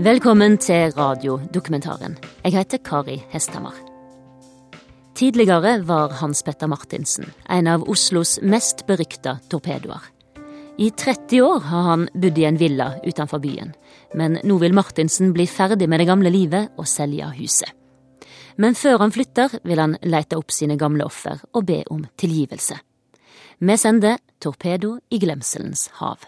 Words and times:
Velkommen 0.00 0.54
til 0.56 0.94
radiodokumentaren. 0.96 2.14
Jeg 2.40 2.54
heter 2.54 2.80
Kari 2.80 3.18
Hesthammer. 3.28 3.74
Tidligere 5.12 5.74
var 5.84 6.14
Hans 6.22 6.40
Petter 6.46 6.70
Martinsen 6.72 7.28
en 7.52 7.68
av 7.68 7.84
Oslos 7.84 8.38
mest 8.40 8.86
berykta 8.88 9.34
torpedoer. 9.52 10.00
I 10.80 10.88
30 10.96 11.44
år 11.44 11.60
har 11.68 11.84
han 11.90 12.08
bodd 12.14 12.40
i 12.40 12.48
en 12.48 12.56
villa 12.56 12.88
utenfor 13.04 13.44
byen, 13.44 13.74
men 14.16 14.40
nå 14.40 14.56
vil 14.64 14.72
Martinsen 14.72 15.34
bli 15.36 15.44
ferdig 15.44 15.84
med 15.84 16.00
det 16.00 16.08
gamle 16.08 16.32
livet 16.32 16.72
og 16.80 16.88
selge 16.88 17.28
huset. 17.36 17.68
Men 18.56 18.72
før 18.72 19.04
han 19.04 19.12
flytter, 19.12 19.60
vil 19.68 19.84
han 19.84 20.00
lete 20.00 20.40
opp 20.40 20.48
sine 20.48 20.80
gamle 20.80 21.04
offer 21.04 21.44
og 21.52 21.68
be 21.68 21.82
om 21.92 22.06
tilgivelse. 22.16 22.80
Vi 23.60 23.76
sender 23.76 24.16
Torpedo 24.40 24.96
i 25.12 25.20
glemselens 25.20 25.90
hav. 26.00 26.24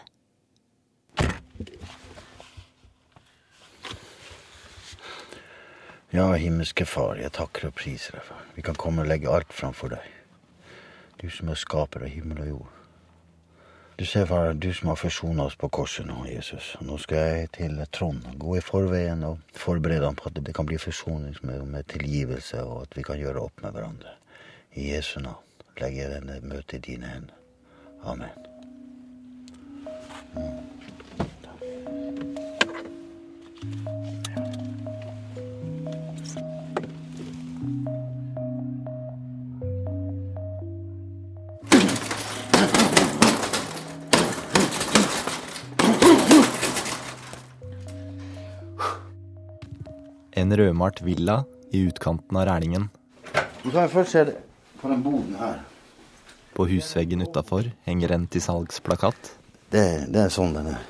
Ja, 6.12 6.26
himmelske 6.36 6.84
Far, 6.84 7.16
jeg 7.16 7.32
takker 7.32 7.70
og 7.70 7.78
priser 7.78 8.18
deg 8.18 8.26
for 8.26 8.42
vi 8.52 8.60
kan 8.60 8.76
komme 8.76 9.00
og 9.00 9.08
legge 9.08 9.30
alt 9.32 9.52
framfor 9.56 9.94
deg. 9.94 10.04
Du 11.16 11.30
som 11.32 11.48
er 11.48 11.56
skaper 11.56 12.04
av 12.04 12.12
himmel 12.12 12.42
og 12.42 12.50
jord. 12.50 12.74
Du 13.96 14.04
ser, 14.04 14.26
far, 14.28 14.52
du 14.52 14.68
som 14.74 14.90
har 14.90 14.98
forsona 15.00 15.46
oss 15.48 15.56
på 15.56 15.70
korset 15.72 16.04
nå, 16.08 16.18
Jesus. 16.28 16.74
Nå 16.84 16.98
skal 17.00 17.22
jeg 17.22 17.50
til 17.56 17.80
Trond. 17.96 18.26
Gå 18.36 18.58
i 18.58 18.64
forveien 18.64 19.24
og 19.24 19.40
forberede 19.56 20.04
ham 20.04 20.18
på 20.18 20.28
at 20.28 20.36
det 20.36 20.52
kan 20.56 20.68
bli 20.68 20.76
forsoning 20.80 21.36
med, 21.48 21.64
med 21.64 21.88
tilgivelse, 21.92 22.60
og 22.60 22.82
at 22.82 22.96
vi 22.98 23.06
kan 23.08 23.20
gjøre 23.20 23.46
opp 23.46 23.64
med 23.64 23.72
hverandre. 23.72 24.16
I 24.76 24.90
Jesu 24.92 25.20
navn 25.20 25.40
legger 25.80 26.02
jeg 26.02 26.14
denne 26.18 26.40
møtet 26.44 26.80
i 26.82 26.84
dine 26.92 27.14
hender. 27.14 27.40
Amen. 28.04 28.50
Mm. 30.36 30.91
En 50.42 50.54
rødmalt 50.58 51.02
villa 51.06 51.42
i 51.72 51.84
utkanten 51.86 52.36
av 52.40 52.46
Rælingen. 52.48 52.88
Du 53.62 53.70
kan 53.70 53.88
først 53.92 54.10
se 54.16 54.24
det 54.26 54.36
på 54.80 54.88
den 54.90 55.02
boden 55.04 55.36
her. 55.38 55.60
På 56.56 56.66
husveggen 56.68 57.22
utafor 57.22 57.68
henger 57.86 58.12
en 58.16 58.26
til 58.26 58.42
salgsplakat. 58.42 59.36
Det, 59.72 59.84
det 60.12 60.24
er 60.26 60.32
sånn 60.34 60.52
den 60.56 60.72
er. 60.74 60.80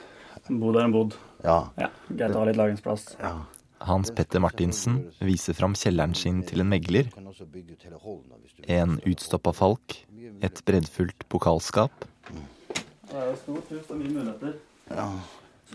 En 0.48 0.58
bod 0.62 0.78
er 0.80 0.86
en 0.88 0.94
bod. 0.94 1.16
Ja. 1.44 1.58
Ja, 1.78 1.90
Greit 2.08 2.34
å 2.34 2.40
ha 2.42 2.48
litt 2.48 2.58
lagringsplass. 2.60 3.12
ja. 3.20 3.34
Hans 3.82 4.12
Petter 4.14 4.38
Martinsen 4.38 5.00
viser 5.26 5.56
fram 5.58 5.72
kjelleren 5.74 6.12
sin 6.14 6.44
til 6.46 6.62
en 6.62 6.68
megler. 6.70 7.08
En 8.70 8.92
utstoppa 9.10 9.50
falk, 9.58 9.96
et 10.38 10.60
breddfullt 10.68 11.26
pokalskap. 11.28 12.06
Det 12.30 13.16
er 13.18 13.26
jo 13.26 13.34
stort 13.40 13.72
hus, 13.74 13.82
det 13.88 13.96
er 13.96 13.98
mye 14.04 14.12
muligheter. 14.14 14.54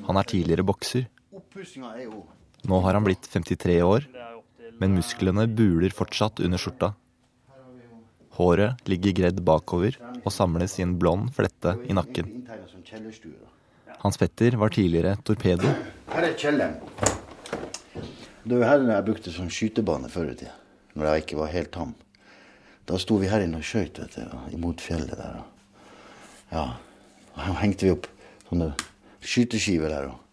Han 0.07 0.21
er 0.21 0.29
tidligere 0.31 0.63
bokser. 0.63 1.09
Nå 2.65 2.79
har 2.81 2.93
han 2.97 3.05
blitt 3.05 3.27
53 3.29 3.81
år, 3.85 4.07
men 4.79 4.95
musklene 4.97 5.47
buler 5.47 5.93
fortsatt 5.93 6.41
under 6.43 6.61
skjorta. 6.61 6.93
Håret 8.37 8.89
ligger 8.89 9.15
gredd 9.17 9.41
bakover 9.45 9.97
og 10.23 10.31
samles 10.33 10.77
i 10.77 10.85
en 10.85 10.97
blond 11.01 11.31
flette 11.33 11.73
i 11.89 11.95
nakken. 11.97 12.29
Hans 13.97 14.19
Petter 14.21 14.57
var 14.61 14.73
tidligere 14.73 15.15
torpedo. 15.25 15.71
Her 16.13 16.27
er 16.27 16.35
kjelleren. 16.37 16.75
Det 18.47 18.59
var 18.59 18.69
her 18.69 18.83
jeg 18.91 19.05
brukte 19.07 19.33
som 19.33 19.49
skytebane 19.51 20.09
før 20.11 20.29
i 20.31 20.35
tida, 20.37 20.53
når 20.95 21.09
jeg 21.09 21.23
ikke 21.25 21.39
var 21.39 21.49
helt 21.51 21.71
tam. 21.73 21.95
Da 22.87 22.99
sto 23.01 23.17
vi 23.19 23.27
her 23.27 23.43
inne 23.43 23.59
og 23.59 23.65
skøyt, 23.67 23.99
imot 24.55 24.83
fjellet 24.85 25.17
der. 25.17 25.41
Ja. 26.53 26.67
Her 27.37 27.57
hengte 27.59 27.89
vi 27.89 27.95
opp 27.97 28.07
sånne 28.47 28.69
skyteskiver 29.19 29.91
der. 29.91 30.13
og 30.13 30.26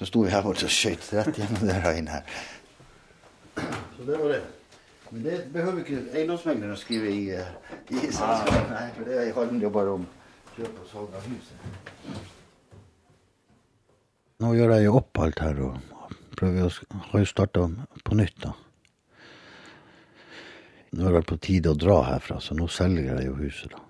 Så 0.00 0.06
sto 0.08 0.22
vi 0.24 0.30
her 0.32 0.40
borte 0.40 0.64
og 0.64 0.72
skøyt 0.72 1.10
rett 1.12 1.36
gjennom 1.36 1.66
døra 1.68 1.90
inn 2.00 2.06
her. 2.08 2.22
Så 3.98 4.06
det 4.06 4.16
var 4.16 4.30
det. 4.32 4.38
Men 5.10 5.26
det 5.26 5.34
behøver 5.52 5.82
ikke 5.82 5.98
eiendomsmegleren 6.14 6.72
å 6.72 6.78
skrive 6.80 7.10
i, 7.12 7.26
eh, 7.36 7.50
i 7.90 8.06
selskapet. 8.06 8.70
Nei, 8.70 8.86
for 8.96 9.10
det 9.10 9.26
handler 9.36 9.66
jo 9.66 9.72
bare 9.74 9.92
om 9.98 10.08
kjøp 10.54 10.80
og 10.80 10.88
salg 10.88 11.18
av 11.18 11.28
huset. 11.28 11.68
Nå 14.40 14.54
gjør 14.56 14.72
jeg 14.78 14.86
jo 14.86 14.96
opp 15.02 15.20
alt 15.20 15.44
her 15.44 15.62
og 15.66 16.16
prøver 16.40 16.64
å 16.64 16.72
har 17.10 17.20
jo 17.20 17.28
starta 17.28 17.68
på 18.00 18.16
nytt, 18.16 18.40
da. 18.40 18.56
Nå 20.96 21.06
er 21.10 21.20
det 21.20 21.26
på 21.28 21.42
tide 21.44 21.74
å 21.74 21.76
dra 21.76 22.00
herfra, 22.08 22.40
så 22.40 22.56
nå 22.56 22.72
selger 22.72 23.12
jeg 23.12 23.28
jo 23.28 23.36
huset, 23.44 23.76
da. 23.76 23.84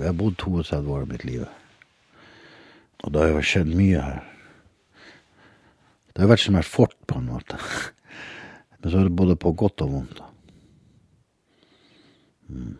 Jeg 0.00 0.10
har 0.10 0.18
bodd 0.18 0.40
32 0.42 0.90
år 0.90 1.04
av 1.04 1.12
mitt 1.14 1.28
liv. 1.28 1.46
Og 3.02 3.12
det 3.12 3.22
har 3.22 3.32
jo 3.32 3.46
skjedd 3.46 3.72
mye 3.74 4.02
her. 4.02 4.20
Det 6.12 6.22
har 6.22 6.30
vært 6.30 6.44
som 6.44 6.58
et 6.60 6.68
fort, 6.68 6.98
på 7.08 7.18
en 7.18 7.30
måte. 7.32 7.58
Men 8.82 8.92
så 8.92 9.00
er 9.00 9.08
det 9.08 9.16
både 9.16 9.38
på 9.40 9.54
godt 9.56 9.84
og 9.86 9.96
vondt, 9.96 10.22
Mm. 12.52 12.76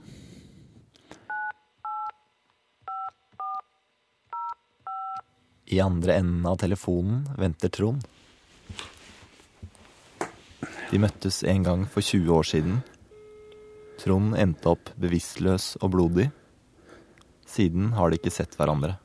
I 5.72 5.78
andre 5.81 6.19
enden 6.21 6.47
av 6.47 6.59
telefonen 6.61 7.22
venter 7.41 7.71
Trond. 7.72 8.03
De 10.91 11.00
møttes 11.00 11.41
en 11.49 11.65
gang 11.65 11.87
for 11.88 12.05
20 12.05 12.34
år 12.37 12.44
siden. 12.50 12.82
Trond 14.03 14.37
endte 14.37 14.75
opp 14.75 14.93
bevisstløs 15.00 15.78
og 15.81 15.94
blodig. 15.94 16.28
Siden 17.49 17.94
har 17.97 18.11
de 18.12 18.21
ikke 18.21 18.34
sett 18.34 18.59
hverandre. 18.59 18.99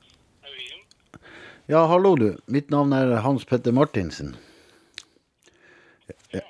Ja, 1.69 1.85
hallo 1.85 2.15
du. 2.15 2.37
Mitt 2.45 2.69
navn 2.71 2.93
er 2.95 3.09
Hans 3.25 3.43
Petter 3.43 3.73
Martinsen. 3.75 4.29
Jeg, 6.31 6.43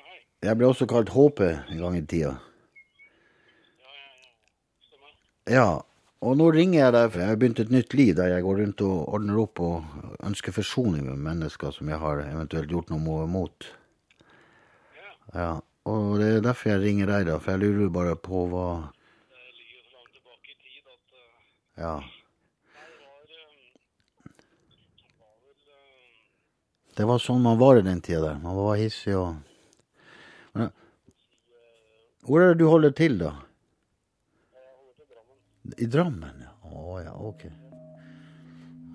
jeg 0.46 0.58
ble 0.60 0.68
også 0.68 0.86
kalt 0.86 1.08
HP 1.10 1.40
en 1.42 1.80
gang 1.80 1.96
i 1.98 2.02
tida. 2.06 2.36
Ja, 5.50 5.80
og 6.22 6.36
nå 6.38 6.52
ringer 6.54 6.84
jeg 6.84 6.94
deg, 6.94 7.08
for 7.10 7.24
jeg 7.24 7.32
har 7.32 7.40
begynt 7.40 7.62
et 7.64 7.72
nytt 7.74 7.96
liv 7.98 8.12
der 8.14 8.30
jeg 8.30 8.44
går 8.46 8.60
rundt 8.62 8.84
og 8.86 9.08
ordner 9.16 9.40
opp 9.42 9.62
og 9.64 10.20
ønsker 10.28 10.54
forsoning 10.54 11.08
med 11.08 11.24
mennesker 11.24 11.74
som 11.74 11.90
jeg 11.90 11.98
har 11.98 12.22
eventuelt 12.22 12.70
gjort 12.70 12.92
noe 12.94 13.26
mot. 13.26 13.66
Ja, 15.34 15.56
og 15.90 16.22
det 16.22 16.30
er 16.36 16.46
derfor 16.46 16.76
jeg 16.76 16.84
ringer 16.84 17.10
deg, 17.10 17.26
da, 17.32 17.40
for 17.42 17.56
jeg 17.56 17.64
lurer 17.64 17.90
bare 17.98 18.14
på 18.14 18.44
hva 18.54 18.68
Ja. 21.78 21.96
Det 26.98 27.04
var 27.06 27.20
sånn 27.22 27.44
man 27.44 27.60
var 27.60 27.78
i 27.78 27.82
den 27.86 28.00
tida 28.02 28.24
der. 28.24 28.38
Man 28.42 28.56
var 28.58 28.74
hissig 28.76 29.14
og 29.14 29.36
Men, 30.58 30.72
Hvor 32.26 32.42
er 32.42 32.48
det 32.50 32.58
du 32.58 32.66
holder 32.66 32.90
til, 32.90 33.18
da? 33.20 33.32
I 35.78 35.86
Drammen, 35.86 36.42
ja. 36.42 36.50
Å 36.74 36.98
ja, 37.04 37.14
ok. 37.14 37.44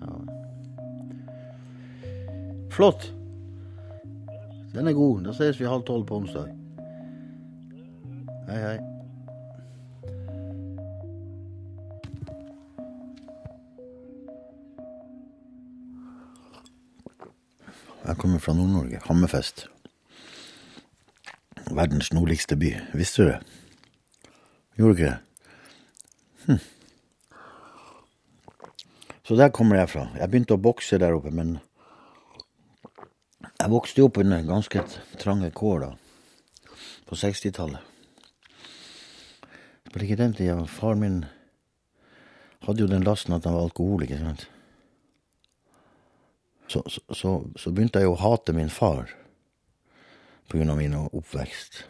Ja. 0.02 0.12
Flott. 2.74 3.08
Den 4.74 4.90
er 4.90 4.98
god. 4.98 5.24
Da 5.24 5.32
ses 5.32 5.60
vi 5.60 5.70
halv 5.70 5.86
tolv 5.88 6.04
på 6.10 6.20
onsdag. 6.20 6.50
Hei, 8.50 8.58
hei. 8.58 8.93
Jeg 18.04 18.16
kommer 18.20 18.38
fra 18.38 18.52
Nord-Norge. 18.52 19.00
Hammerfest. 19.06 19.66
Verdens 21.70 22.12
nordligste 22.12 22.56
by. 22.56 22.74
Visste 22.92 23.22
du 23.22 23.28
det? 23.28 23.38
Gjorde 24.76 24.94
du 24.94 24.98
ikke 24.98 25.10
det? 25.10 25.18
Hm. 26.46 26.58
Så 29.24 29.36
der 29.36 29.48
kommer 29.48 29.76
jeg 29.76 29.88
fra. 29.88 30.08
Jeg 30.20 30.30
begynte 30.30 30.58
å 30.58 30.60
bokse 30.60 30.98
der 31.00 31.16
oppe, 31.16 31.32
men 31.32 31.56
jeg 33.40 33.72
vokste 33.72 34.02
jo 34.02 34.10
opp 34.10 34.20
under 34.20 34.44
ganske 34.44 34.82
trange 35.22 35.48
kår 35.56 35.86
da, 35.86 35.90
på 37.08 37.16
60-tallet. 37.16 37.80
På 39.88 40.02
ikke 40.02 40.18
den 40.20 40.34
tida, 40.36 40.58
far 40.68 40.98
min 41.00 41.22
hadde 42.66 42.84
jo 42.84 42.90
den 42.90 43.06
lasten 43.06 43.32
at 43.36 43.46
han 43.46 43.56
var 43.56 43.70
alkoholiker, 43.70 44.20
sant. 44.20 44.48
Så, 46.68 46.82
så, 46.88 47.30
så, 47.60 47.70
begynte 47.70 48.00
jeg 48.00 48.08
å 48.08 48.18
hate 48.18 48.54
min 48.56 48.72
far 48.72 49.10
på 50.48 50.58
grunn 50.58 50.72
av 50.72 50.80
min 50.80 50.96
oppvekst. 50.96 51.82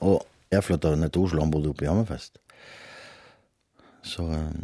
Og 0.00 0.24
jeg 0.50 0.66
flytta 0.66 0.94
ned 0.98 1.12
til 1.14 1.26
Oslo, 1.26 1.44
han 1.44 1.52
bodde 1.52 1.70
oppe 1.70 1.86
i 1.86 1.90
Hammerfest. 1.90 2.40
Så 4.06 4.26
eh, 4.34 4.60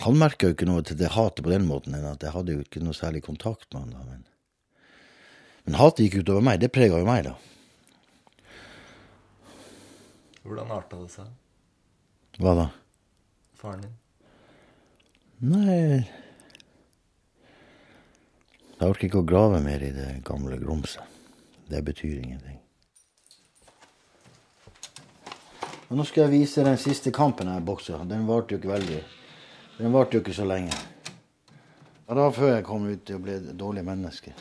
han 0.00 0.18
merka 0.18 0.48
jo 0.48 0.56
ikke 0.56 0.68
noe 0.68 0.84
til 0.86 0.96
det 1.00 1.12
hatet 1.12 1.44
på 1.44 1.52
den 1.52 1.66
måten, 1.68 1.96
at 1.98 2.22
jeg 2.22 2.32
hadde 2.32 2.56
jo 2.56 2.64
ikke 2.64 2.80
noe 2.84 2.96
særlig 2.96 3.24
kontakt 3.26 3.68
med 3.74 3.82
han 3.82 3.96
da. 3.96 4.04
Men, 4.08 4.22
men 5.66 5.80
hatet 5.80 6.06
gikk 6.06 6.22
utover 6.22 6.46
meg. 6.46 6.62
Det 6.62 6.72
prega 6.72 7.00
jo 7.02 7.08
meg, 7.08 7.26
da. 7.28 7.36
Hvordan 10.42 10.72
arta 10.74 11.02
det 11.02 11.10
seg? 11.12 11.28
Hva 12.40 12.54
da? 12.58 12.70
Faren 13.60 13.84
din? 13.84 13.98
Nei 15.42 16.04
Jeg 18.78 18.86
orker 18.86 19.08
ikke 19.08 19.22
å 19.22 19.26
grave 19.26 19.58
mer 19.62 19.82
i 19.82 19.90
det 19.94 20.20
gamle 20.26 20.54
grumset. 20.58 21.02
Det 21.66 21.80
betyr 21.82 22.20
ingenting. 22.20 22.60
Og 25.88 25.98
nå 25.98 26.06
skal 26.06 26.24
jeg 26.24 26.32
vise 26.32 26.64
den 26.66 26.78
siste 26.78 27.10
kampen 27.14 27.50
jeg 27.50 27.66
boksa. 27.66 28.04
Den 28.06 28.26
varte 28.30 28.54
jo 28.54 28.60
ikke 28.60 28.70
veldig 28.70 29.02
Den 29.80 29.92
varte 29.94 30.16
jo 30.16 30.22
ikke 30.22 30.34
så 30.36 30.46
lenge. 30.46 30.78
Det 32.06 32.16
var 32.20 32.34
før 32.36 32.54
jeg 32.54 32.66
kom 32.68 32.86
ut 32.86 33.10
å 33.10 33.20
bli 33.24 33.34
et 33.34 33.52
dårlig 33.58 33.84
menneske. 33.86 34.34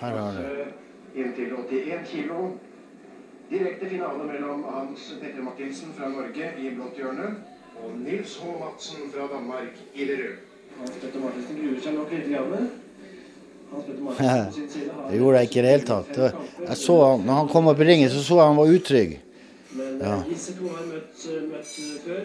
Her 0.00 0.18
har 0.22 0.38
du. 0.38 0.74
Inntil 1.18 1.54
81 1.58 2.06
kilo. 2.06 2.50
Direkte 3.50 3.88
finale 3.90 4.24
mellom 4.24 4.62
Hans 4.64 5.08
Petter 5.20 5.42
Martinsen 5.42 5.90
fra 5.96 6.08
Norge 6.12 6.52
i 6.62 6.70
blått 6.76 6.98
hjørne 7.00 7.32
og 7.80 7.96
Nils 7.98 8.36
H. 8.38 8.52
Madsen 8.60 9.08
fra 9.10 9.26
Danmark 9.32 9.74
i 9.94 10.06
det 10.06 10.18
røde. 10.20 10.36
Hans 10.78 11.00
Petter 11.02 11.24
Martinsen 11.24 11.58
gruer 11.58 11.80
seg 11.82 11.96
nok 11.96 12.14
litt. 12.14 12.28
Grann. 12.30 12.70
Det 13.70 15.18
gjorde 15.18 15.40
jeg 15.40 15.48
ikke 15.48 15.58
i 15.58 15.64
det 15.64 15.72
hele 15.74 15.86
tatt. 15.86 16.16
Jeg 16.68 16.76
så 16.78 16.96
han, 17.04 17.26
når 17.26 17.40
han 17.40 17.50
kom 17.52 17.68
opp 17.70 17.82
i 17.82 17.86
ringen, 17.90 18.10
så 18.10 18.22
så 18.26 18.38
jeg 18.40 18.48
han 18.52 18.58
var 18.60 18.72
utrygg. 18.76 19.18
Men 19.78 19.98
Ja. 20.00 20.14
eh, 20.16 20.24
disse 20.30 20.54
to 20.58 20.68
har 20.68 20.86
møtt, 20.86 21.26
møtt 21.50 21.74
eh, 21.78 21.98
før. 22.06 22.24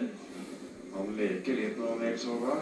Han 0.96 1.12
leker 1.18 1.58
litt 1.60 1.78
nå, 1.78 1.92
Nils 2.00 2.24
Håga. 2.26 2.56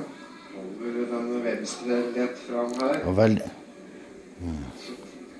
Holder 0.55 1.07
den 1.13 1.31
venstre 1.45 2.01
lett 2.17 2.39
fram 2.49 2.73
her. 2.81 3.01
Og 3.09 3.17
veldig 3.17 3.51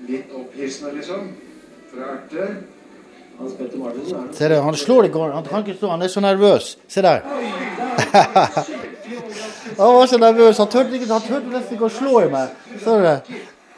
Litt 0.07 0.31
opphissende, 0.33 0.95
liksom. 0.97 1.29
Fra 1.91 2.09
erter. 2.15 2.55
Hans 3.39 3.53
Petter 3.57 3.77
Martinsen 3.77 4.17
er 4.17 4.33
Se 4.33 4.49
der, 4.49 4.61
han 4.61 4.75
slår 4.75 5.03
ikke, 5.09 5.19
han 5.33 5.43
kan 5.49 5.65
ikke 5.65 5.77
stå, 5.77 5.89
han 5.89 6.01
er 6.01 6.07
så 6.07 6.23
nervøs. 6.23 6.77
Se 6.87 7.01
der. 7.01 7.19
Han 9.77 9.95
var 9.95 10.05
så 10.05 10.17
nervøs, 10.17 10.57
han 10.57 10.67
turte 10.67 10.91
nesten 11.51 11.75
ikke 11.75 11.87
å 11.89 11.91
slå 11.91 12.19
i 12.23 12.27
meg. 12.31 12.53
Så 12.79 12.93
du 12.95 13.03
det? 13.03 13.15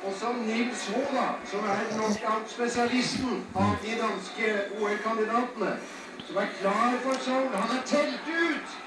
Og 0.05 0.13
så 0.19 0.33
Nils 0.45 0.83
H, 0.93 1.23
som 1.51 1.63
er 1.73 1.79
knockout-spesialisten 1.93 3.39
av 3.55 3.71
de 3.81 3.95
danske 4.01 4.51
OL-kandidatene. 4.77 5.71
Som 6.27 6.37
er 6.43 6.51
klar 6.59 6.93
for 7.05 7.23
salg. 7.25 7.55
Han 7.55 7.73
er 7.79 7.81
telt 7.89 8.29
ut! 8.29 8.77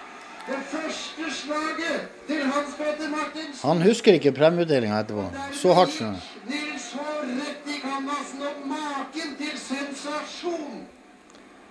Det 0.47 0.61
første 0.73 1.27
slaget 1.41 2.09
til 2.27 2.43
Hans 2.45 2.75
Petter 2.79 3.11
Martinsen. 3.11 3.69
Han 3.69 3.83
husker 3.83 4.13
ikke 4.13 4.33
premieutdelinga 4.33 5.01
etterpå. 5.01 5.27
Så 5.53 5.75
hardt 5.75 5.93
som 5.93 6.07
han. 6.07 6.17
Nils 6.49 6.87
H 6.93 7.05
rett 7.29 7.69
i 7.69 7.79
kanvasen, 7.83 8.43
og 8.49 8.67
maken 8.73 9.37
til 9.39 9.55
sensasjon! 9.59 10.83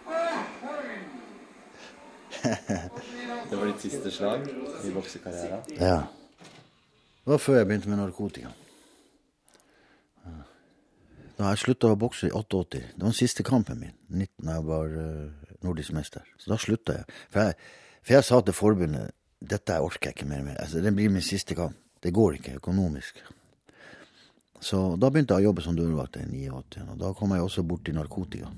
Åh. 0.08 0.40
Det 3.50 3.58
var 3.58 3.66
ditt 3.66 3.82
siste 3.82 4.12
slag 4.12 4.48
i 4.86 4.94
boksekarrieren. 4.94 5.62
Ja. 5.80 6.02
Det 7.26 7.34
var 7.34 7.42
før 7.42 7.58
jeg 7.58 7.68
begynte 7.68 7.90
med 7.90 7.98
narkotika. 8.00 8.54
Da 11.40 11.54
jeg 11.54 11.62
slutta 11.62 11.94
å 11.94 11.98
bokse 12.00 12.28
i 12.28 12.34
88. 12.36 12.80
Det 12.80 13.00
var 13.00 13.14
den 13.14 13.16
siste 13.16 13.44
kampen 13.48 13.80
min, 13.80 13.94
19 14.12 14.44
da 14.44 14.58
jeg 14.58 14.66
var 14.68 14.96
eh, 15.00 15.54
nordisk 15.64 15.94
mester. 15.96 16.26
Så 16.38 16.52
da 16.52 16.58
slutta 16.60 16.98
jeg. 16.98 17.20
For, 17.32 17.48
jeg. 17.48 17.56
For 18.10 18.18
jeg 18.18 18.26
sa 18.26 18.40
til 18.42 18.56
forbundet 18.58 19.12
dette 19.38 19.76
orker 19.78 20.10
jeg 20.10 20.16
ikke 20.18 20.26
mer 20.32 20.42
med. 20.42 20.56
Altså, 20.58 20.82
det 20.82 20.96
blir 20.98 21.12
min 21.14 21.22
siste 21.22 21.54
kamp. 21.54 21.76
Det 22.02 22.10
går 22.10 22.40
ikke 22.40 22.56
økonomisk. 22.58 23.20
Så 24.66 24.80
da 24.98 25.12
begynte 25.14 25.38
jeg 25.38 25.46
å 25.46 25.52
jobbe 25.52 25.62
som 25.62 25.78
dørvakt 25.78 26.18
i 26.18 26.48
89, 26.50 26.88
og 26.90 26.98
da 26.98 27.12
kom 27.14 27.36
jeg 27.36 27.46
også 27.46 27.64
borti 27.70 27.94
narkotika. 27.94 28.50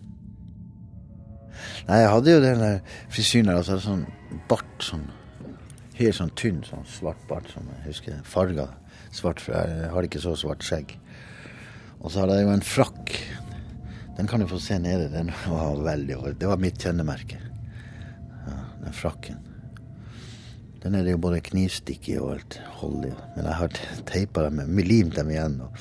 Nei, 1.89 1.99
jeg 1.99 2.13
hadde 2.13 2.37
jo 2.37 2.45
den 2.45 2.63
der 2.63 2.79
frisyren 3.11 3.51
der, 3.51 3.59
altså 3.59 3.75
sånn 3.83 4.07
bart, 4.47 4.71
sånn 4.87 5.03
helt 5.99 6.15
sånn 6.15 6.31
tynn, 6.39 6.63
sånn 6.63 6.87
svart 6.87 7.27
bart 7.27 7.51
som 7.51 7.67
jeg 7.75 7.83
husker. 7.89 8.23
Farga 8.23 8.69
svart, 9.11 9.43
for 9.43 9.59
jeg 9.59 9.91
har 9.91 10.07
ikke 10.07 10.23
så 10.23 10.37
svart 10.39 10.63
skjegg. 10.63 10.95
Og 11.99 12.07
så 12.07 12.23
hadde 12.23 12.39
jeg 12.39 12.47
jo 12.47 12.55
en 12.55 12.67
frakk. 12.71 13.15
Den 14.15 14.31
kan 14.31 14.39
du 14.39 14.47
få 14.47 14.63
se 14.63 14.79
nede. 14.79 15.11
Den 15.11 15.35
var 15.43 15.75
veldig 15.91 16.37
Det 16.39 16.47
var 16.47 16.63
mitt 16.63 16.79
kjennemerke. 16.79 17.50
Den 18.81 18.93
frakken. 18.97 19.37
Den 20.81 20.95
er 20.97 21.05
det 21.05 21.13
jo 21.13 21.21
både 21.21 21.43
knivstikk 21.45 22.07
i 22.09 22.17
og 22.17 22.31
alt 22.35 22.57
hold 22.79 23.05
i. 23.05 23.13
Men 23.35 23.45
jeg 23.45 23.53
har 23.59 23.75
teipa 24.09 24.47
dem, 24.47 24.61
med- 24.73 24.87
limt 24.89 25.15
dem 25.15 25.29
igjen. 25.29 25.59
Og, 25.61 25.77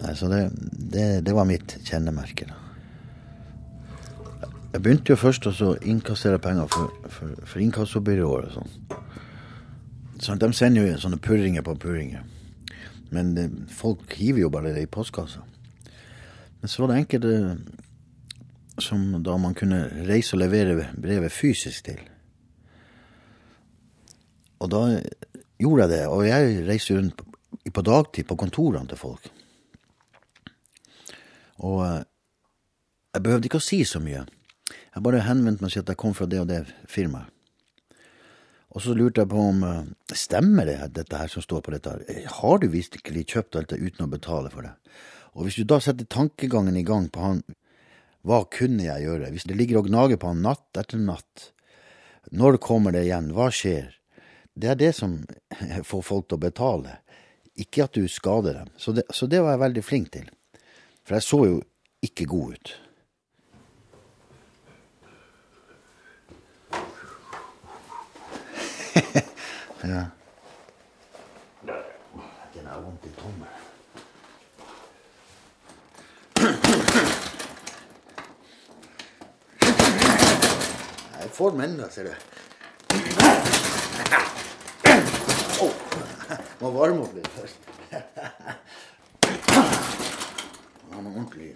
nei, 0.00 0.14
så 0.16 0.30
det, 0.32 0.42
det, 0.94 1.06
det 1.26 1.34
var 1.36 1.44
mitt 1.48 1.76
kjennemerke. 1.84 2.48
da. 2.48 2.58
Jeg 4.72 4.80
begynte 4.80 5.12
jo 5.12 5.20
først 5.20 5.44
å 5.50 5.74
innkassere 5.84 6.38
penger 6.40 6.70
for, 6.72 6.92
for, 7.12 7.34
for 7.44 7.60
inkassobyråer 7.60 8.46
og 8.48 8.54
sånn. 8.56 8.70
Så 10.22 10.36
de 10.40 10.48
sender 10.56 10.86
jo 10.86 11.00
sånne 11.02 11.18
purringer 11.20 11.64
på 11.66 11.74
purringer. 11.82 12.22
Men 13.12 13.34
det, 13.36 13.50
folk 13.68 14.14
hiver 14.16 14.46
jo 14.46 14.50
bare 14.54 14.72
det 14.72 14.86
i 14.86 14.88
postkassa. 14.88 15.42
Men 16.62 16.70
så 16.70 16.80
var 16.86 16.92
det 16.94 17.02
enkelte 17.02 17.34
som 18.80 19.22
da 19.22 19.36
man 19.36 19.54
kunne 19.54 19.84
reise 20.08 20.36
og 20.36 20.42
levere 20.42 20.88
brevet 20.96 21.32
fysisk 21.32 21.84
til. 21.90 22.00
Og 24.62 24.70
da 24.70 24.82
gjorde 25.58 25.86
jeg 25.86 25.92
det, 25.92 26.02
og 26.06 26.24
jeg 26.26 26.64
reiste 26.68 26.96
rundt 26.96 27.22
på, 27.74 27.82
dagtid 27.82 28.28
på 28.28 28.38
kontorene 28.38 28.88
til 28.88 29.00
folk. 29.00 29.28
Og 31.62 31.82
eh, 31.86 32.00
jeg 33.12 33.24
behøvde 33.26 33.50
ikke 33.50 33.60
å 33.60 33.64
si 33.64 33.82
så 33.86 34.00
mye. 34.02 34.24
Jeg 34.92 35.04
bare 35.04 35.24
henvendte 35.26 35.64
meg 35.64 35.72
sa 35.72 35.82
at 35.82 35.92
jeg 35.92 36.00
kom 36.00 36.14
fra 36.16 36.28
det 36.30 36.40
og 36.42 36.48
det 36.50 36.64
firmaet. 36.90 37.28
Og 38.72 38.80
så 38.80 38.94
lurte 38.96 39.20
jeg 39.20 39.28
på 39.28 39.40
om 39.50 39.64
eh, 39.68 39.90
stemmer 40.16 40.70
det 40.70 40.78
dette 40.96 41.18
her 41.18 41.30
som 41.30 41.44
står 41.44 41.64
på 41.64 41.74
dette? 41.74 41.92
her? 41.92 42.28
Har 42.38 42.62
du 42.62 42.70
virkelig 42.72 43.26
kjøpt 43.34 43.58
alt 43.58 43.74
det 43.74 43.82
uten 43.82 44.06
å 44.06 44.12
betale 44.14 44.52
for 44.52 44.64
det? 44.64 44.72
Og 45.36 45.46
hvis 45.46 45.58
du 45.60 45.68
da 45.68 45.78
setter 45.80 46.08
tankegangen 46.08 46.76
i 46.76 46.86
gang 46.86 47.08
på 47.12 47.20
han, 47.24 47.42
hva 48.22 48.44
kunne 48.54 48.84
jeg 48.86 49.02
gjøre? 49.06 49.30
Hvis 49.34 49.48
det 49.50 49.56
ligger 49.58 49.80
og 49.80 49.88
gnager 49.90 50.20
på 50.20 50.30
han 50.30 50.44
natt 50.44 50.78
etter 50.78 51.00
natt, 51.02 51.50
når 52.30 52.60
kommer 52.62 52.94
det 52.94 53.04
igjen? 53.08 53.32
Hva 53.34 53.48
skjer? 53.50 53.90
Det 54.54 54.68
er 54.70 54.78
det 54.78 54.92
som 54.94 55.18
får 55.90 56.02
folk 56.06 56.28
til 56.28 56.38
å 56.38 56.44
betale, 56.46 57.00
ikke 57.58 57.84
at 57.88 57.98
du 57.98 58.06
skader 58.08 58.62
dem. 58.62 58.70
Så 58.76 58.94
det, 58.96 59.04
så 59.10 59.26
det 59.26 59.42
var 59.42 59.56
jeg 59.56 59.64
veldig 59.66 59.84
flink 59.84 60.12
til. 60.14 60.30
For 61.02 61.18
jeg 61.18 61.26
så 61.26 61.40
jo 61.48 61.58
ikke 62.02 62.30
god 62.30 62.54
ut. 62.54 62.68
ja. 69.92 70.04
Den 72.52 72.66
har 72.68 72.80
vondt 72.84 73.06
i 73.08 73.12
tommelen. 73.18 73.61
Jeg 81.22 81.30
får 81.30 81.50
den 81.50 81.60
ennå, 81.60 81.86
ser 81.90 82.04
du. 82.04 82.14
Oh. 85.62 85.74
Må 86.58 86.70
varme 86.74 87.04
opp 87.04 87.14
litt 87.14 87.28
først. 87.36 87.58
Han 90.90 91.04
noe 91.04 91.14
ordentlig 91.14 91.54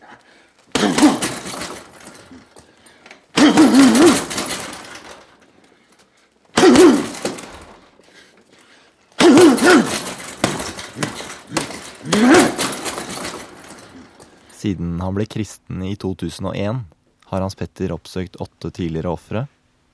Siden 14.54 15.00
han 15.02 15.14
ble 15.18 15.26
kristen 15.26 15.82
i 15.82 15.96
2001, 15.98 16.86
har 17.26 17.42
Hans 17.42 17.58
Petter 17.58 17.90
oppsøkt 17.98 18.38
åtte 18.38 18.70
tidligere 18.70 19.10
ofre 19.18 19.46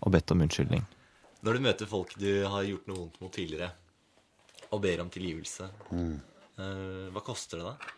og 0.02 0.12
bedt 0.14 0.34
om 0.34 0.42
unnskyldning. 0.44 0.84
Når 1.42 1.56
du 1.56 1.64
møter 1.64 1.90
folk 1.90 2.12
du 2.18 2.44
har 2.46 2.66
gjort 2.66 2.90
noe 2.90 3.00
vondt 3.00 3.18
mot 3.22 3.32
tidligere, 3.34 3.72
og 4.72 4.82
ber 4.82 5.02
om 5.02 5.10
tilgivelse, 5.12 5.66
mm. 5.90 6.14
hva 7.12 7.22
koster 7.24 7.60
det 7.60 7.72
da? 7.72 7.96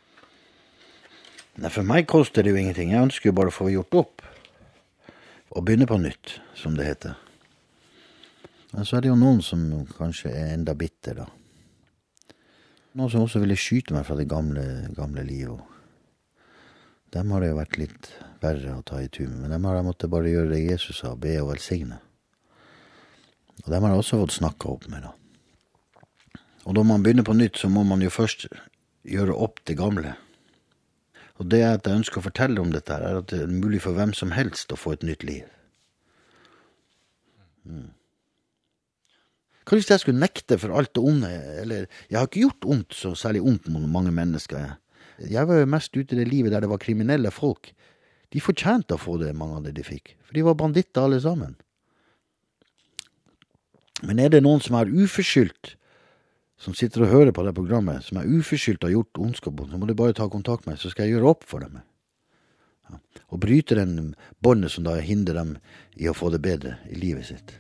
Nei, 1.63 1.71
For 1.71 1.87
meg 1.87 2.09
koster 2.11 2.43
det 2.43 2.51
jo 2.51 2.59
ingenting. 2.59 2.91
Jeg 2.91 3.07
ønsker 3.07 3.31
jo 3.31 3.37
bare 3.37 3.53
å 3.53 3.55
få 3.55 3.69
gjort 3.71 3.95
opp. 4.01 4.25
Og 5.55 5.63
begynne 5.63 5.87
på 5.87 6.01
nytt, 6.03 6.41
som 6.59 6.75
det 6.75 6.89
heter. 6.89 7.15
Men 8.73 8.89
så 8.89 8.97
er 8.97 9.05
det 9.05 9.13
jo 9.13 9.21
noen 9.21 9.39
som 9.45 9.63
kanskje 9.95 10.33
er 10.35 10.57
enda 10.57 10.75
bitter, 10.75 11.21
da. 11.23 11.29
Noen 12.99 13.11
som 13.13 13.23
også 13.23 13.43
ville 13.43 13.59
skyte 13.59 13.95
meg 13.95 14.07
fra 14.07 14.17
det 14.19 14.27
gamle, 14.31 14.65
gamle 14.97 15.23
livet. 15.27 15.74
Dem 17.15 17.31
har 17.31 17.43
det 17.43 17.53
jo 17.53 17.59
vært 17.61 17.77
litt 17.79 18.09
verre 18.43 18.75
å 18.75 18.83
ta 18.87 18.99
i 19.03 19.09
tur 19.09 19.29
med. 19.29 19.45
Men 19.45 19.55
dem 19.55 19.69
har 19.69 19.79
jeg 19.79 19.87
måttet 19.87 20.11
bare 20.11 20.33
gjøre 20.33 20.51
det 20.51 20.65
Jesus 20.65 20.99
sa, 21.03 21.15
be 21.15 21.37
og 21.43 21.53
velsigne. 21.53 22.01
Og 23.63 23.71
dem 23.71 23.87
har 23.87 23.95
jeg 23.95 24.03
også 24.03 24.21
fått 24.25 24.37
snakka 24.41 24.73
opp 24.73 24.89
med, 24.91 25.07
da. 25.07 25.15
Og 26.65 26.75
når 26.75 26.87
man 26.89 27.05
begynner 27.05 27.27
på 27.27 27.37
nytt, 27.37 27.61
så 27.61 27.69
må 27.71 27.85
man 27.87 28.03
jo 28.03 28.11
først 28.13 28.47
gjøre 29.05 29.37
opp 29.47 29.61
det 29.69 29.77
gamle. 29.79 30.15
Og 31.39 31.51
det 31.51 31.61
at 31.67 31.87
jeg 31.87 32.01
ønsker 32.01 32.21
å 32.21 32.27
fortelle 32.29 32.63
om 32.63 32.73
dette, 32.73 32.95
er 32.95 33.21
at 33.21 33.29
det 33.31 33.43
er 33.45 33.53
mulig 33.53 33.83
for 33.85 33.97
hvem 33.97 34.15
som 34.17 34.33
helst 34.35 34.73
å 34.73 34.79
få 34.81 34.95
et 34.97 35.05
nytt 35.07 35.27
liv. 35.27 35.45
Mm. 37.65 37.93
Hva 39.65 39.79
hvis 39.79 39.89
jeg 39.89 40.03
skulle 40.03 40.21
nekte 40.21 40.59
for 40.61 40.75
alt 40.77 40.93
det 40.97 41.03
onde? 41.05 41.31
Eller, 41.63 41.87
jeg 42.11 42.19
har 42.19 42.29
ikke 42.29 42.45
gjort 42.45 42.67
ondt, 42.75 42.97
så 42.97 43.15
særlig 43.17 43.45
ondt 43.45 43.71
mot 43.73 43.87
mange 43.89 44.13
mennesker. 44.13 44.61
Jeg 44.61 44.77
var 45.19 45.61
jo 45.61 45.71
mest 45.71 45.95
ute 45.97 46.15
i 46.15 46.19
det 46.19 46.29
livet 46.31 46.53
der 46.55 46.65
det 46.65 46.71
var 46.71 46.83
kriminelle 46.83 47.31
folk. 47.35 47.73
De 48.35 48.43
fortjente 48.43 48.97
å 48.97 49.01
få 49.01 49.19
det, 49.21 49.35
mange 49.37 49.61
av 49.61 49.67
det 49.67 49.77
de 49.77 49.85
fikk. 49.87 50.17
For 50.27 50.35
de 50.35 50.43
var 50.47 50.59
banditter 50.59 51.07
alle 51.07 51.21
sammen. 51.23 51.55
Men 54.03 54.21
er 54.21 54.33
det 54.35 54.43
noen 54.45 54.63
som 54.65 54.77
er 54.79 54.91
uforskyldt, 54.91 55.77
som 56.61 56.75
sitter 56.77 57.05
og 57.05 57.13
hører 57.13 57.35
på 57.35 57.45
det 57.47 57.55
programmet, 57.57 58.05
som 58.07 58.19
er 58.21 58.31
uforskyldt 58.31 58.87
har 58.87 58.95
gjort 58.95 59.21
ondskap, 59.21 59.61
så 59.69 59.79
må 59.79 59.87
du 59.89 59.95
bare 59.97 60.17
ta 60.17 60.29
kontakt 60.31 60.67
med 60.67 60.75
meg, 60.75 60.83
så 60.83 60.91
skal 60.93 61.07
jeg 61.07 61.17
gjøre 61.17 61.35
opp 61.35 61.47
for 61.47 61.65
dem. 61.65 61.81
Ja. 62.91 62.99
Og 63.31 63.41
bryte 63.43 63.79
den 63.79 64.15
båndet 64.45 64.75
som 64.75 64.87
da 64.87 64.97
hindrer 65.01 65.41
dem 65.41 65.55
i 65.97 66.09
å 66.11 66.17
få 66.17 66.31
det 66.35 66.43
bedre 66.45 66.79
i 66.91 66.99
livet 67.01 67.31
sitt. 67.31 67.55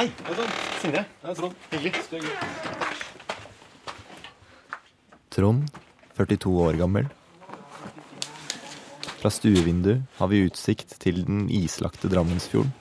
Hei. 0.00 0.08
Sindre. 0.80 1.02
Hei, 1.20 1.32
Trond. 1.36 1.56
Hyggelig. 1.70 2.30
Trond, 5.28 5.66
42 6.16 6.52
år 6.62 6.78
gammel. 6.80 7.08
Fra 9.20 9.28
stuevindu 9.28 9.98
har 10.16 10.30
vi 10.32 10.38
utsikt 10.46 10.94
til 11.02 11.20
den 11.26 11.42
islagte 11.52 12.08
Drammensfjorden. 12.08 12.72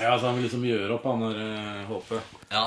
Ja, 0.00 0.14
så 0.16 0.30
han 0.30 0.38
vil 0.38 0.46
liksom 0.46 0.64
gjøre 0.64 0.96
opp, 0.96 1.04
han 1.10 1.26
der 1.26 1.84
HP. 1.90 2.14
Ja. 2.54 2.64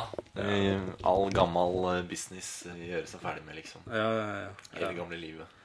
All 1.10 1.34
gammel 1.34 1.89
eh, 1.96 2.03
business 2.06 2.51
eh, 2.70 2.86
gjøre 2.91 3.10
seg 3.10 3.25
ferdig 3.25 3.48
med, 3.48 3.58
liksom. 3.63 3.89
Ja, 3.89 4.06
ja, 4.20 4.29
ja. 4.44 4.53
Hele 4.75 4.91
det 4.91 5.00
gamle 5.00 5.22
livet. 5.24 5.58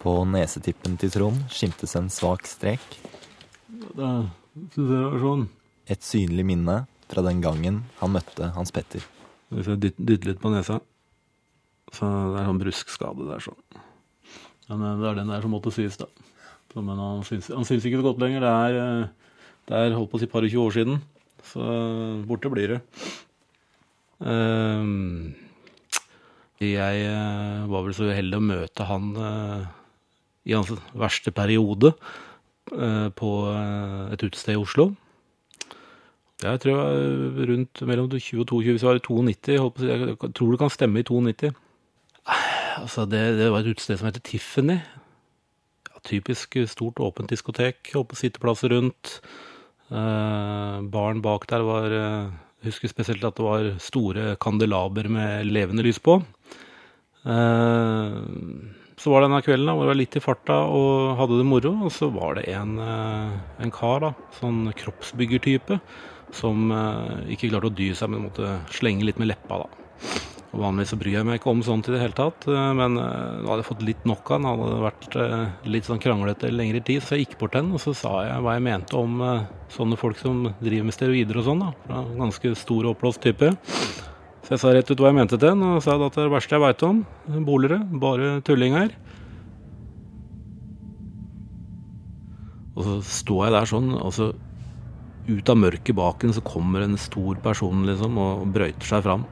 På 0.00 0.16
nesetippen 0.24 0.96
til 0.96 1.12
Trond 1.12 1.44
skimtes 1.52 1.92
en 2.00 2.08
svak 2.08 2.48
strek. 2.48 2.88
Da 3.92 4.14
syns 4.72 4.80
jeg 4.80 4.88
det 4.96 5.04
var 5.04 5.24
sånn. 5.28 5.48
Et 5.86 6.02
synlig 6.02 6.42
minne 6.48 6.80
fra 7.06 7.22
den 7.22 7.38
gangen 7.44 7.84
han 8.00 8.14
møtte 8.14 8.50
Hans 8.56 8.72
Petter. 8.74 9.04
Hvis 9.54 9.68
jeg 9.70 9.78
dytter 9.94 10.32
litt 10.32 10.40
på 10.42 10.50
nesa, 10.50 10.80
så 11.94 12.08
det 12.32 12.40
er 12.40 12.48
sånn 12.48 12.58
bruskskade 12.58 13.26
der, 13.28 13.44
sånn. 13.44 13.60
Men 14.72 14.82
eh, 14.82 14.96
det 14.98 15.10
er 15.12 15.20
den 15.20 15.30
der 15.30 15.44
som 15.44 15.54
måtte 15.54 15.70
sies, 15.74 15.98
da. 16.00 16.08
Men 16.76 16.98
han 17.00 17.22
syns, 17.24 17.46
han 17.54 17.64
syns 17.64 17.86
ikke 17.86 18.00
det 18.02 18.08
godt 18.08 18.20
lenger. 18.20 18.42
Det 18.42 18.50
er, 18.50 18.80
eh, 18.82 19.44
det 19.70 19.78
er 19.78 19.94
holdt 19.94 20.10
på 20.12 20.18
å 20.18 20.24
si 20.24 20.28
par 20.32 20.44
og 20.44 20.50
tjue 20.50 20.66
år 20.66 20.74
siden. 20.74 20.98
Så 21.46 21.62
borte 22.26 22.50
blir 22.50 22.74
det. 22.74 22.80
Jeg 26.66 27.06
var 27.70 27.84
vel 27.86 27.94
så 27.94 28.08
uheldig 28.08 28.40
å 28.40 28.46
møte 28.48 28.86
han 28.88 29.12
i 30.42 30.56
hans 30.56 30.72
verste 30.90 31.30
periode 31.36 31.92
på 32.66 33.30
et 34.10 34.24
utested 34.26 34.56
i 34.56 34.58
Oslo. 34.58 34.88
Jeg 36.44 36.60
tror 36.60 36.74
jeg 36.74 37.12
var 37.32 37.48
rundt 37.48 37.80
mellom 37.88 38.08
20 38.12 38.42
og 38.42 38.48
22, 38.50 38.72
hvis 38.74 38.82
det 38.82 38.88
var 38.90 38.98
i 38.98 39.04
92. 39.06 39.84
Jeg, 39.88 40.00
jeg 40.04 40.32
tror 40.36 40.50
det 40.52 40.58
kan 40.60 40.72
stemme 40.72 41.00
i 41.00 41.06
92. 41.08 41.52
Altså, 42.76 43.06
det, 43.08 43.20
det 43.38 43.46
var 43.52 43.62
et 43.64 43.70
utested 43.72 43.96
som 43.96 44.08
heter 44.10 44.24
Tiffany. 44.26 44.76
Ja, 45.88 46.00
typisk 46.04 46.58
stort, 46.68 47.00
åpent 47.00 47.32
diskotek. 47.32 47.88
Holdt 47.94 48.10
på 48.10 48.18
sitteplasser 48.20 48.74
rundt. 48.74 49.14
Eh, 49.88 50.74
baren 50.92 51.22
bak 51.24 51.46
der 51.48 51.62
var 51.64 51.88
Jeg 51.94 52.66
husker 52.66 52.90
spesielt 52.90 53.24
at 53.24 53.38
det 53.38 53.46
var 53.46 53.68
store 53.80 54.34
kandelaber 54.36 55.08
med 55.08 55.48
levende 55.48 55.86
lys 55.86 56.02
på. 56.04 56.18
Eh, 57.24 58.18
så 58.96 59.12
var 59.12 59.24
det 59.24 59.30
denne 59.30 59.40
kvelden 59.46 59.70
da, 59.70 59.72
hvor 59.72 59.86
jeg 59.86 59.92
var 59.94 60.00
litt 60.02 60.18
i 60.20 60.24
farta 60.24 60.58
og 60.68 61.16
hadde 61.16 61.40
det 61.40 61.48
moro. 61.48 61.72
Og 61.88 61.96
så 61.96 62.10
var 62.12 62.36
det 62.36 62.44
en, 62.52 62.76
en 62.76 63.72
kar, 63.72 64.04
da, 64.04 64.12
sånn 64.36 64.68
kroppsbyggertype 64.76 65.80
som 66.34 66.70
eh, 66.72 67.34
ikke 67.34 67.50
klarte 67.50 67.70
å 67.70 67.76
dy 67.76 67.90
seg, 67.96 68.10
men 68.12 68.26
måtte 68.26 68.58
slenge 68.74 69.06
litt 69.06 69.20
med 69.22 69.30
leppa, 69.32 69.62
da. 69.62 69.84
Og 70.54 70.62
Vanligvis 70.62 70.94
bryr 70.96 71.18
jeg 71.18 71.26
meg 71.28 71.38
ikke 71.40 71.50
om 71.52 71.62
sånt 71.66 71.88
i 71.90 71.92
det 71.94 72.00
hele 72.00 72.16
tatt, 72.16 72.46
eh, 72.50 72.70
men 72.78 72.98
eh, 73.00 73.42
nå 73.42 73.50
hadde 73.50 73.62
jeg 73.62 73.68
fått 73.68 73.84
litt 73.86 74.08
nok 74.08 74.30
av 74.30 74.40
den. 74.40 74.48
Hadde 74.50 74.80
vært 74.86 75.18
litt 75.76 75.88
sånn 75.88 76.02
kranglete 76.02 76.52
lengre 76.52 76.82
tid, 76.86 77.04
så 77.04 77.16
jeg 77.16 77.26
gikk 77.26 77.38
bort 77.42 77.56
til 77.56 77.64
den 77.64 77.76
og 77.76 77.82
så 77.82 77.94
sa 77.96 78.14
jeg 78.26 78.44
hva 78.44 78.56
jeg 78.56 78.66
mente 78.66 78.98
om 78.98 79.22
sånne 79.72 79.98
folk 80.00 80.20
som 80.20 80.46
driver 80.60 80.88
med 80.88 80.96
steroider 80.96 81.42
og 81.42 81.48
sånn. 81.50 81.64
da, 81.66 81.72
fra 81.86 82.02
Ganske 82.16 82.54
stor 82.58 82.86
og 82.86 82.94
oppblåst 82.94 83.24
type. 83.26 83.52
Så 84.46 84.54
jeg 84.54 84.62
sa 84.62 84.70
rett 84.70 84.90
ut 84.92 85.00
hva 85.02 85.10
jeg 85.10 85.18
mente 85.18 85.34
til 85.34 85.48
den, 85.48 85.62
og 85.66 85.82
sa 85.82 85.96
at 85.98 86.14
det 86.14 86.22
er 86.22 86.28
det 86.28 86.36
verste 86.36 86.54
jeg 86.54 86.62
veit 86.62 86.82
om. 86.86 87.00
Bolere. 87.48 87.80
Bare 87.98 88.36
tullinger. 88.46 88.92
Og 92.76 92.84
så 92.84 92.98
står 93.08 93.46
jeg 93.46 93.54
der 93.56 93.68
sånn, 93.72 93.88
og 93.96 94.12
så 94.14 94.28
ut 95.28 95.50
av 95.50 95.58
mørket 95.58 95.96
bak 95.96 96.22
henne 96.22 96.36
så 96.36 96.44
kommer 96.44 96.84
en 96.84 96.98
stor 97.00 97.38
person 97.44 97.82
liksom 97.88 98.18
og 98.22 98.46
brøyter 98.54 98.88
seg 98.88 99.04
fram. 99.06 99.26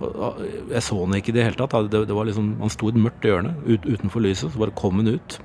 Jeg 0.00 0.82
så 0.82 0.98
henne 0.98 1.20
ikke 1.20 1.32
i 1.32 1.36
det 1.36 1.48
hele 1.48 1.58
tatt. 1.58 1.90
Det, 1.90 2.04
det 2.08 2.16
var 2.16 2.26
liksom, 2.28 2.54
Han 2.60 2.72
sto 2.72 2.90
i 2.90 2.94
et 2.94 3.00
mørkt 3.00 3.26
hjørne 3.26 3.54
ut, 3.66 3.86
utenfor 3.86 4.24
lyset, 4.24 4.52
så 4.52 4.62
bare 4.62 4.74
kom 4.78 5.00
han 5.00 5.14
ut. 5.14 5.38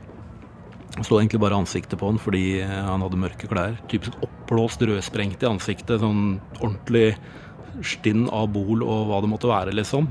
Det 0.95 1.05
sto 1.05 1.19
egentlig 1.19 1.41
bare 1.43 1.59
ansiktet 1.59 1.99
på 2.01 2.09
han 2.09 2.17
fordi 2.21 2.61
han 2.65 3.05
hadde 3.05 3.21
mørke 3.21 3.49
klær. 3.49 3.77
Typisk 3.91 4.17
oppblåst, 4.25 4.83
rødsprengt 4.89 5.45
i 5.45 5.49
ansiktet. 5.49 6.01
Sånn 6.01 6.39
ordentlig 6.59 7.13
stinn 7.85 8.25
av 8.33 8.49
bol 8.51 8.83
og 8.83 9.07
hva 9.09 9.21
det 9.23 9.31
måtte 9.31 9.51
være, 9.51 9.75
liksom. 9.77 10.09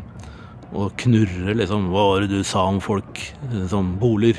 Og 0.79 0.93
knurrer 1.01 1.59
liksom. 1.59 1.91
Hva 1.93 2.11
var 2.13 2.25
det 2.25 2.33
du 2.33 2.43
sa 2.47 2.67
om 2.71 2.81
folk? 2.85 3.25
som 3.69 3.97
boler. 4.01 4.39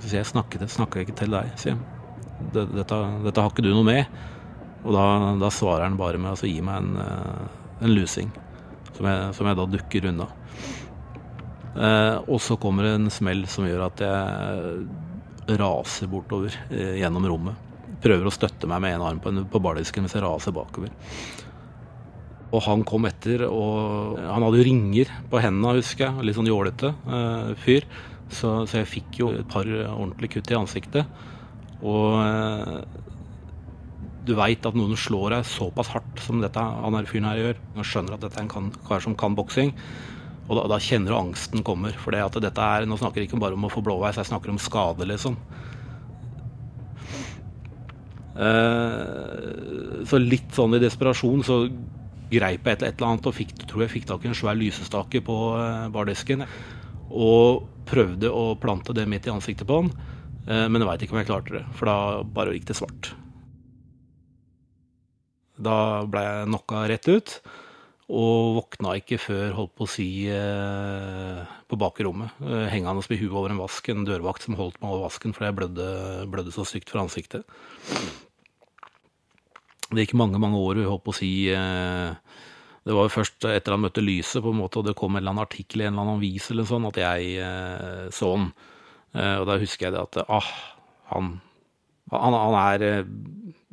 Så 0.00 0.10
sier 0.10 0.20
jeg 0.20 0.32
snakket, 0.34 0.70
snakket 0.70 1.06
ikke 1.06 1.20
til 1.24 1.38
deg, 1.38 1.54
sier 1.60 1.74
jeg 1.74 1.95
dette, 2.54 2.98
dette, 3.24 3.40
har 3.40 3.52
ikke 3.52 3.64
du 3.64 3.72
noe 3.72 3.86
med. 3.86 4.18
Og 4.86 4.94
da, 4.94 5.06
da 5.40 5.50
svarer 5.50 5.86
han 5.86 5.98
bare 5.98 6.20
med 6.22 6.36
å 6.36 6.48
gi 6.48 6.60
meg 6.64 6.82
en, 6.82 6.98
eh, 7.02 7.62
en 7.86 7.94
lusing, 7.94 8.30
som 8.92 9.08
jeg, 9.08 9.30
som 9.38 9.48
jeg, 9.48 9.58
da 9.58 9.70
dukker 9.72 10.10
unna. 10.12 10.28
Eh, 11.76 12.16
og 12.24 12.40
så 12.40 12.56
kommer 12.60 12.86
det 12.86 12.94
en 12.96 13.10
smell 13.12 13.44
som 13.50 13.66
gjør 13.68 13.86
at 13.90 14.02
jeg 14.04 15.56
raser 15.60 16.10
bortover 16.10 16.54
eh, 16.70 16.96
gjennom 17.02 17.26
rommet. 17.28 17.64
Prøver 18.02 18.28
å 18.28 18.34
støtte 18.34 18.68
meg 18.70 18.82
med 18.84 18.96
en 18.96 19.06
arm 19.08 19.20
på, 19.22 19.32
på 19.50 19.62
bardisken 19.62 20.04
mens 20.04 20.16
jeg 20.16 20.24
raser 20.24 20.54
bakover. 20.56 20.92
Og 22.54 22.62
han 22.62 22.84
kom 22.86 23.08
etter, 23.08 23.42
og 23.50 24.20
han 24.22 24.44
hadde 24.46 24.60
jo 24.60 24.66
ringer 24.68 25.10
på 25.30 25.40
hendene, 25.42 25.80
husker 25.80 26.06
jeg. 26.06 26.28
Litt 26.28 26.38
sånn 26.38 26.50
jålete 26.50 26.92
eh, 26.94 27.54
fyr. 27.60 27.88
Så, 28.26 28.62
så, 28.66 28.80
jeg 28.80 28.90
fikk 28.90 29.20
jo 29.20 29.32
et 29.36 29.48
par 29.50 29.68
ordentlige 29.68 30.38
kutt 30.38 30.50
i 30.50 30.58
ansiktet. 30.58 31.18
Og 31.84 32.16
eh, 32.22 32.80
du 34.26 34.34
veit 34.38 34.66
at 34.66 34.76
noen 34.76 34.98
slår 34.98 35.36
deg 35.36 35.48
såpass 35.48 35.92
hardt 35.94 36.20
som 36.24 36.40
dette 36.42 36.60
han 36.60 36.96
her 36.98 37.08
fyren 37.08 37.28
her 37.30 37.40
gjør. 37.42 37.62
Og 37.76 37.88
skjønner 37.88 38.16
at 38.16 38.26
dette 38.26 38.40
er 38.40 38.46
en 38.46 38.70
kar 38.88 39.04
som 39.04 39.16
kan 39.18 39.36
boksing. 39.38 39.74
Og 40.46 40.54
da, 40.58 40.66
da, 40.70 40.78
kjenner 40.82 41.12
du 41.12 41.18
angsten 41.18 41.64
kommer. 41.66 41.94
For 41.98 42.14
det 42.14 42.24
at 42.24 42.38
dette 42.42 42.70
er, 42.78 42.86
nå 42.86 42.98
snakker 43.00 43.22
jeg 43.22 43.30
ikke 43.30 43.42
bare 43.42 43.58
om 43.58 43.66
å 43.66 43.72
få 43.72 43.82
blåveis, 43.86 44.18
jeg 44.18 44.30
snakker 44.30 44.52
om 44.52 44.62
skade, 44.62 45.06
liksom. 45.08 45.38
Eh, 48.36 50.02
så 50.06 50.20
litt 50.20 50.50
sånn 50.54 50.76
i 50.76 50.82
desperasjon 50.82 51.44
så 51.46 51.62
greip 52.28 52.66
jeg 52.66 52.76
et, 52.76 52.82
et 52.84 52.98
eller 52.98 53.14
annet 53.14 53.28
og 53.30 53.36
fikk, 53.36 53.54
tror 53.64 53.86
jeg 53.86 53.94
fikk 53.94 54.10
tak 54.10 54.26
i 54.26 54.30
en 54.30 54.36
svær 54.36 54.58
lysestake 54.58 55.22
på 55.26 55.38
eh, 55.58 55.86
bardisken. 55.94 56.44
Og 57.10 57.64
prøvde 57.86 58.30
å 58.30 58.52
plante 58.60 58.94
det 58.94 59.06
midt 59.10 59.26
i 59.28 59.34
ansiktet 59.34 59.66
på 59.68 59.82
han. 59.82 59.90
Eh, 60.46 60.66
men 60.70 60.82
jeg 60.82 60.88
veit 60.88 61.04
ikke 61.04 61.16
om 61.16 61.20
jeg 61.20 61.28
klarte 61.28 61.54
det, 61.58 61.64
for 61.74 61.90
da 61.90 61.98
bare 62.22 62.54
gikk 62.54 62.68
det 62.70 62.78
svart. 62.78 63.12
Da 65.56 66.04
ble 66.10 66.22
jeg 66.22 66.50
knocka 66.50 66.82
rett 66.90 67.08
ut, 67.10 67.32
og 68.06 68.60
våkna 68.60 68.92
ikke 69.00 69.18
før, 69.18 69.48
holdt 69.56 69.72
på 69.74 69.86
å 69.86 69.90
si, 69.90 70.08
eh, 70.30 71.40
på 71.66 71.78
bakrommet. 71.80 72.36
Eh, 72.42 72.68
hengende 72.70 73.02
med 73.02 73.18
huet 73.18 73.32
over 73.32 73.50
en 73.50 73.64
vask, 73.64 73.88
en 73.88 74.06
dørvakt 74.06 74.46
som 74.46 74.54
holdt 74.54 74.78
meg 74.82 74.92
over 74.92 75.08
vasken 75.08 75.34
fordi 75.34 75.50
jeg 75.50 75.58
blødde, 75.58 75.88
blødde 76.30 76.54
så 76.54 76.62
stygt 76.68 76.92
fra 76.92 77.02
ansiktet. 77.02 77.42
Det 79.90 80.06
gikk 80.06 80.14
mange, 80.18 80.38
mange 80.38 80.58
år, 80.58 80.84
holdt 80.86 81.06
på 81.06 81.14
å 81.14 81.18
si 81.18 81.32
det 82.86 82.94
var 82.94 83.08
jo 83.08 83.16
først 83.16 83.42
etter 83.50 83.74
han 83.74 83.82
møtte 83.82 84.02
lyset, 84.02 84.38
på 84.44 84.52
en 84.54 84.60
måte, 84.60 84.78
og 84.78 84.86
det 84.86 84.94
kom 84.94 85.16
en 85.16 85.18
eller 85.18 85.32
annen 85.32 85.42
artikkel 85.42 85.82
i 85.82 85.86
en 85.88 85.94
eller 85.94 86.04
annen 86.04 86.20
avis 86.20 86.50
eller 86.52 86.66
sånn, 86.68 86.86
at 86.86 87.00
jeg 87.02 88.12
så 88.14 88.30
han. 88.36 88.52
Eh, 88.54 88.75
og 89.16 89.46
da 89.48 89.58
husker 89.60 89.88
jeg 89.88 89.96
det 89.96 90.02
at 90.02 90.18
ah, 90.28 90.48
han 91.12 91.36
Han, 92.12 92.34
han 92.38 92.54
er 92.60 92.82
eh, 92.86 93.08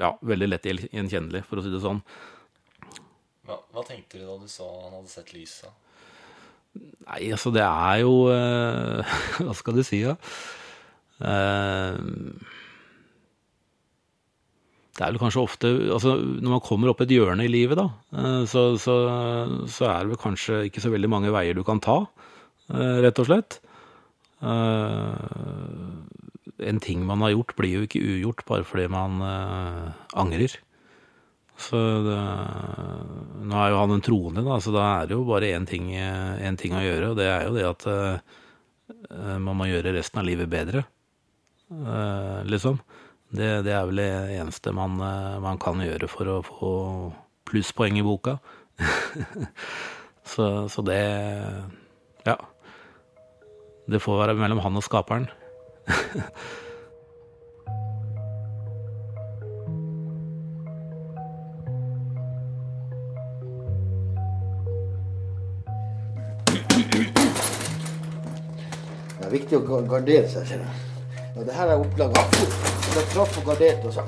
ja, 0.02 0.16
veldig 0.26 0.48
lett 0.50 0.66
gjenkjennelig, 0.66 1.44
for 1.46 1.60
å 1.60 1.64
si 1.66 1.70
det 1.70 1.84
sånn. 1.84 2.00
Hva, 3.46 3.60
hva 3.76 3.84
tenkte 3.86 4.18
du 4.18 4.26
da 4.26 4.40
du 4.42 4.48
så 4.50 4.66
han 4.66 4.96
hadde 4.96 5.12
sett 5.12 5.34
lyset? 5.36 5.70
Nei, 6.74 7.28
altså 7.36 7.52
det 7.54 7.62
er 7.62 8.00
jo 8.02 8.14
eh, 8.34 9.16
Hva 9.44 9.54
skal 9.54 9.78
du 9.78 9.84
si, 9.86 10.00
da? 10.02 10.16
Eh, 11.22 12.00
det 14.94 15.02
er 15.02 15.14
vel 15.14 15.22
kanskje 15.22 15.42
ofte 15.42 15.70
altså 15.96 16.16
Når 16.22 16.52
man 16.52 16.64
kommer 16.66 16.92
opp 16.92 17.02
et 17.06 17.14
hjørne 17.14 17.46
i 17.46 17.52
livet, 17.52 17.80
da, 17.80 17.88
eh, 18.18 18.42
så, 18.50 18.66
så, 18.82 18.98
så, 19.66 19.88
er 19.90 20.00
det 20.02 20.14
vel 20.14 20.22
kanskje 20.22 20.64
ikke 20.70 20.84
så 20.84 20.94
veldig 20.94 21.12
mange 21.12 21.34
veier 21.34 21.58
du 21.58 21.64
kan 21.68 21.82
ta, 21.84 22.04
eh, 22.74 22.98
rett 23.06 23.22
og 23.22 23.30
slett. 23.30 23.60
Eh, 24.44 25.16
en 26.70 26.80
ting 26.84 27.06
man 27.08 27.24
har 27.26 27.34
gjort, 27.34 27.56
blir 27.60 27.78
jo 27.78 27.88
ikke 27.88 28.04
ugjort 28.04 28.44
bare 28.48 28.68
fordi 28.68 28.88
man 28.92 29.20
angrer. 30.14 30.54
Så 31.60 31.78
det, 32.06 32.20
nå 33.46 33.58
er 33.60 33.74
jo 33.74 33.82
han 33.82 33.96
en 33.96 34.04
troende, 34.06 34.44
da, 34.46 34.58
så 34.64 34.74
da 34.74 34.86
er 34.94 35.10
det 35.10 35.18
jo 35.18 35.26
bare 35.28 35.52
én 35.54 35.68
ting, 35.70 35.92
ting, 36.60 36.74
å 36.78 36.82
gjøre, 36.82 37.12
og 37.12 37.20
det 37.20 37.28
er 37.30 37.46
jo 37.46 37.54
det 37.58 37.68
at 37.68 37.84
man 39.44 39.60
må 39.60 39.68
gjøre 39.70 39.94
resten 39.94 40.22
av 40.24 40.28
livet 40.28 40.50
bedre, 40.50 40.86
liksom. 42.50 42.80
Det, 43.34 43.64
det, 43.66 43.72
er 43.74 43.88
vel 43.90 43.98
det 43.98 44.10
eneste 44.38 44.72
man, 44.78 45.00
eh, 45.02 45.40
man, 45.42 45.58
kan 45.62 45.80
gjøre 45.82 46.10
for 46.12 46.30
å 46.30 46.42
få 46.46 46.74
plusspoeng 47.50 47.98
i 47.98 48.06
boka. 48.06 48.38
så, 50.34 50.68
så, 50.70 50.84
det. 50.86 51.00
Det 53.92 54.00
får 54.02 54.18
være 54.18 54.34
mellom 54.40 54.60
han 54.64 54.76
og 54.80 54.84
skaperen. 54.84 55.28
Det 69.20 69.28
er 69.28 69.32
viktig 69.32 69.60
å 69.60 69.82
gardere 69.90 70.30
seg. 70.32 70.56
Ja, 71.34 71.44
det 71.44 71.54
her 71.58 71.74
er 71.74 71.82
opplaga 71.82 72.24
det 72.94 73.04
traff 73.10 73.38
og 73.40 73.48
garderte 73.48 73.90
og 73.90 73.94
sa 73.96 74.04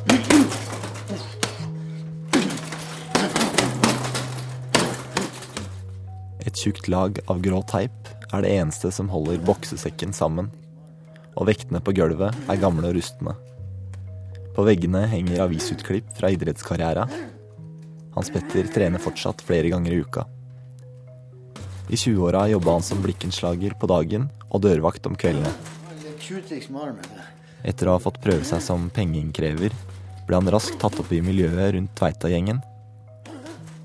Et 6.46 6.54
tjukt 6.54 6.88
lag 6.88 7.18
av 7.28 7.42
grå 7.42 7.64
teip 7.68 8.15
er 8.34 8.46
det 8.46 8.54
eneste 8.58 8.92
som 8.94 9.10
holder 9.12 9.42
boksesekken 9.46 10.14
sammen. 10.16 10.50
Og 11.36 11.50
vektene 11.50 11.82
på 11.84 11.94
gulvet 11.98 12.36
er 12.50 12.62
gamle 12.62 12.90
og 12.90 12.98
rustne. 12.98 13.36
På 14.56 14.64
veggene 14.64 15.04
henger 15.12 15.44
avisutklipp 15.44 16.14
fra 16.16 16.32
idrettskarriera. 16.32 17.06
Hans 18.16 18.32
Petter 18.32 18.70
trener 18.72 19.04
fortsatt 19.04 19.44
flere 19.44 19.72
ganger 19.74 19.92
i 19.92 20.00
uka. 20.06 20.24
I 21.90 21.98
20-åra 22.00 22.48
jobba 22.50 22.78
han 22.78 22.86
som 22.86 23.02
blikkenslager 23.04 23.76
på 23.78 23.90
dagen 23.92 24.30
og 24.50 24.64
dørvakt 24.64 25.06
om 25.10 25.18
kveldene. 25.20 25.52
Etter 27.66 27.90
å 27.90 27.98
ha 27.98 28.02
fått 28.02 28.22
prøve 28.24 28.48
seg 28.48 28.64
som 28.64 28.88
pengeinnkrever, 28.94 29.76
ble 30.26 30.40
han 30.40 30.50
raskt 30.50 30.80
tatt 30.82 30.98
opp 31.02 31.12
i 31.14 31.22
miljøet 31.22 31.76
rundt 31.76 31.94
Tveita-gjengen. 32.00 32.64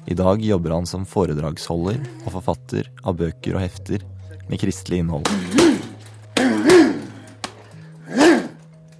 I 0.08 0.16
dag 0.16 0.40
jobber 0.42 0.72
han 0.78 0.88
som 0.88 1.04
foredragsholder 1.06 2.00
og 2.24 2.32
forfatter 2.38 2.88
av 3.04 3.18
bøker 3.20 3.58
og 3.58 3.64
hefter 3.66 4.06
med 4.50 4.60
kristelig 4.60 5.00
innhold. 5.04 5.30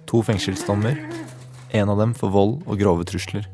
To 0.09 0.23
fengselsdommer, 0.23 0.97
en 1.75 1.91
av 1.91 1.99
dem 1.99 2.15
for 2.17 2.33
vold 2.33 2.57
og 2.65 2.79
grove 2.79 3.05
trusler. 3.07 3.45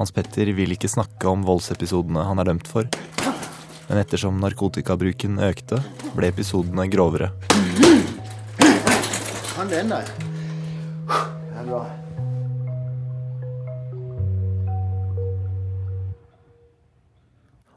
Hans 0.00 0.12
Petter 0.12 0.50
vil 0.56 0.74
ikke 0.74 0.90
snakke 0.92 1.28
om 1.30 1.44
voldsepisodene 1.46 2.24
han 2.26 2.40
er 2.40 2.50
dømt 2.50 2.68
for. 2.68 2.88
Men 3.86 4.02
ettersom 4.02 4.40
narkotikabruken 4.42 5.38
økte, 5.46 5.78
ble 6.16 6.32
episodene 6.34 6.88
grovere 6.92 7.30
kan 9.56 9.68
den 9.68 9.88
der. 9.88 10.04
Det 11.06 11.60
er 11.60 11.64
bra. 11.64 12.05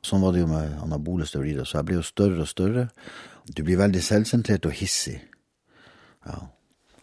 Sånn 0.10 0.24
var 0.24 0.34
det 0.34 0.41
jo 0.41 0.50
med 0.50 0.80
anabole 0.82 1.28
steroider. 1.30 1.67
Så 1.67 1.80
jeg 1.80 1.89
ble 1.89 2.00
jo 2.00 2.06
større 2.06 2.41
og 2.41 2.50
større. 2.50 2.88
Du 3.45 3.62
blir 3.65 3.78
veldig 3.78 4.02
selvsentrert 4.02 4.65
og 4.65 4.74
hissig. 4.80 5.19
Ja. 6.26 6.39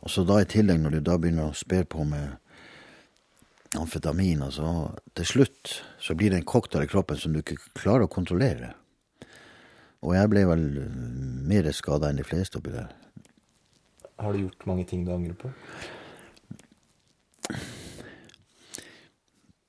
Og 0.03 0.11
så 0.11 0.25
da 0.27 0.40
i 0.42 0.49
tillegg, 0.51 0.81
når 0.83 0.97
du 0.97 1.05
da 1.07 1.16
begynner 1.19 1.51
å 1.51 1.59
spe 1.59 1.85
på 1.87 2.05
med 2.07 2.37
amfetamin, 3.77 4.42
altså 4.47 4.92
Til 5.16 5.27
slutt 5.27 5.73
så 6.03 6.14
blir 6.14 6.31
det 6.31 6.40
en 6.40 6.49
cocktail 6.49 6.85
i 6.85 6.90
kroppen 6.90 7.19
som 7.19 7.33
du 7.33 7.40
ikke 7.40 7.59
klarer 7.79 8.07
å 8.07 8.12
kontrollere. 8.12 8.75
Og 10.07 10.14
jeg 10.14 10.31
ble 10.31 10.45
vel 10.47 10.66
mer 11.49 11.71
skada 11.75 12.11
enn 12.11 12.21
de 12.21 12.27
fleste 12.27 12.61
oppi 12.61 12.75
der. 12.75 12.90
Har 14.21 14.33
du 14.33 14.45
gjort 14.45 14.66
mange 14.69 14.85
ting 14.88 15.05
du 15.07 15.12
angrer 15.14 15.35
på? 15.40 15.51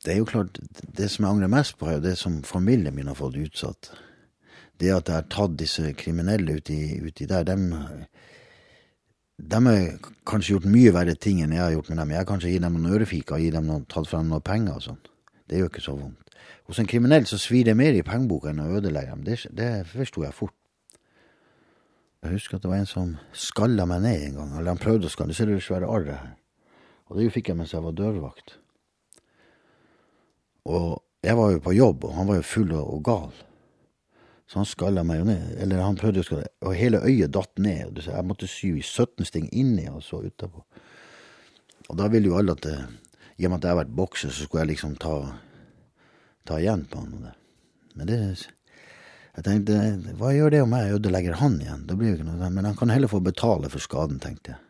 Det 0.08 0.14
er 0.14 0.22
jo 0.22 0.28
klart, 0.30 0.56
det 0.96 1.10
som 1.12 1.26
jeg 1.26 1.36
angrer 1.36 1.50
mest 1.52 1.74
på, 1.76 1.90
er 1.90 1.98
jo 1.98 2.06
det 2.06 2.14
som 2.16 2.38
familien 2.48 2.96
min 2.96 3.10
har 3.12 3.18
fått 3.20 3.36
utsatt. 3.36 3.90
Det 4.80 4.94
at 4.94 5.10
jeg 5.10 5.18
har 5.18 5.26
tatt 5.28 5.58
disse 5.60 5.90
kriminelle 6.00 6.54
uti, 6.62 6.78
uti 7.04 7.26
der, 7.28 7.44
de 7.44 7.56
har 9.66 9.98
kanskje 10.24 10.54
gjort 10.54 10.70
mye 10.72 10.94
verre 10.96 11.16
ting 11.20 11.42
enn 11.44 11.52
jeg 11.58 11.60
har 11.60 11.74
gjort 11.76 11.90
med 11.92 12.00
dem. 12.00 12.14
Jeg 12.14 12.22
har 12.22 12.30
kanskje 12.30 12.54
gitt 12.54 12.64
dem 12.64 12.78
noen 12.78 12.94
ørefiker, 12.96 13.42
gitt 13.44 13.58
dem 13.58 13.68
noen, 13.68 13.84
tatt 13.92 14.08
frem 14.08 14.30
noen 14.32 14.46
penger 14.48 14.78
og 14.78 14.86
sånn. 14.86 15.02
Det 15.44 15.60
gjør 15.60 15.72
ikke 15.74 15.84
så 15.84 15.96
vondt. 15.98 16.38
Hos 16.72 16.80
en 16.80 16.88
kriminell 16.88 17.28
så 17.28 17.40
svir 17.42 17.68
det 17.68 17.76
mer 17.76 17.98
i 17.98 18.06
pengeboka 18.08 18.54
enn 18.54 18.64
å 18.64 18.70
ødelegge 18.80 19.12
dem. 19.12 19.26
Det, 19.28 19.36
det 19.60 19.70
forsto 19.92 20.24
jeg 20.24 20.38
fort. 20.38 20.56
Jeg 22.24 22.38
husker 22.38 22.56
at 22.56 22.64
det 22.64 22.72
var 22.72 22.80
en 22.80 22.90
som 22.90 23.12
skalla 23.36 23.84
meg 23.92 24.08
ned 24.08 24.24
en 24.30 24.40
gang. 24.40 24.56
Eller 24.56 24.72
han 24.72 24.82
prøvde 24.82 25.12
å 25.12 25.14
skalle. 25.14 25.36
Du 25.36 25.38
ser 25.38 25.52
det 25.52 25.60
svære 25.68 25.92
arret 25.92 26.16
her. 26.16 26.32
Og 27.12 27.20
det 27.20 27.28
fikk 27.36 27.52
jeg 27.52 27.60
mens 27.60 27.76
jeg 27.76 27.84
var 27.84 27.96
dørvakt. 27.96 28.56
Og 30.68 30.98
jeg 31.24 31.38
var 31.40 31.54
jo 31.54 31.62
på 31.64 31.76
jobb, 31.76 32.08
og 32.08 32.16
han 32.18 32.28
var 32.30 32.40
jo 32.40 32.48
full 32.48 32.74
og, 32.78 33.00
gal. 33.06 33.32
Så 34.48 34.62
han 34.62 34.68
skalla 34.70 35.04
meg 35.08 35.22
jo 35.22 35.30
ned. 35.30 35.48
Eller 35.64 35.84
han 35.84 35.98
prøvde 36.00 36.24
å 36.24 36.28
skalle, 36.28 36.52
og 36.64 36.76
hele 36.78 37.02
øyet 37.04 37.34
datt 37.36 37.60
ned. 37.64 37.98
Og 37.98 38.12
jeg 38.12 38.28
måtte 38.28 38.50
sy 38.52 38.76
17 38.80 39.28
sting 39.28 39.50
inni 39.52 39.88
og 39.92 40.04
så 40.06 40.22
utapå. 40.24 40.64
Og 41.88 41.98
da 42.00 42.08
ville 42.12 42.32
jo 42.32 42.38
alle 42.40 42.56
at 42.56 42.64
det, 42.68 42.78
i 43.38 43.48
og 43.48 43.52
med 43.52 43.60
at 43.60 43.68
jeg 43.68 43.76
har 43.76 43.82
vært 43.82 43.98
bokser, 43.98 44.32
så 44.32 44.46
skulle 44.46 44.66
jeg 44.66 44.74
liksom 44.76 44.96
ta, 45.02 45.16
ta 46.48 46.60
igjen 46.62 46.86
på 46.92 47.04
han. 47.04 47.34
Men 47.98 48.10
det 48.10 48.22
jeg 49.38 49.46
tenkte, 49.46 49.76
hva 50.18 50.32
gjør 50.34 50.50
det 50.50 50.64
om 50.64 50.72
jeg 50.74 50.96
ødelegger 50.96 51.36
han 51.38 51.60
igjen? 51.62 51.84
Det 51.86 51.98
blir 51.98 52.10
jo 52.10 52.16
ikke 52.18 52.26
noe, 52.26 52.50
Men 52.50 52.66
han 52.66 52.78
kan 52.78 52.90
heller 52.90 53.12
få 53.12 53.20
betale 53.22 53.70
for 53.70 53.84
skaden, 53.84 54.18
tenkte 54.20 54.56
jeg. 54.56 54.64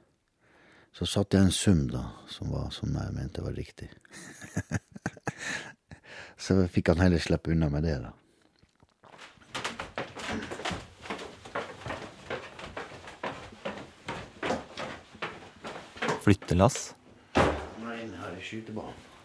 Så 0.97 1.05
satte 1.07 1.37
jeg 1.37 1.47
en 1.47 1.55
sum, 1.55 1.85
da, 1.87 2.01
som, 2.27 2.49
var, 2.51 2.67
som 2.75 2.91
jeg 2.91 3.13
mente 3.15 3.43
var 3.45 3.55
riktig. 3.55 3.87
så 6.37 6.67
fikk 6.71 6.93
han 6.93 7.01
heller 7.01 7.19
slippe 7.21 7.51
unna 7.51 7.69
med 7.69 7.83
det, 7.83 7.97
da. 8.05 8.13
Flyttelass. 16.27 16.93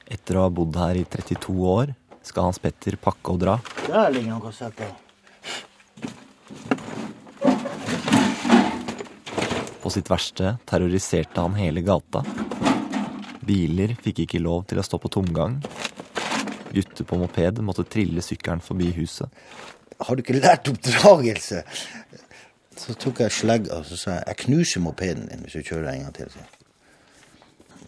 Etter 0.06 0.38
å 0.38 0.44
ha 0.44 0.50
bodd 0.54 0.76
her 0.78 0.98
i 1.00 1.04
32 1.08 1.54
år 1.66 1.94
skal 2.22 2.46
Hans 2.48 2.60
Petter 2.62 2.96
pakke 3.00 3.34
og 3.34 3.40
dra. 3.42 3.56
Der 3.88 4.12
ligger 4.14 4.36
noen 4.36 4.44
kassetter. 4.44 4.92
På 9.82 9.90
sitt 9.90 10.10
verste 10.10 10.56
terroriserte 10.68 11.42
han 11.42 11.58
hele 11.58 11.82
gata. 11.82 12.22
Biler 13.42 13.96
fikk 13.98 14.22
ikke 14.24 14.42
lov 14.42 14.68
til 14.70 14.78
å 14.78 14.86
stå 14.86 15.02
på 15.02 15.10
tomgang. 15.10 15.58
Gutter 16.72 17.06
på 17.08 17.18
moped 17.20 17.60
måtte 17.64 17.84
trille 17.88 18.24
sykkelen 18.24 18.62
forbi 18.64 18.90
huset. 18.96 19.28
Har 20.02 20.16
du 20.16 20.22
ikke 20.24 20.40
lært 20.40 20.70
oppdragelse? 20.72 21.62
Så 22.82 22.96
tok 22.98 23.20
jeg 23.22 23.34
slegga 23.36 23.78
og 23.78 23.86
så 23.86 23.98
sa 24.00 24.16
jeg, 24.16 24.24
jeg 24.32 24.40
knuser 24.46 24.82
mopeden 24.82 25.28
din 25.28 25.44
hvis 25.44 25.58
du 25.58 25.68
kjører 25.68 25.92
en 25.92 26.06
gang 26.06 26.16
til. 26.16 26.30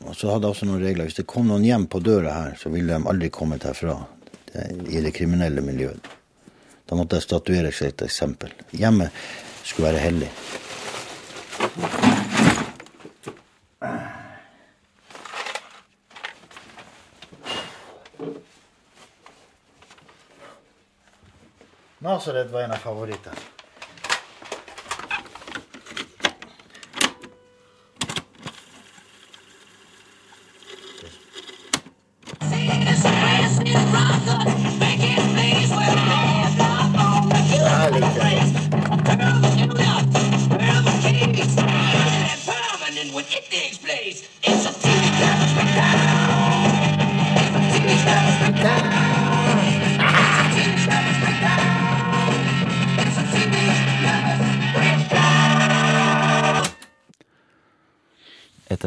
Og 0.04 0.12
så 0.12 0.28
hadde 0.30 0.44
jeg 0.44 0.52
også 0.52 0.68
noen 0.68 0.84
regler. 0.84 1.08
Hvis 1.08 1.16
det 1.16 1.28
kom 1.30 1.48
noen 1.48 1.64
hjem 1.64 1.86
på 1.88 2.02
døra 2.04 2.34
her, 2.36 2.58
så 2.60 2.72
ville 2.72 2.92
de 2.92 3.08
aldri 3.10 3.30
kommet 3.32 3.64
herfra 3.64 3.96
i 4.54 5.00
det 5.02 5.14
kriminelle 5.16 5.64
miljøet. 5.64 6.12
Da 6.84 6.98
måtte 6.98 7.16
jeg 7.18 7.26
statuere 7.26 7.72
seg 7.72 7.94
et 7.94 8.04
eksempel. 8.06 8.52
Hjemmet 8.76 9.24
skulle 9.64 9.88
være 9.88 10.04
hellig. 10.04 10.30
Nosored 22.04 22.48
dva 22.48 22.60
je 22.60 22.68
na 22.68 22.76
favorita. 22.76 23.32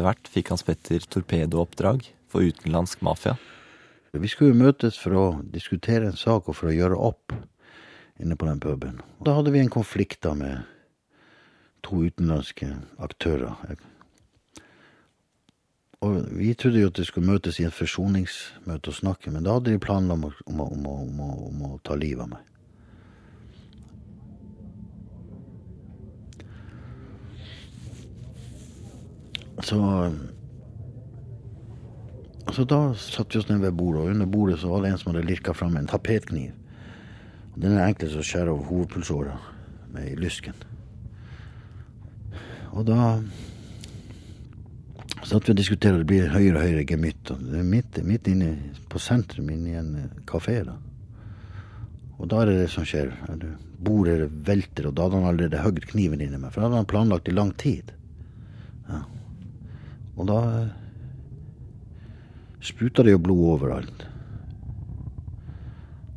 Av 0.00 0.08
hvert 0.08 0.30
fikk 0.30 0.52
Hans 0.52 0.64
Petter 0.66 1.04
torpedooppdrag 1.12 2.06
for 2.30 2.46
utenlandsk 2.46 3.02
mafia. 3.06 3.36
Vi 4.12 4.30
skulle 4.30 4.56
møtes 4.56 4.96
for 4.98 5.14
å 5.14 5.26
diskutere 5.42 6.08
en 6.08 6.16
sak 6.18 6.48
og 6.48 6.56
for 6.56 6.70
å 6.70 6.74
gjøre 6.74 6.96
opp 6.96 7.34
inne 8.18 8.36
på 8.38 8.48
den 8.48 8.60
puben. 8.60 9.02
Da 9.24 9.36
hadde 9.36 9.52
vi 9.54 9.60
en 9.62 9.70
konflikt 9.72 10.22
da 10.24 10.34
med 10.34 10.64
to 11.86 12.02
utenlandske 12.08 12.72
aktører. 12.98 13.54
Og 16.02 16.18
vi 16.38 16.52
trodde 16.54 16.82
jo 16.82 16.90
at 16.90 16.98
de 16.98 17.06
skulle 17.06 17.26
møtes 17.26 17.58
i 17.58 17.66
et 17.66 17.74
forsoningsmøte 17.74 18.92
og 18.92 18.98
snakke, 19.00 19.32
men 19.34 19.46
da 19.46 19.56
hadde 19.56 19.74
de 19.74 19.82
planer 19.82 20.14
om, 20.14 20.28
om, 20.46 20.86
om, 20.86 21.20
om 21.50 21.64
å 21.66 21.78
ta 21.82 21.98
livet 21.98 22.26
av 22.26 22.32
meg. 22.36 22.57
Så 29.62 30.12
Så 32.52 32.64
da 32.64 32.94
satte 32.94 33.36
vi 33.36 33.42
oss 33.42 33.48
ned 33.48 33.60
ved 33.60 33.74
bordet, 33.76 34.02
og 34.02 34.08
under 34.08 34.26
bordet 34.26 34.58
så 34.60 34.68
var 34.68 34.82
det 34.82 34.92
en 34.92 34.98
som 34.98 35.12
hadde 35.12 35.26
lirka 35.28 35.52
fram 35.52 35.76
en 35.76 35.86
tapetkniv. 35.86 36.52
Og 37.52 37.60
Den 37.60 37.76
er 37.76 37.84
enklest 37.86 38.16
å 38.16 38.24
skjære 38.24 38.54
over 38.54 38.64
hovedpulsåra 38.64 39.34
med 39.92 40.08
i 40.08 40.16
lysken. 40.16 40.56
Og 42.72 42.86
da 42.88 43.18
satt 45.28 45.44
vi 45.44 45.52
og 45.52 45.58
diskuterte, 45.60 46.00
det 46.00 46.08
blir 46.08 46.32
høyere 46.32 46.56
og 46.56 46.64
høyere 46.64 46.86
gemytt. 46.88 47.34
Og 47.34 47.44
det 47.50 47.60
er 47.60 47.68
midt, 47.68 48.00
midt 48.06 48.30
inne 48.32 48.54
på 48.88 49.00
sentrum, 49.02 49.50
inne 49.52 49.68
i 49.68 49.76
en 49.76 50.10
kafé. 50.24 50.62
da. 50.64 50.78
Og 52.18 52.30
da 52.30 52.42
er 52.42 52.50
det 52.50 52.58
det 52.62 52.70
som 52.72 52.86
skjer. 52.88 53.12
Bordet 53.78 54.30
velter, 54.46 54.88
og 54.88 54.96
da 54.96 55.04
hadde 55.06 55.20
han 55.20 55.30
allerede 55.30 55.62
hogd 55.62 55.84
kniven 55.92 56.24
inni 56.24 56.40
meg. 56.40 56.50
For 56.52 56.62
da 56.62 56.70
hadde 56.70 56.82
han 56.82 56.90
planlagt 56.90 57.28
i 57.28 57.36
lang 57.36 57.52
tid. 57.60 57.92
Ja. 58.88 59.04
Og 60.18 60.26
da 60.26 60.38
spruta 62.60 63.04
det 63.06 63.14
jo 63.14 63.22
blod 63.22 63.44
overalt. 63.54 64.06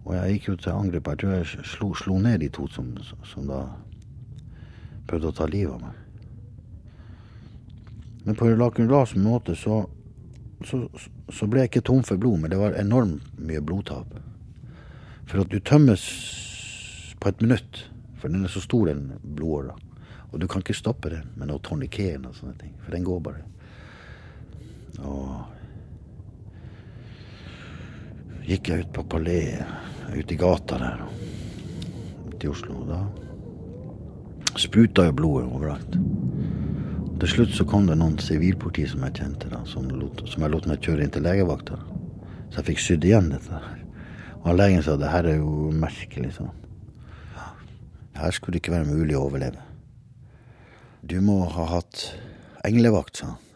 Og 0.05 0.15
jeg 0.17 0.33
gikk 0.35 0.47
jo 0.49 0.55
til 0.57 0.73
angrep. 0.73 1.07
Jeg 1.07 1.21
tror 1.21 1.33
jeg 1.37 1.67
slo, 1.69 1.91
slo 1.95 2.17
ned 2.19 2.41
de 2.41 2.49
to 2.49 2.65
som, 2.73 2.89
som, 3.23 3.45
da 3.47 3.61
prøvde 5.07 5.29
å 5.29 5.37
ta 5.37 5.47
livet 5.49 5.75
av 5.75 5.85
meg. 5.85 5.99
Men 8.25 8.37
på 8.37 8.49
lakunlas 8.57 9.13
måte 9.17 9.55
så, 9.57 9.83
så, 10.65 10.83
så, 11.29 11.47
ble 11.49 11.63
jeg 11.63 11.71
ikke 11.71 11.85
tom 11.89 12.03
for 12.05 12.21
blod, 12.21 12.41
men 12.41 12.53
det 12.53 12.59
var 12.59 12.77
enormt 12.77 13.23
mye 13.37 13.61
blodtap. 13.65 14.17
For 15.29 15.45
at 15.45 15.53
du 15.53 15.61
tømmes 15.61 16.03
på 17.21 17.29
et 17.29 17.41
minutt, 17.41 17.85
for 18.19 18.33
den 18.33 18.45
er 18.45 18.53
så 18.53 18.61
stor, 18.65 18.89
den 18.89 19.13
blodåra. 19.21 19.77
Og 20.31 20.41
du 20.41 20.47
kan 20.49 20.61
ikke 20.63 20.77
stoppe 20.77 21.13
den 21.13 21.31
med 21.37 21.49
noe 21.49 21.61
toniken 21.65 22.27
og 22.29 22.37
sånne 22.37 22.57
ting, 22.59 22.75
for 22.81 22.93
den 22.93 23.05
går 23.05 23.23
bare. 23.25 23.45
Og 24.99 25.31
gikk 28.47 28.69
jeg 28.69 28.85
ut 28.85 28.93
på 28.93 29.07
Palais, 29.15 29.63
ute 30.11 30.33
i 30.35 30.37
gata 30.39 30.77
der, 30.81 31.03
ute 32.27 32.45
i 32.45 32.51
Oslo. 32.51 32.83
Da 32.89 33.01
spruta 34.59 35.05
jo 35.07 35.15
blodet 35.15 35.47
overalt. 35.47 35.97
Til 37.21 37.29
slutt 37.29 37.53
så 37.55 37.65
kom 37.69 37.85
det 37.87 37.99
noen 37.99 38.17
sivilpoliti 38.21 38.87
som 38.89 39.03
jeg 39.05 39.19
kjente, 39.19 39.51
da, 39.51 39.61
som, 39.69 39.85
lot, 39.93 40.23
som 40.29 40.43
jeg 40.43 40.53
lot 40.53 40.67
meg 40.69 40.81
kjøre 40.81 41.05
inn 41.05 41.13
til 41.13 41.25
legevakta. 41.25 41.77
Så 42.49 42.59
jeg 42.59 42.67
fikk 42.71 42.81
sydd 42.81 43.05
igjen 43.07 43.29
dette. 43.31 43.61
Og 44.41 44.57
legen 44.57 44.81
sa 44.83 44.97
det 44.97 45.11
her 45.13 45.29
er 45.29 45.37
jo 45.37 45.69
merkelig, 45.75 46.33
sånn. 46.39 46.49
Her 48.17 48.33
skulle 48.35 48.57
det 48.57 48.63
ikke 48.63 48.73
være 48.73 48.89
mulig 48.89 49.15
å 49.17 49.27
overleve. 49.27 49.61
Du 51.05 51.17
må 51.25 51.43
ha 51.49 51.67
hatt 51.77 52.09
englevakt, 52.67 53.21
sa 53.21 53.31
han. 53.31 53.50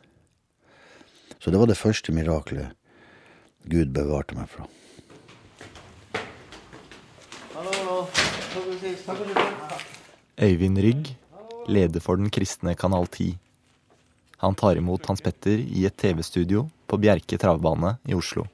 Så 1.46 1.52
det 1.54 1.60
var 1.62 1.70
det 1.70 1.78
første 1.78 2.10
miraklet 2.10 2.72
Gud 3.70 3.92
bevarte 3.94 4.34
meg 4.34 4.48
fra. 4.50 4.64
Øyvind 10.42 10.80
Rygg, 10.82 11.12
leder 11.70 12.02
for 12.02 12.18
den 12.18 12.32
kristne 12.34 12.74
Kanal 12.74 13.06
10. 13.06 13.36
Han 14.42 14.58
tar 14.58 14.82
imot 14.82 15.06
Hans 15.06 15.22
Petter 15.22 15.62
i 15.62 15.86
et 15.86 15.94
TV-studio 16.02 16.64
på 16.90 16.98
Bjerke 16.98 17.38
travbane 17.38 18.00
i 18.10 18.18
Oslo. 18.18 18.48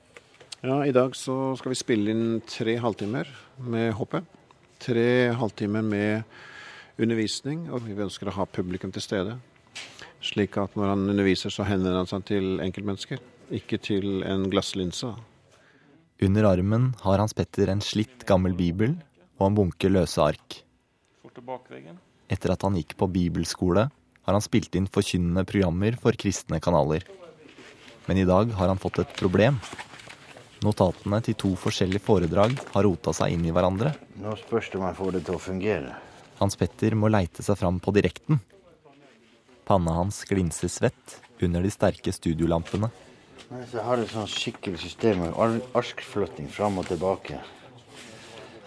Ja, 0.60 0.82
I 0.84 0.91
dag 0.91 1.15
så 1.15 1.56
skal 1.62 1.71
vi 1.71 1.80
spille 1.80 2.12
inn 2.12 2.41
tre 2.43 2.75
halvtimer 2.75 3.32
med 3.71 3.93
hoppet. 4.01 4.27
Tre 4.84 5.32
halvtimer 5.39 5.88
med 5.88 6.27
undervisning, 6.99 7.69
og 7.71 7.88
vi 7.88 7.95
ønsker 7.95 8.27
å 8.27 8.36
ha 8.36 8.49
publikum 8.51 8.91
til 8.91 9.08
stede. 9.08 9.39
Slik 10.21 10.57
at 10.62 10.75
når 10.77 10.93
han 10.93 11.07
underviser, 11.10 11.49
så 11.53 11.65
henvender 11.65 12.03
han 12.03 12.10
seg 12.10 12.25
til 12.29 12.62
enkeltmennesker, 12.62 13.21
ikke 13.57 13.79
til 13.81 14.21
en 14.27 14.45
glasslinse. 14.53 15.10
Under 16.21 16.45
armen 16.45 16.91
har 17.01 17.17
Hans 17.17 17.34
Petter 17.34 17.71
en 17.73 17.81
slitt 17.81 18.27
gammel 18.29 18.53
bibel 18.53 18.93
og 19.39 19.47
en 19.47 19.57
bunke 19.57 19.89
løse 19.89 20.21
ark. 20.21 20.60
Etter 22.31 22.53
at 22.53 22.65
han 22.67 22.77
gikk 22.77 22.93
på 22.99 23.10
bibelskole, 23.10 23.88
har 24.21 24.38
han 24.38 24.45
spilt 24.45 24.77
inn 24.77 24.86
forkynnende 24.86 25.43
programmer 25.49 25.97
for 25.99 26.13
kristne 26.13 26.62
kanaler. 26.62 27.07
Men 28.05 28.21
i 28.21 28.27
dag 28.29 28.53
har 28.60 28.69
han 28.69 28.81
fått 28.81 29.01
et 29.01 29.17
problem. 29.17 29.57
Notatene 30.62 31.17
til 31.25 31.38
to 31.41 31.55
forskjellige 31.57 32.05
foredrag 32.05 32.53
har 32.75 32.86
rota 32.86 33.13
seg 33.17 33.34
inn 33.34 33.47
i 33.49 33.53
hverandre. 33.55 33.95
Nå 34.21 34.36
spørs 34.43 34.69
det 34.69 34.77
om 34.77 34.86
jeg 34.86 34.99
får 34.99 35.15
det 35.17 35.23
til 35.25 35.38
å 35.39 35.41
fungere. 35.41 35.97
Hans 36.38 36.57
Petter 36.57 36.93
må 36.97 37.10
leite 37.10 37.41
seg 37.45 37.57
fram 37.57 37.81
på 37.81 37.93
direkten. 37.97 38.38
Panna 39.65 39.93
hans 40.00 40.24
glinser 40.30 40.71
svett 40.71 41.17
under 41.41 41.63
de 41.63 41.71
sterke 41.71 42.13
studiolampene. 42.13 42.91
Jeg 43.52 43.84
har 43.84 44.00
et 44.00 44.12
sånn 44.13 44.30
skikkelig 44.32 44.80
system 44.80 45.26
med 45.26 45.65
arkflytting 45.76 46.47
fram 46.52 46.80
og 46.80 46.88
tilbake. 46.88 47.41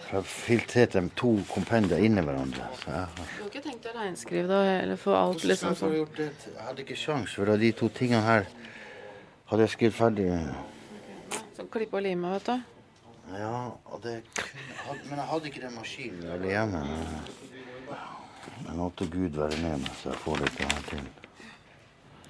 Jeg 0.05 0.11
har 0.11 0.27
filtrert 0.29 0.93
dem 0.93 1.07
to 1.17 1.31
kompendier 1.49 2.03
inni 2.05 2.21
hverandre. 2.21 2.67
Så 2.77 2.91
jeg 2.91 2.99
har... 3.01 3.09
Du 3.15 3.41
har 3.41 3.49
ikke 3.49 3.63
tenkt 3.65 3.87
å 3.89 3.95
reinskrive 3.95 4.51
det, 4.51 4.75
eller 4.83 4.99
få 5.01 5.15
alt 5.17 5.47
liksom 5.49 5.73
sånn? 5.79 5.95
Jeg 5.97 6.61
hadde 6.61 6.85
ikke 6.85 6.99
sjans, 7.01 7.33
for 7.33 7.49
de 7.63 7.71
to 7.73 7.89
tingene 7.89 8.21
her 8.27 8.45
hadde 9.49 9.65
jeg 9.65 9.73
skrevet 9.73 9.97
ferdig. 9.97 10.29
Så 11.57 11.65
klippe 11.73 11.97
og 11.97 12.05
lime, 12.05 12.35
vet 12.37 12.51
du. 12.51 12.71
Ja, 13.33 13.73
det, 14.03 14.19
men 15.09 15.17
jeg 15.17 15.27
hadde 15.31 15.49
ikke 15.49 15.65
den 15.65 15.73
maskinen 15.79 16.21
der 16.29 16.45
hjemme. 16.51 16.85
Men 18.63 18.79
måtte 18.79 19.07
Gud 19.11 19.35
være 19.35 19.57
med 19.61 19.83
meg, 19.83 19.93
så 19.99 20.11
jeg 20.13 20.21
får 20.23 20.43
dette 20.45 20.69
her 20.71 20.83
til. 20.89 21.05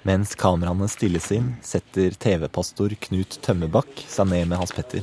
Mens 0.06 0.36
kameraene 0.38 0.86
stilles 0.90 1.28
inn, 1.34 1.52
setter 1.66 2.14
TV-pastor 2.22 2.92
Knut 3.06 3.38
Tømmebakk 3.42 4.04
seg 4.06 4.28
ned 4.30 4.50
med 4.50 4.60
Hans 4.60 4.74
Petter. 4.74 5.02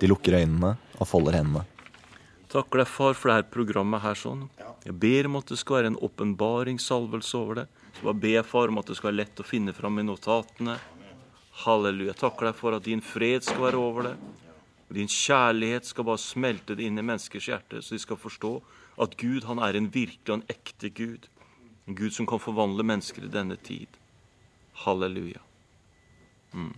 De 0.00 0.08
lukker 0.08 0.38
øynene 0.38 0.76
og 0.96 1.08
folder 1.08 1.36
hendene. 1.40 1.66
Takker 2.52 2.80
deg, 2.80 2.88
far, 2.88 3.16
for 3.18 3.32
dette 3.32 3.52
programmet 3.52 4.00
her 4.04 4.16
sånn. 4.16 4.46
Jeg 4.86 4.94
ber 5.02 5.28
om 5.28 5.40
at 5.40 5.50
det 5.50 5.58
skal 5.60 5.80
være 5.80 5.90
en 5.92 6.00
åpenbaringssalvelse 6.08 7.36
over 7.36 7.60
det. 7.60 7.66
Så 7.96 8.06
bare 8.06 8.20
ber 8.22 8.34
jeg, 8.36 8.46
far, 8.48 8.72
om 8.72 8.80
at 8.80 8.88
det 8.88 8.96
skal 8.96 9.10
være 9.10 9.20
lett 9.22 9.42
å 9.42 9.46
finne 9.46 9.74
fram 9.76 10.00
i 10.00 10.06
notatene. 10.06 10.78
Halleluja. 11.64 12.12
Jeg 12.12 12.20
takker 12.20 12.50
deg 12.50 12.58
for 12.58 12.76
at 12.76 12.86
din 12.86 13.02
fred 13.04 13.44
skal 13.44 13.66
være 13.66 13.80
over 13.80 14.10
det. 14.10 14.16
Din 14.96 15.10
kjærlighet 15.10 15.88
skal 15.88 16.06
bare 16.06 16.22
smelte 16.22 16.76
det 16.78 16.86
inn 16.86 17.00
i 17.00 17.04
menneskers 17.04 17.48
hjerte, 17.50 17.82
så 17.82 17.96
de 17.96 18.00
skal 18.00 18.20
forstå 18.20 18.52
at 19.02 19.16
Gud 19.16 19.44
han 19.46 19.58
er 19.58 19.76
en 19.76 19.94
virkelig 19.94 20.28
og 20.28 20.34
en 20.34 20.42
ekte 20.48 20.90
Gud. 20.90 21.28
En 21.88 21.96
Gud 21.96 22.10
som 22.10 22.26
kan 22.26 22.40
forvandle 22.40 22.82
mennesker 22.82 23.24
i 23.24 23.28
denne 23.28 23.56
tid. 23.56 23.86
Halleluja. 24.84 25.40
Mm. 26.52 26.74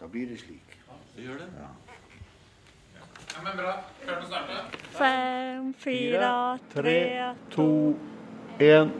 Da 0.00 0.06
blir 0.06 0.28
det 0.28 0.40
slik. 0.40 0.78
Det 1.16 1.24
gjør 1.24 1.38
det. 1.42 1.48
Ja. 1.58 1.70
Ja, 3.38 3.42
men 3.44 3.58
bra. 3.58 3.72
Før 4.04 4.20
du 4.20 4.26
starte? 4.26 4.52
Fem, 4.90 5.74
fire, 5.78 6.58
tre, 6.74 7.34
to, 7.50 7.96
én. 8.60 8.90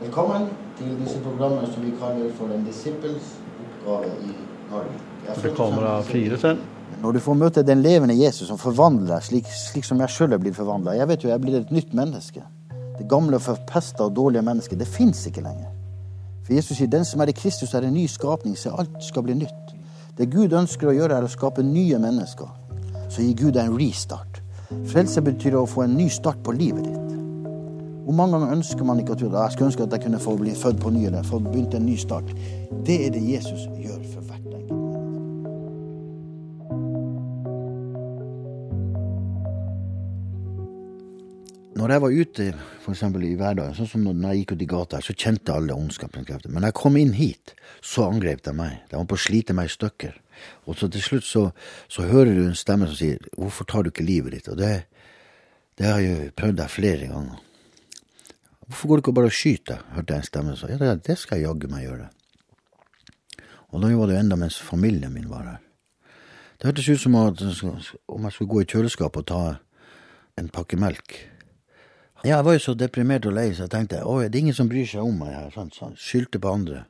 Velkommen 0.00 0.48
til 0.78 0.98
disse 1.00 1.22
programmene 1.22 1.72
som 1.72 1.84
vi 1.86 1.90
kaller 1.98 2.32
for 2.34 2.54
en 2.54 2.64
disippels 2.66 3.36
oppgave 3.84 4.14
i 4.22 4.34
Norge. 4.70 4.98
Det 5.42 5.56
kommer 5.56 5.82
av 5.82 6.02
fire 6.04 6.38
sen. 6.38 6.77
Når 7.02 7.12
du 7.14 7.20
får 7.22 7.36
møte 7.38 7.62
den 7.62 7.82
levende 7.84 8.16
Jesus 8.18 8.48
som 8.50 8.58
forvandler 8.58 9.14
deg, 9.14 9.24
slik, 9.26 9.50
slik, 9.54 9.86
som 9.86 10.00
jeg 10.02 10.10
sjøl 10.10 10.34
er 10.34 10.40
blitt 10.42 10.56
forvandla 10.56 10.96
Jeg 10.98 11.08
vet 11.08 11.24
jo, 11.24 11.30
jeg 11.30 11.42
blir 11.42 11.60
et 11.60 11.74
nytt 11.74 11.92
menneske. 11.94 12.42
Det 12.98 13.06
gamle, 13.08 13.38
forpesta 13.38 14.08
og 14.08 14.16
dårlige 14.16 14.42
mennesket, 14.42 14.80
det 14.80 14.88
fins 14.90 15.20
ikke 15.30 15.44
lenger. 15.44 15.70
For 16.42 16.56
Jesus 16.56 16.78
sier 16.78 16.90
den 16.90 17.04
som 17.04 17.20
er 17.22 17.30
i 17.30 17.36
Kristus, 17.36 17.74
er 17.74 17.86
en 17.86 17.94
ny 17.94 18.06
skapning, 18.10 18.56
så 18.58 18.74
alt 18.74 18.96
skal 19.04 19.22
bli 19.26 19.36
nytt. 19.38 19.74
Det 20.18 20.26
Gud 20.32 20.56
ønsker 20.56 20.90
å 20.90 20.96
gjøre, 20.96 21.20
er 21.20 21.26
å 21.26 21.30
skape 21.30 21.62
nye 21.62 22.00
mennesker. 22.02 22.48
Så 23.12 23.22
gir 23.22 23.36
Gud 23.38 23.54
deg 23.54 23.68
en 23.68 23.78
restart. 23.78 24.40
Frelse 24.88 25.22
betyr 25.24 25.54
å 25.60 25.68
få 25.68 25.84
en 25.84 25.94
ny 25.96 26.08
start 26.12 26.42
på 26.44 26.56
livet 26.56 26.88
ditt. 26.88 27.08
Hvor 28.08 28.16
mange 28.16 28.38
ganger 28.38 28.56
ønsker 28.56 28.88
man 28.88 28.98
ikke 29.02 29.14
at 29.14 29.22
jeg 29.22 29.52
skulle 29.52 29.68
ønske 29.68 29.84
at 29.84 29.94
jeg 29.94 30.02
kunne 30.06 30.20
få 30.24 30.34
bli 30.40 30.54
født 30.56 30.80
på 30.80 30.90
ny 30.90 31.04
eller 31.06 31.28
få 31.28 31.38
begynt 31.44 31.76
en 31.76 31.84
ny 31.84 31.96
start? 32.00 32.32
Det 32.86 32.96
er 33.04 33.12
det 33.12 33.20
Jesus 33.20 33.68
gjør 33.76 34.00
for 34.14 34.17
når 41.78 41.92
jeg 41.94 42.02
var 42.02 42.14
ute 42.18 42.44
eksempel 42.88 43.24
i 43.28 43.34
hverdagen, 43.38 43.74
sånn 43.76 43.90
som 43.90 44.06
når 44.06 44.32
jeg 44.32 44.40
gikk 44.40 44.54
ut 44.54 44.62
i 44.64 44.68
gata, 44.70 45.00
så 45.04 45.14
kjente 45.14 45.54
alle 45.54 45.76
ondskapens 45.76 46.26
krefter. 46.26 46.50
Men 46.50 46.64
når 46.64 46.72
jeg 46.72 46.78
kom 46.80 46.96
inn 46.98 47.12
hit, 47.14 47.52
så 47.84 48.08
angrep 48.08 48.42
de 48.46 48.54
meg. 48.56 48.80
De 48.90 48.96
var 48.96 49.06
på 49.10 49.18
å 49.18 49.22
slite 49.22 49.54
meg 49.54 49.68
i 49.68 49.74
stykker. 49.74 50.16
Og 50.66 50.78
så 50.78 50.88
til 50.90 51.04
slutt 51.04 51.26
så, 51.26 51.42
så 51.90 52.06
hører 52.08 52.32
du 52.34 52.42
en 52.46 52.58
stemme 52.58 52.88
som 52.88 52.96
sier 52.98 53.18
'Hvorfor 53.36 53.64
tar 53.64 53.82
du 53.82 53.90
ikke 53.90 54.06
livet 54.06 54.32
ditt?' 54.32 54.48
Og 54.48 54.58
det, 54.58 54.86
det 55.78 55.86
har 55.86 56.00
jeg 56.00 56.34
prøvd 56.34 56.56
deg 56.56 56.70
flere 56.70 57.06
ganger. 57.06 57.38
'Hvorfor 58.66 58.88
går 58.88 58.96
du 58.96 59.00
ikke 59.00 59.14
bare 59.20 59.32
og 59.32 59.38
skyter?' 59.38 59.84
hørte 59.94 60.14
jeg 60.14 60.18
en 60.18 60.30
stemme 60.30 60.56
som 60.56 60.68
sa. 60.68 60.74
'Ja, 60.74 60.94
det 60.94 61.18
skal 61.18 61.38
jeg 61.38 61.46
jaggu 61.46 61.68
meg 61.68 61.86
gjøre'. 61.86 62.10
Og 63.70 63.82
da 63.82 63.96
var 63.96 64.06
det 64.06 64.14
jo 64.14 64.20
enda 64.20 64.36
mens 64.36 64.58
familien 64.58 65.12
min 65.12 65.30
var 65.30 65.42
her. 65.42 65.58
Det 66.58 66.66
hørtes 66.66 66.88
ut 66.88 67.00
som 67.00 67.14
at 67.14 67.42
om 68.08 68.22
jeg 68.24 68.32
skulle 68.32 68.50
gå 68.50 68.60
i 68.60 68.64
kjøleskapet 68.64 69.18
og 69.18 69.26
ta 69.26 69.56
en 70.38 70.48
pakke 70.48 70.76
melk. 70.76 71.37
Ja, 72.24 72.36
jeg 72.36 72.44
var 72.44 72.56
jo 72.56 72.62
så 72.62 72.74
deprimert 72.74 73.26
og 73.30 73.36
lei, 73.36 73.52
så 73.54 73.68
jeg 73.68 73.72
tenkte 73.76 74.00
å, 74.02 74.16
det 74.24 74.34
er 74.34 74.40
ingen 74.40 74.56
som 74.56 74.68
bryr 74.70 74.88
seg 74.90 75.06
om 75.06 75.20
meg 75.20 75.36
her. 75.36 75.52
Sånn, 75.54 75.70
sånn. 75.74 75.94
Skyldte 75.94 76.40
på 76.42 76.50
andre. 76.50 76.82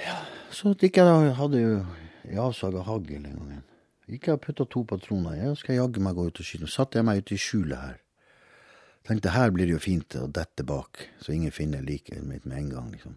Ja, 0.00 0.16
så 0.52 0.72
gikk 0.74 0.98
jeg 0.98 1.06
da, 1.06 1.14
hadde 1.38 1.62
jo 1.62 1.76
i 2.26 2.40
avsaga 2.42 2.82
hagl 2.88 3.20
en 3.20 3.28
gang. 3.28 3.62
Gikk 4.10 4.26
jeg 4.28 4.38
og 4.38 4.42
putta 4.42 4.66
to 4.70 4.82
patroner. 4.86 5.38
Ja, 5.38 5.52
skal 5.58 5.76
jeg 5.76 5.82
jaggu 5.84 6.02
meg 6.02 6.18
gå 6.18 6.26
ut 6.26 6.42
og 6.42 6.46
skyte. 6.48 6.66
Så 6.66 6.82
satte 6.82 6.98
jeg 6.98 7.06
meg 7.06 7.22
ute 7.22 7.36
i 7.36 7.40
skjulet 7.40 7.78
her. 7.78 8.02
Tenkte 9.06 9.30
her 9.30 9.54
blir 9.54 9.70
det 9.70 9.76
jo 9.76 9.82
fint 9.82 10.18
å 10.18 10.26
dette 10.26 10.66
bak, 10.66 11.04
så 11.22 11.30
ingen 11.30 11.54
finner 11.54 11.84
liket 11.86 12.24
mitt 12.26 12.46
med 12.46 12.58
en 12.58 12.72
gang, 12.72 12.88
liksom. 12.90 13.14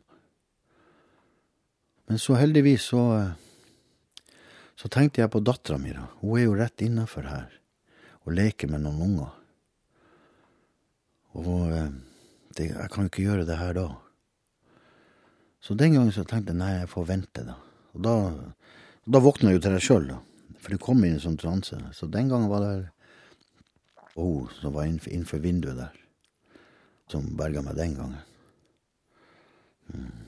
Men 2.10 2.22
så 2.22 2.38
heldigvis 2.38 2.90
så 2.94 3.04
Så 4.80 4.88
tenkte 4.88 5.20
jeg 5.20 5.28
på 5.30 5.42
dattera 5.44 5.76
mi, 5.78 5.92
da. 5.92 6.06
Hun 6.22 6.38
er 6.40 6.46
jo 6.46 6.54
rett 6.56 6.82
innafor 6.82 7.26
her 7.28 7.50
og 8.24 8.32
leker 8.32 8.70
med 8.72 8.86
noen 8.86 9.02
unger. 9.04 9.39
Og 11.38 11.74
det, 12.58 12.70
jeg 12.72 12.90
kan 12.92 13.06
jo 13.06 13.12
ikke 13.12 13.26
gjøre 13.28 13.48
det 13.48 13.58
her 13.60 13.76
da. 13.78 13.88
Så 15.62 15.76
den 15.76 15.94
gangen 15.94 16.14
så 16.16 16.24
tenkte 16.24 16.54
jeg 16.54 16.62
nei, 16.62 16.72
jeg 16.80 16.92
får 16.92 17.10
vente, 17.10 17.44
da. 17.46 17.58
Og 17.94 18.04
da, 18.06 18.16
da 19.06 19.22
våkna 19.22 19.52
jeg 19.52 19.60
jo 19.60 19.64
til 19.66 19.76
deg 19.76 19.86
sjøl, 19.86 20.08
da. 20.14 20.20
For 20.60 20.74
du 20.74 20.82
kom 20.82 21.04
inn 21.04 21.14
i 21.14 21.18
en 21.18 21.24
sånn 21.24 21.40
transe. 21.40 21.78
Så 21.96 22.08
den 22.12 22.32
gangen 22.32 22.52
var 22.52 22.64
det 22.66 22.74
hun 24.16 24.50
som 24.60 24.74
var 24.76 24.88
innenfor, 24.88 25.12
innenfor 25.14 25.44
vinduet 25.44 25.78
der, 25.80 25.94
som 27.12 27.28
berga 27.40 27.64
meg 27.64 27.78
den 27.78 27.96
gangen. 27.96 28.26
Mm. 29.94 30.26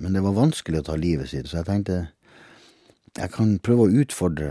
Men 0.00 0.16
det 0.16 0.22
var 0.24 0.36
vanskelig 0.36 0.82
å 0.82 0.86
ta 0.90 0.96
livet 1.00 1.30
sitt, 1.32 1.48
så 1.48 1.60
jeg 1.60 1.68
tenkte 1.68 1.98
jeg 3.16 3.32
kan 3.32 3.54
prøve 3.64 3.86
å 3.86 4.00
utfordre 4.02 4.50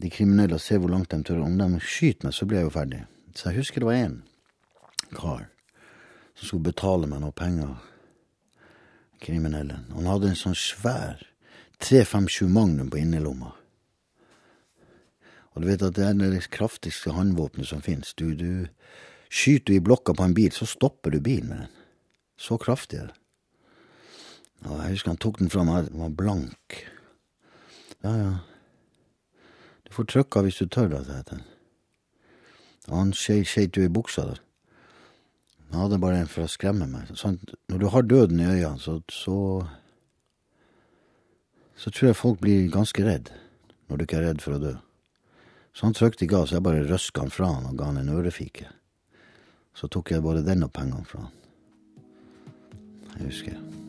de 0.00 0.10
kriminelle 0.10 0.56
og 0.56 0.64
se 0.64 0.78
hvor 0.80 0.92
langt 0.92 1.12
de 1.12 1.22
tør. 1.26 1.42
Om 1.44 1.58
de 1.60 1.80
skyter 1.84 2.28
meg, 2.28 2.34
så 2.36 2.46
blir 2.48 2.62
jeg 2.62 2.68
jo 2.70 2.74
ferdig. 2.74 3.00
Så 3.36 3.50
jeg 3.50 3.60
husker 3.60 3.82
det 3.82 3.90
var 3.90 4.00
én 4.00 4.20
kar 5.14 5.48
som 6.40 6.46
skulle 6.46 6.70
betale 6.70 7.08
meg 7.10 7.20
noe 7.22 7.36
penger, 7.36 7.74
Kriminellen. 9.20 9.90
Han 9.92 10.06
hadde 10.08 10.30
en 10.30 10.38
sånn 10.38 10.56
svær 10.56 11.20
357 11.84 12.48
Magnum 12.48 12.88
på 12.88 13.02
innerlomma. 13.02 13.50
Og 15.52 15.60
du 15.60 15.66
vet 15.68 15.84
at 15.84 15.98
det 15.98 16.06
er 16.06 16.16
det 16.16 16.46
kraftigste 16.54 17.12
håndvåpenet 17.12 17.68
som 17.68 17.82
finnes. 17.84 18.14
Du, 18.16 18.32
du 18.32 18.70
skyter 19.28 19.74
du 19.74 19.76
i 19.76 19.84
blokka 19.84 20.14
på 20.16 20.24
en 20.24 20.36
bil, 20.36 20.48
så 20.56 20.64
stopper 20.64 21.12
du 21.12 21.20
bilen 21.20 21.52
med 21.52 21.62
den. 21.66 21.74
Så 22.40 22.56
kraftig 22.56 23.02
er 23.02 23.10
det. 23.10 23.18
Og 24.64 24.76
jeg 24.78 24.94
husker 24.94 25.12
han 25.12 25.20
tok 25.20 25.40
den 25.40 25.52
fra 25.52 25.64
meg, 25.68 25.90
den 25.90 26.00
var 26.00 26.16
blank. 26.16 26.80
Ja, 28.00 28.14
ja. 28.16 28.32
Du 29.90 29.96
får 29.98 30.06
trykka 30.06 30.44
hvis 30.46 30.60
du 30.62 30.68
tør, 30.70 30.86
da, 30.92 31.00
jeg 31.02 31.24
han. 31.32 31.42
Og 32.90 32.94
han 32.94 33.10
skeit 33.12 33.74
jo 33.76 33.82
i 33.82 33.90
buksa 33.90 34.22
der. 34.28 34.38
Han 35.70 35.80
hadde 35.82 35.98
bare 36.02 36.20
en 36.22 36.30
for 36.30 36.46
å 36.46 36.50
skremme 36.50 36.86
meg. 36.90 37.10
Sånn, 37.18 37.40
når 37.70 37.82
du 37.82 37.86
har 37.90 38.06
døden 38.06 38.42
i 38.42 38.46
øynene, 38.46 38.78
så, 38.78 39.00
så 39.10 39.66
Så 41.80 41.90
tror 41.90 42.10
jeg 42.10 42.16
folk 42.16 42.40
blir 42.40 42.68
ganske 42.68 43.00
redd 43.00 43.30
når 43.88 43.96
du 43.96 44.02
ikke 44.04 44.18
er 44.18 44.26
redd 44.28 44.42
for 44.44 44.58
å 44.58 44.60
dø. 44.60 44.74
Så 45.72 45.86
han 45.86 45.96
trykte 45.96 46.26
i 46.26 46.28
gass, 46.28 46.52
jeg 46.52 46.62
bare 46.62 46.84
røska 46.84 47.24
han 47.24 47.32
fra 47.32 47.48
han 47.54 47.70
og 47.72 47.78
ga 47.78 47.88
han 47.88 48.02
en 48.02 48.12
ørefike. 48.12 48.68
Så 49.74 49.88
tok 49.88 50.12
jeg 50.12 50.22
både 50.22 50.44
den 50.44 50.66
og 50.66 50.74
pengene 50.76 51.08
fra 51.08 51.24
han. 51.24 51.36
Jeg 53.16 53.30
husker. 53.30 53.79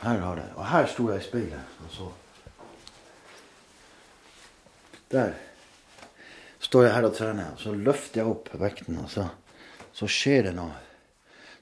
Her 0.00 0.18
har 0.24 0.40
jeg. 0.40 0.52
Og 0.56 0.66
her 0.70 0.88
sto 0.88 1.06
jeg 1.10 1.20
i 1.20 1.26
speilet 1.26 1.80
og 1.84 1.94
så. 1.94 2.08
Der 5.10 5.34
står 6.60 6.86
jeg 6.86 6.94
her 6.94 7.08
og 7.08 7.16
trener, 7.16 7.50
og 7.52 7.60
så 7.60 7.72
løfter 7.74 8.20
jeg 8.20 8.30
opp 8.30 8.52
vekten, 8.60 9.00
og 9.02 9.10
så, 9.10 9.26
så 9.96 10.06
skjer 10.06 10.48
det 10.48 10.54
noe. 10.56 10.76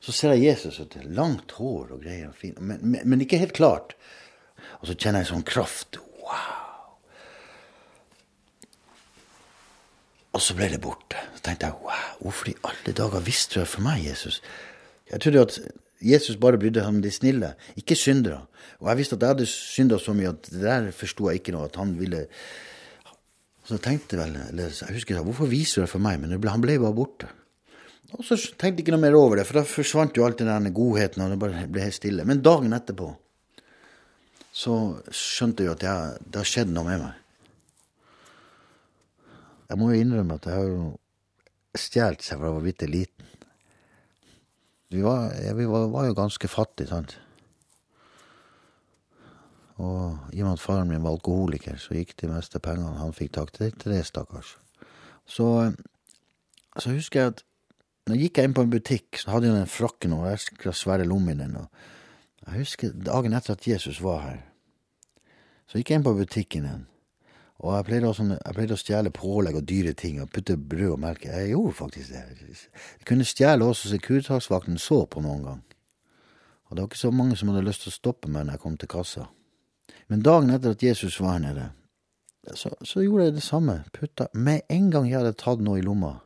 Så 0.05 0.13
ser 0.15 0.35
jeg 0.37 0.53
Jesus 0.53 0.79
Ut, 0.83 0.95
Langt 1.17 1.57
hår 1.59 1.95
og 1.97 2.03
greier. 2.05 2.31
Fin, 2.37 2.55
men, 2.61 2.83
men, 2.83 3.03
men 3.09 3.25
ikke 3.25 3.41
helt 3.41 3.57
klart. 3.57 3.97
Og 4.79 4.91
så 4.91 4.95
kjenner 4.95 5.25
jeg 5.25 5.33
sånn 5.33 5.47
kraft. 5.49 5.99
Wow! 6.23 6.69
Og 10.37 10.45
så 10.45 10.55
ble 10.55 10.69
det 10.71 10.83
borte. 10.85 11.19
Så 11.35 11.43
tenkte 11.49 11.71
jeg 11.71 11.83
wow, 11.83 12.15
hvorfor 12.23 12.53
i 12.53 12.59
alle 12.69 12.95
dager 12.95 13.25
visste 13.27 13.57
du 13.57 13.63
det 13.65 13.71
for 13.73 13.87
meg, 13.87 14.05
Jesus? 14.07 14.43
Jeg 15.11 15.25
trodde 15.25 15.47
at 15.49 15.61
Jesus 16.05 16.39
bare 16.39 16.61
brydde 16.61 16.83
seg 16.85 16.93
om 16.93 17.01
de 17.03 17.11
snille, 17.11 17.53
ikke 17.81 17.97
syndere. 17.99 18.45
Og 18.79 18.91
jeg 18.91 19.01
visste 19.01 19.17
at 19.19 19.25
jeg 19.25 19.35
hadde 19.35 19.49
synda 19.51 19.99
så 19.99 20.15
mye 20.15 20.31
at 20.31 20.51
det 20.53 20.63
der 20.63 20.91
forsto 20.95 21.29
jeg 21.29 21.41
ikke 21.41 21.55
noe, 21.57 21.67
at 21.71 21.79
han 21.81 21.97
ville 21.99 22.27
Så 23.69 23.77
jeg 23.77 23.85
tenkte 23.85 24.17
vel, 24.17 24.31
eller 24.49 24.71
jeg 24.73 24.95
husker 24.97 25.13
jeg 25.13 25.21
sa, 25.21 25.25
hvorfor 25.27 25.49
viser 25.51 25.83
du 25.83 25.85
det 25.85 25.91
for 25.93 26.01
meg? 26.01 26.23
Men 26.23 26.39
ble, 26.41 26.49
han 26.49 26.63
ble 26.65 26.79
bare 26.81 26.97
borte. 26.97 27.27
Og 28.17 28.23
så 28.25 28.39
tenkte 28.39 28.81
jeg 28.81 28.87
ikke 28.87 28.95
noe 28.95 29.03
mer 29.03 29.17
over 29.19 29.37
det, 29.37 29.45
for 29.45 29.59
da 29.59 29.65
forsvant 29.69 30.17
jo 30.17 30.25
alt 30.25 30.41
den 30.41 30.71
godheten, 30.73 31.21
og 31.21 31.35
det 31.35 31.41
bare 31.43 31.67
ble 31.69 31.85
helt 31.85 31.99
stille. 31.99 32.25
Men 32.25 32.41
dagen 32.41 32.73
etterpå 32.73 33.11
så 34.59 34.75
skjønte 35.13 35.67
jeg 35.67 35.75
at 35.77 35.85
jeg, 35.85 36.23
det 36.25 36.41
har 36.41 36.49
skjedd 36.49 36.73
noe 36.73 36.89
med 36.89 37.03
meg. 37.03 37.19
Jeg 39.69 39.81
må 39.83 39.91
jo 39.93 40.01
innrømme 40.01 40.39
at 40.41 40.49
jeg 40.49 40.57
har 40.57 40.71
jo 40.71 40.87
stjålet 41.77 42.25
seg 42.25 42.41
fra 42.41 42.49
jeg 42.49 42.57
var 42.57 42.65
bitte 42.65 42.89
liten. 42.89 43.29
Vi 44.89 45.03
var, 45.05 45.33
ja, 45.45 45.53
vi 45.55 45.67
var, 45.69 45.89
var 45.93 46.07
jo 46.09 46.17
ganske 46.17 46.49
fattige, 46.49 46.89
sant. 46.89 47.19
Og 49.79 50.33
i 50.33 50.41
og 50.43 50.49
med 50.49 50.55
at 50.57 50.63
faren 50.63 50.89
min 50.91 51.05
var 51.05 51.15
alkoholiker, 51.15 51.77
så 51.79 51.95
gikk 51.95 52.17
de 52.19 52.31
meste 52.33 52.59
pengene 52.63 52.97
han 52.99 53.15
fikk 53.15 53.37
tak 53.37 53.53
til, 53.55 53.71
til 53.79 53.95
det, 53.95 54.07
stakkars. 54.09 54.57
Så, 55.29 55.47
så 56.79 56.95
husker 56.95 57.21
jeg 57.21 57.35
at 57.35 57.45
jeg 58.09 58.23
gikk 58.25 58.41
jeg 58.41 58.49
inn 58.49 58.57
på 58.57 58.65
en 58.65 58.73
butikk, 58.73 59.21
så 59.21 59.35
hadde 59.35 59.51
jeg 59.51 59.59
den 59.59 59.71
frakken 59.71 60.15
og 60.17 60.31
ekstra 60.33 60.73
svære 60.73 61.05
lommen 61.05 61.37
i 61.37 61.45
den. 61.45 61.59
Og 61.61 62.47
jeg 62.47 62.65
husker 62.65 62.95
dagen 63.07 63.37
etter 63.37 63.55
at 63.55 63.67
Jesus 63.69 64.01
var 64.03 64.23
her, 64.25 64.39
så 65.69 65.79
gikk 65.79 65.93
jeg 65.93 66.01
inn 66.01 66.07
på 66.09 66.17
butikken 66.17 66.65
igjen. 66.65 66.87
Og 67.59 67.75
jeg 67.75 67.85
pleide, 67.89 68.07
også, 68.07 68.25
jeg 68.39 68.55
pleide 68.55 68.77
å 68.77 68.79
stjele 68.79 69.11
pålegg 69.15 69.57
og 69.59 69.65
dyre 69.67 69.95
ting 69.99 70.21
og 70.23 70.31
putte 70.31 70.55
brød 70.57 70.93
og 70.93 71.01
melk. 71.03 71.25
Jeg 71.27 71.51
gjorde 71.51 71.75
faktisk 71.75 72.13
det. 72.15 72.21
Jeg 73.01 73.09
kunne 73.09 73.27
stjele 73.27 73.67
også 73.67 73.91
så 73.91 73.99
kurtaksvakten 74.03 74.79
så 74.79 75.01
på 75.11 75.23
noen 75.25 75.43
gang. 75.43 75.65
Og 76.69 76.77
det 76.77 76.83
var 76.83 76.89
ikke 76.91 77.01
så 77.01 77.11
mange 77.11 77.37
som 77.37 77.51
hadde 77.51 77.65
lyst 77.67 77.83
til 77.83 77.91
å 77.91 77.97
stoppe 77.97 78.31
meg 78.31 78.47
når 78.47 78.59
jeg 78.59 78.63
kom 78.63 78.79
til 78.79 78.93
kassa. 78.93 79.27
Men 80.07 80.23
dagen 80.23 80.55
etter 80.55 80.77
at 80.77 80.85
Jesus 80.85 81.19
var 81.21 81.35
her 81.35 81.45
nede, 81.49 81.67
så, 82.55 82.71
så 82.87 83.03
gjorde 83.03 83.27
jeg 83.27 83.37
det 83.41 83.45
samme. 83.45 83.81
Putta 83.93 84.29
Med 84.33 84.63
en 84.71 84.91
gang 84.93 85.09
jeg 85.09 85.19
hadde 85.19 85.37
tatt 85.41 85.65
noe 85.65 85.81
i 85.81 85.85
lomma, 85.85 86.21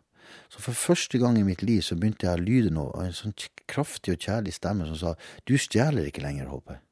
så 0.52 0.60
for 0.60 0.76
første 0.76 1.18
gang 1.18 1.38
i 1.38 1.46
mitt 1.46 1.62
liv 1.64 1.80
så 1.86 1.96
begynte 1.96 2.28
jeg 2.28 2.36
å 2.36 2.44
lyde 2.44 2.72
noe 2.74 2.92
av 2.92 3.06
en 3.06 3.16
sånn 3.16 3.34
kraftig 3.70 4.18
og 4.18 4.26
kjærlig 4.26 4.52
stemme 4.56 4.88
som 4.90 4.98
sa 5.00 5.14
du 5.48 5.56
stjeler 5.56 6.08
ikke 6.08 6.24
lenger, 6.24 6.50
håper 6.52 6.76
jeg. 6.76 6.84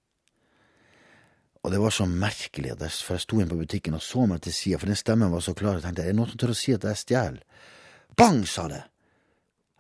Og 1.61 1.73
det 1.73 1.81
var 1.83 1.93
så 1.93 2.07
merkelig, 2.09 2.71
jeg, 2.73 2.93
for 3.05 3.19
jeg 3.19 3.25
sto 3.27 3.41
inn 3.41 3.51
på 3.51 3.59
butikken 3.61 3.97
og 3.99 4.05
så 4.05 4.25
meg 4.29 4.41
til 4.45 4.55
sida, 4.57 4.79
for 4.81 4.89
den 4.89 4.97
stemmen 4.97 5.33
var 5.33 5.45
så 5.45 5.53
klar, 5.57 5.77
og 5.77 5.85
tenkte 5.85 6.07
er 6.07 6.15
det 6.15 6.17
noen 6.17 6.31
som 6.31 6.41
tør 6.41 6.55
å 6.55 6.57
si 6.57 6.73
at 6.73 6.87
jeg 6.89 7.01
stjeler? 7.03 7.43
Bang, 8.17 8.43
sa 8.49 8.65
det! 8.71 8.81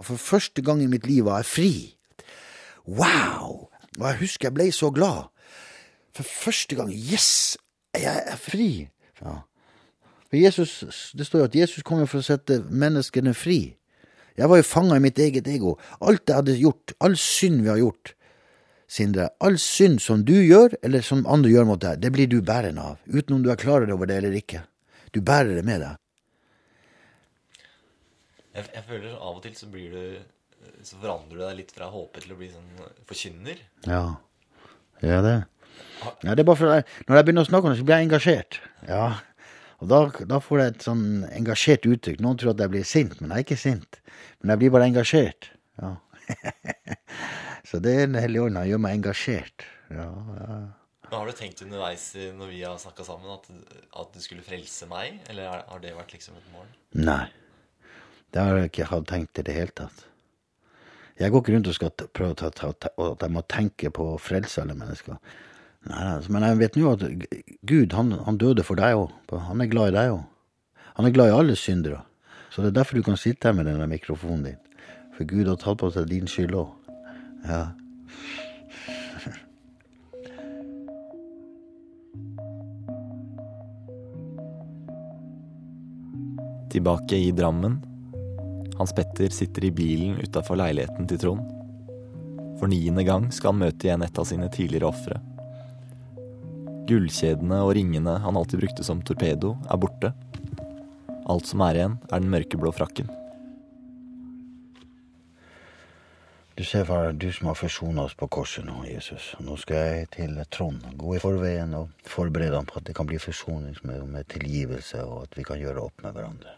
Og 0.00 0.06
for 0.08 0.20
første 0.20 0.64
gang 0.64 0.82
i 0.84 0.88
mitt 0.88 1.08
liv 1.08 1.26
var 1.28 1.40
jeg 1.40 1.48
fri. 1.48 1.72
Wow! 2.88 3.70
Og 3.98 4.04
jeg 4.06 4.20
husker 4.22 4.48
jeg 4.48 4.56
ble 4.56 4.68
så 4.72 4.90
glad. 4.92 5.28
For 6.16 6.26
første 6.26 6.76
gang. 6.76 6.92
Yes! 6.92 7.56
Jeg 7.96 8.24
er 8.28 8.38
fri! 8.40 8.88
Ja. 9.20 9.40
Jesus, 10.32 11.12
det 11.18 11.26
står 11.26 11.42
jo 11.42 11.48
at 11.48 11.58
Jesus 11.58 11.82
kommer 11.82 12.06
for 12.06 12.22
å 12.22 12.24
sette 12.24 12.60
menneskene 12.70 13.34
fri. 13.34 13.74
Jeg 14.38 14.48
var 14.48 14.60
jo 14.60 14.66
fanga 14.68 14.96
i 14.96 15.02
mitt 15.02 15.18
eget 15.18 15.48
ego. 15.50 15.74
Alt 16.00 16.30
jeg 16.30 16.38
hadde 16.38 16.58
gjort, 16.60 16.94
all 17.02 17.16
synd 17.18 17.64
vi 17.64 17.72
har 17.72 17.80
gjort, 17.80 18.14
Sindre, 18.90 19.29
all 19.38 19.55
synd 19.62 20.00
som 20.03 20.24
du 20.26 20.35
gjør, 20.35 20.74
eller 20.83 21.05
som 21.07 21.22
andre 21.31 21.53
gjør 21.53 21.68
mot 21.68 21.83
deg, 21.83 22.00
det 22.03 22.11
blir 22.11 22.26
du 22.31 22.40
bærende 22.42 22.83
av, 22.83 22.96
uten 23.07 23.37
om 23.37 23.44
du 23.44 23.50
er 23.53 23.61
klar 23.61 23.87
over 23.87 24.11
det 24.11 24.16
eller 24.18 24.35
ikke. 24.35 24.64
Du 25.14 25.20
bærer 25.22 25.55
det 25.59 25.62
med 25.66 25.85
deg. 25.85 26.00
Jeg, 28.57 28.66
jeg 28.74 28.83
føler 28.88 29.14
av 29.14 29.37
og 29.37 29.44
til 29.44 29.55
så 29.55 29.68
blir 29.70 29.94
du 29.94 30.03
Så 30.83 30.96
forandrer 30.98 31.38
du 31.38 31.42
deg 31.44 31.57
litt 31.61 31.70
fra 31.72 31.87
håpe 31.92 32.20
til 32.20 32.33
å 32.35 32.37
bli 32.40 32.48
sånn 32.50 32.68
forkynner. 33.09 33.62
Ja, 33.87 34.03
gjør 35.05 35.22
det. 35.24 35.37
Ja, 36.24 36.35
det 36.35 36.42
er 36.42 36.48
bare 36.48 36.59
for 36.59 36.74
jeg, 36.74 36.85
Når 37.07 37.16
jeg 37.16 37.26
begynner 37.29 37.46
å 37.46 37.48
snakke 37.48 37.68
om 37.68 37.74
det, 37.74 37.79
så 37.81 37.87
blir 37.87 38.00
jeg 38.00 38.09
engasjert. 38.09 38.59
Ja, 38.88 39.07
og 39.81 39.88
da, 39.92 40.00
da 40.29 40.40
får 40.44 40.61
jeg 40.61 40.74
et 40.74 40.85
sånn 40.85 41.05
engasjert 41.31 41.87
uttrykk. 41.88 42.20
Noen 42.24 42.40
tror 42.40 42.53
at 42.53 42.64
jeg 42.64 42.72
blir 42.74 42.88
sint, 42.88 43.16
men 43.20 43.33
jeg 43.33 43.38
er 43.38 43.46
ikke 43.46 43.61
sint. 43.61 44.00
Men 44.40 44.55
jeg 44.55 44.62
blir 44.64 44.74
bare 44.74 44.90
engasjert. 44.90 45.53
Ja. 45.81 45.94
så 47.70 47.78
det 47.83 47.96
Den 48.00 48.18
hellige 48.18 48.48
ånd. 48.48 48.59
Gjør 48.66 48.83
meg 48.83 48.98
engasjert. 48.98 49.66
Ja, 49.90 50.09
ja. 50.11 50.59
Men 51.11 51.18
Har 51.18 51.26
du 51.26 51.33
tenkt 51.35 51.62
underveis 51.62 52.04
når 52.14 52.50
vi 52.50 52.61
har 52.62 52.76
snakka 52.78 53.04
sammen, 53.06 53.30
at, 53.35 53.48
at 53.98 54.12
du 54.14 54.20
skulle 54.22 54.42
frelse 54.46 54.87
meg? 54.90 55.20
Eller 55.30 55.48
har- 55.66 55.80
det 55.83 55.94
vært 55.96 56.12
liksom 56.14 56.37
et 56.38 56.50
mål? 56.54 56.66
Nei. 56.94 57.24
Det 58.30 58.42
har 58.42 58.59
jeg 58.59 58.70
ikke 58.70 59.04
tenkt 59.11 59.38
i 59.38 59.42
det 59.42 59.54
hele 59.54 59.74
tatt. 59.74 60.04
Jeg 61.18 61.30
går 61.33 61.42
ikke 61.42 61.54
rundt 61.54 61.68
og 61.68 61.74
skal 61.74 61.90
prøve 62.14 62.37
ta, 62.38 62.48
ta, 62.50 62.70
ta, 62.72 62.88
at 62.96 63.20
jeg 63.26 63.35
må 63.35 63.42
tenke 63.50 63.90
på 63.92 64.06
å 64.14 64.20
frelse 64.22 64.62
alle 64.62 64.74
mennesker. 64.78 65.18
Nei, 65.88 65.98
nei, 65.98 66.14
altså, 66.16 66.30
Men 66.30 66.42
jeg 66.46 66.59
vet 66.61 66.76
nå 66.78 66.92
at 66.94 67.02
Gud, 67.66 67.92
han, 67.92 68.12
han 68.24 68.38
døde 68.38 68.64
for 68.64 68.78
deg 68.80 68.94
òg. 68.96 69.11
Han 69.50 69.61
er 69.61 69.68
glad 69.72 69.90
i 69.92 69.96
deg 69.98 70.14
òg. 70.14 70.24
Han 70.96 71.06
er 71.06 71.14
glad 71.16 71.28
i 71.28 71.37
alle 71.37 71.56
syndere. 71.56 72.02
Så 72.50 72.62
det 72.62 72.70
er 72.70 72.78
derfor 72.80 72.96
du 72.96 73.02
kan 73.06 73.18
sitte 73.20 73.48
her 73.50 73.56
med 73.56 73.66
denne 73.68 73.87
mikrofonen 73.90 74.46
din. 74.46 74.59
For 75.16 75.28
Gud 75.28 75.50
har 75.50 75.59
tatt 75.61 75.78
på 75.83 75.90
seg 75.92 76.09
din 76.09 76.30
skyld 76.30 76.56
òg. 76.56 76.72
Ja. 77.44 77.70
Tilbake 86.70 87.16
i 87.16 87.31
Drammen. 87.31 87.81
Hans 88.79 88.94
Petter 88.94 89.29
sitter 89.29 89.64
i 89.64 89.70
bilen 89.70 90.20
utafor 90.22 90.57
leiligheten 90.57 91.09
til 91.11 91.18
Trond. 91.18 91.48
For 92.61 92.70
niende 92.70 93.05
gang 93.05 93.26
skal 93.35 93.55
han 93.55 93.62
møte 93.64 93.88
igjen 93.88 94.05
et 94.07 94.20
av 94.20 94.29
sine 94.29 94.48
tidligere 94.53 94.88
ofre. 94.88 95.18
Gullkjedene 96.88 97.61
og 97.64 97.74
ringene 97.76 98.16
han 98.22 98.38
alltid 98.38 98.62
brukte 98.62 98.87
som 98.87 99.03
torpedo, 99.03 99.57
er 99.68 99.81
borte. 99.83 100.12
Alt 101.31 101.50
som 101.50 101.62
er 101.66 101.81
igjen, 101.81 101.98
er 102.11 102.22
den 102.22 102.33
mørkeblå 102.33 102.72
frakken. 102.74 103.11
Du 106.60 106.64
ser, 106.64 106.84
far, 106.84 107.12
du 107.12 107.32
som 107.32 107.46
har 107.46 107.54
forsona 107.54 108.02
oss 108.02 108.14
på 108.14 108.26
korset 108.28 108.66
nå, 108.68 108.82
Jesus. 108.84 109.30
Nå 109.40 109.54
skal 109.56 109.78
jeg 109.80 110.10
til 110.12 110.36
Trond. 110.52 110.82
Gå 111.00 111.14
i 111.16 111.20
forveien 111.22 111.72
og 111.78 111.88
forberede 112.04 112.58
ham 112.58 112.68
på 112.68 112.76
at 112.82 112.84
det 112.84 112.92
kan 112.98 113.08
bli 113.08 113.16
forsoning 113.16 113.80
med, 113.88 114.04
med 114.04 114.28
tilgivelse, 114.28 115.00
og 115.08 115.22
at 115.22 115.40
vi 115.40 115.48
kan 115.48 115.56
gjøre 115.56 115.88
opp 115.88 116.04
med 116.04 116.12
hverandre. 116.18 116.52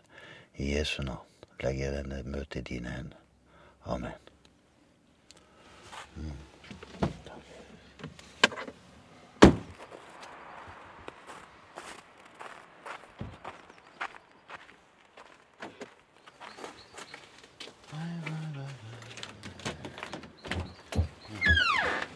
I 0.59 0.75
Jesu 0.75 1.05
navn 1.07 1.47
legger 1.63 1.85
jeg 1.85 1.95
denne 2.01 2.19
møtet 2.35 2.65
i 2.65 2.67
dine 2.75 2.97
hender. 2.97 3.21
Amen. 3.95 4.19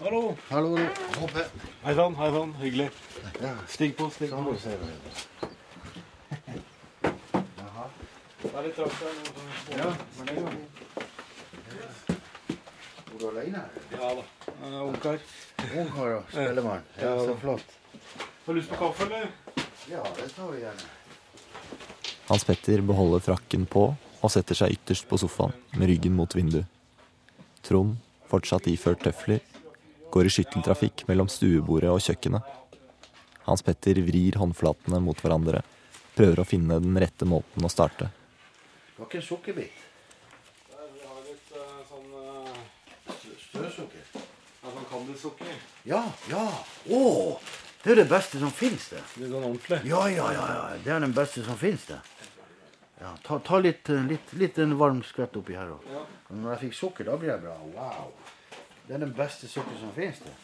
Hallo. 0.07 0.37
Hallo. 0.51 0.77
Hei 1.83 1.95
sann, 1.99 2.15
hei 2.15 2.29
sann. 2.31 2.53
Hyggelig. 2.61 2.91
Ja. 3.43 3.49
Stig 3.67 3.97
på, 3.99 4.07
stig 4.15 4.29
Sånn, 4.31 4.45
på. 4.47 4.53
det. 4.55 4.77
Jaha. 7.59 7.87
Det 8.45 8.53
er 8.53 8.69
litt 8.69 8.77
trakt 8.77 9.01
her. 9.03 9.17
Ja, 9.81 9.89
men 10.19 10.29
det 10.29 10.37
er 10.37 10.39
jo 10.39 10.47
Bor 13.09 13.19
du 13.19 13.27
alene? 13.33 13.65
Ja 13.97 14.13
da. 14.21 14.23
Ungkar. 14.85 15.19
Ungkar 15.75 16.15
og 16.21 16.31
spellemann. 16.31 16.87
Ja, 17.03 17.11
Ja, 17.11 17.27
så 17.27 17.35
flott. 17.43 17.75
Har 18.47 18.55
du 18.55 18.61
lyst 18.61 18.71
på 18.71 18.79
kaffe, 18.85 19.09
eller? 19.11 19.27
Ja, 19.91 20.05
det 20.21 20.29
tar 20.37 20.55
vi 20.55 20.63
gjerne. 20.63 20.87
Hans 22.31 22.47
Petter 22.47 22.79
beholder 22.87 23.27
frakken 23.27 23.67
på 23.67 23.89
og 24.23 24.31
setter 24.31 24.55
seg 24.63 24.79
ytterst 24.79 25.11
på 25.11 25.19
sofaen 25.19 25.59
med 25.75 25.91
ryggen 25.91 26.15
mot 26.15 26.31
vinduet. 26.39 26.71
Trond, 27.67 27.99
fortsatt 28.31 28.71
iført 28.71 29.03
tøfler, 29.03 29.43
går 30.13 30.29
i 30.29 30.33
skytteltrafikk 30.33 31.07
mellom 31.09 31.31
stuebordet 31.33 31.91
og 31.93 32.03
kjøkkenet. 32.05 32.55
Hans 33.47 33.63
Petter 33.63 34.01
vrir 34.03 34.39
håndflatene 34.41 35.01
mot 35.03 35.19
hverandre, 35.23 35.63
prøver 36.19 36.43
å 36.43 36.47
finne 36.49 36.81
den 36.83 36.99
rette 36.99 37.29
måten 37.29 37.67
å 37.67 37.71
starte. 37.71 38.11
Du 38.95 39.03
har 39.03 39.11
ikke 39.11 39.21
en 39.21 39.27
sukkerbit? 39.29 39.85
Vi 40.73 41.05
har 41.05 41.21
litt 41.29 41.53
sånn 41.91 42.09
støvsukker. 43.45 44.09
ja, 44.17 44.73
sånn 44.73 44.89
kandelsukker? 44.91 45.61
Ja, 45.85 46.03
ja. 46.33 46.47
Å! 46.91 47.03
Det 47.83 47.93
er 47.95 48.01
det 48.03 48.09
beste 48.11 48.41
som 48.43 48.51
fins, 48.51 48.89
det. 48.91 49.03
Det 49.15 49.29
er 49.29 49.31
sånn 49.31 49.45
ordentlig. 49.45 49.83
Ja, 49.87 50.07
ja, 50.11 50.31
ja. 50.35 50.47
ja. 50.57 50.63
Det 50.83 50.95
er 50.97 51.05
den 51.05 51.15
beste 51.15 51.45
som 51.47 51.59
fins, 51.61 51.87
det. 51.87 52.01
Ja, 52.99 53.13
ta, 53.23 53.39
ta 53.39 53.61
litt, 53.61 53.89
eh, 53.93 54.03
litt, 54.09 54.33
litt 54.41 54.59
en 54.59 54.73
varm 54.81 55.03
skvett 55.05 55.37
oppi 55.39 55.55
her 55.55 55.71
òg. 55.75 55.85
Ja. 55.93 56.03
Når 56.33 56.55
jeg 56.55 56.63
fikk 56.65 56.79
sukker, 56.81 57.07
da 57.07 57.19
blir 57.21 57.35
jeg 57.35 57.45
bra. 57.45 57.55
Wow. 57.77 58.11
Det 58.87 58.95
er 58.95 59.03
den 59.03 59.15
beste 59.15 59.49
sukker 59.51 59.75
som 59.81 59.91
fins, 59.97 60.21
det. 60.23 60.35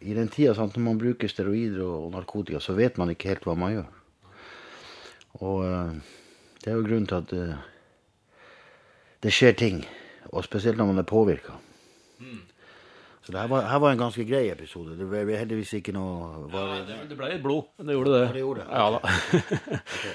I 0.00 0.14
den 0.16 0.30
tida 0.32 0.54
sant, 0.56 0.74
når 0.74 0.82
man 0.82 0.98
bruker 0.98 1.28
steroider 1.28 1.84
og 1.84 2.10
narkotika, 2.14 2.58
så 2.58 2.74
vet 2.74 2.96
man 2.98 3.12
ikke 3.12 3.30
helt 3.30 3.44
hva 3.46 3.54
man 3.54 3.74
gjør. 3.76 3.90
Og 5.44 5.64
eh, 5.68 5.92
det 6.64 6.72
er 6.72 6.78
jo 6.78 6.86
grunnen 6.86 7.06
til 7.06 7.20
at 7.20 7.34
eh, 7.36 7.66
det 9.22 9.34
skjer 9.36 9.54
ting. 9.60 9.82
Og 10.32 10.44
spesielt 10.44 10.80
når 10.80 10.90
man 10.90 11.02
er 11.02 11.06
påvirka. 11.06 11.58
Så 13.20 13.32
det 13.34 13.40
her 13.42 13.50
var, 13.52 13.66
her 13.68 13.80
var 13.82 13.92
en 13.92 14.00
ganske 14.00 14.24
grei 14.24 14.46
episode. 14.48 14.94
Det 14.96 15.06
ble 15.08 15.36
heldigvis 15.36 15.74
ikke 15.76 15.92
noe 15.92 16.46
var, 16.52 16.70
Det, 16.88 16.96
det 17.10 17.18
ble 17.18 17.28
litt 17.34 17.42
blod. 17.44 17.68
Det 17.76 17.96
gjorde 17.96 18.14
det. 18.14 18.22
Ja, 18.22 18.30
det 18.32 18.44
gjorde 18.44 18.62
det. 18.62 18.68
Ja 18.72 18.86
da. 18.94 19.00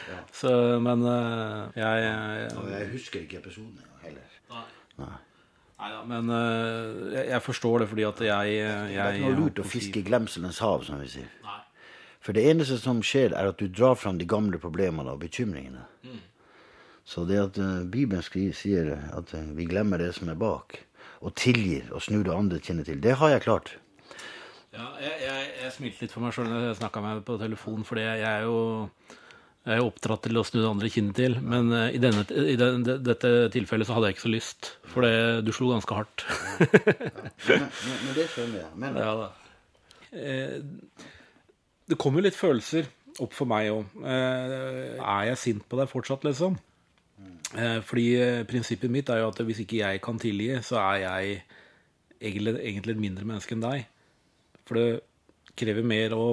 ja. 0.10 0.22
Så, 0.40 0.54
men 0.82 1.06
eh, 1.12 1.84
jeg, 1.84 2.48
Og 2.58 2.72
jeg 2.74 2.90
husker 2.96 3.22
ikke 3.22 3.44
episoden 3.44 3.78
heller. 4.02 4.40
Nei. 4.50 5.14
Nei 5.76 5.92
da, 5.92 6.02
men 6.08 6.32
uh, 6.32 7.12
jeg, 7.12 7.28
jeg 7.34 7.44
forstår 7.44 7.84
det 7.84 7.90
fordi 7.92 8.06
at 8.08 8.22
jeg, 8.24 8.54
Det 8.90 9.00
er 9.04 9.18
ikke 9.20 9.30
noe 9.30 9.40
lurt 9.44 9.60
å 9.60 9.68
fiske 9.68 10.00
i 10.02 10.06
glemselens 10.08 10.62
hav, 10.64 10.86
som 10.88 11.02
vi 11.04 11.10
sier. 11.12 11.30
Nei. 11.46 11.60
For 12.26 12.34
det 12.34 12.46
eneste 12.50 12.80
som 12.82 13.04
skjer, 13.06 13.36
er 13.38 13.52
at 13.52 13.60
du 13.62 13.68
drar 13.70 14.00
fram 14.00 14.18
de 14.18 14.26
gamle 14.26 14.58
problemene 14.58 15.14
og 15.14 15.22
bekymringene. 15.22 15.84
Så 17.06 17.22
det 17.30 17.38
at 17.38 17.60
uh, 17.62 17.84
Bibelen 17.86 18.26
sier 18.26 18.96
at 19.14 19.34
uh, 19.38 19.42
vi 19.54 19.68
glemmer 19.70 20.02
det 20.02 20.16
som 20.18 20.32
er 20.32 20.40
bak, 20.42 20.80
og 21.22 21.36
tilgir 21.40 21.92
og 21.96 22.02
snur 22.06 22.24
det 22.28 22.34
andre 22.36 22.60
kinnet 22.64 22.88
til, 22.90 23.00
det 23.04 23.16
har 23.22 23.30
jeg 23.36 23.44
klart. 23.46 23.76
Ja, 24.76 24.90
jeg, 25.00 25.14
jeg, 25.24 25.52
jeg 25.64 25.72
smilte 25.72 26.04
litt 26.04 26.12
for 26.16 26.26
meg 26.26 26.34
sjøl 26.36 26.50
da 26.52 26.64
jeg 26.68 26.80
snakka 26.82 27.04
med 27.04 27.20
deg 27.22 27.28
på 27.30 27.38
telefon, 27.40 27.86
fordi 27.88 28.04
jeg, 28.04 28.20
jeg 28.26 28.42
er 28.42 28.48
jo 28.50 28.58
jeg 29.66 29.80
er 29.80 29.86
oppdratt 29.88 30.22
til 30.28 30.38
å 30.38 30.44
snu 30.46 30.60
det 30.62 30.68
andre 30.70 30.90
kinnet 30.94 31.16
til. 31.18 31.38
Men 31.42 31.72
uh, 31.74 31.88
i, 31.90 31.98
denne, 31.98 32.22
i 32.30 32.54
den, 32.60 32.84
det- 32.86 33.00
dette 33.08 33.32
tilfellet 33.56 33.88
så 33.88 33.96
hadde 33.96 34.12
jeg 34.12 34.18
ikke 34.18 34.26
så 34.28 34.34
lyst, 34.34 34.68
for 34.92 35.02
det, 35.08 35.14
du 35.48 35.50
slo 35.56 35.72
ganske 35.72 35.96
hardt. 35.98 36.26
Men, 37.48 37.64
men, 37.66 37.98
men 38.04 38.12
det 38.18 38.28
skjønner 38.34 38.60
jeg. 38.62 38.70
Men 38.84 39.00
Ja 39.02 39.16
da. 39.24 39.32
Eh, 40.16 40.60
det 41.90 41.98
kommer 42.02 42.22
jo 42.22 42.28
litt 42.28 42.38
følelser 42.38 42.86
opp 43.24 43.34
for 43.36 43.50
meg 43.50 43.72
òg. 43.74 43.90
Eh, 44.06 44.96
er 45.02 45.26
jeg 45.32 45.40
sint 45.42 45.66
på 45.70 45.78
deg 45.80 45.90
fortsatt, 45.92 46.24
liksom? 46.30 46.60
Eh, 47.56 47.80
fordi 47.86 48.08
eh, 48.20 48.44
prinsippet 48.48 48.92
mitt 48.92 49.10
er 49.10 49.22
jo 49.22 49.30
at 49.32 49.42
hvis 49.48 49.62
ikke 49.64 49.80
jeg 49.80 50.02
kan 50.04 50.20
tilgi, 50.20 50.50
så 50.66 50.80
er 50.82 50.98
jeg 51.04 51.36
egentlig, 52.22 52.56
et 52.92 53.00
mindre 53.00 53.28
menneske 53.28 53.56
enn 53.56 53.64
deg. 53.64 53.86
For 54.66 54.80
det 54.80 55.56
krever 55.56 55.86
mer 55.88 56.16
å 56.18 56.26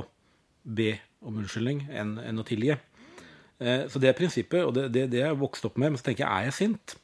be 0.62 0.96
om 1.22 1.38
unnskyldning 1.38 1.84
enn, 1.90 2.16
enn 2.22 2.42
å 2.42 2.46
tilgi. 2.46 2.74
Eh, 3.62 3.86
så 3.90 4.02
det 4.02 4.10
er 4.10 4.18
prinsippet, 4.18 4.64
og 4.64 4.74
det, 4.78 4.88
det, 4.94 5.08
det 5.12 5.22
jeg 5.22 5.38
vokst 5.38 5.68
opp 5.68 5.78
med. 5.78 5.92
Men 5.92 6.00
så 6.00 6.08
tenker 6.10 6.26
jeg, 6.26 6.32
er 6.32 6.48
jeg 6.48 6.58
sint? 6.58 6.96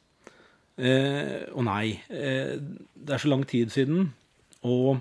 Eh, 0.79 1.45
og 1.53 1.63
nei. 1.67 1.99
Det 2.09 3.15
er 3.15 3.21
så 3.21 3.31
lang 3.31 3.45
tid 3.47 3.71
siden. 3.71 4.11
Og 4.67 4.99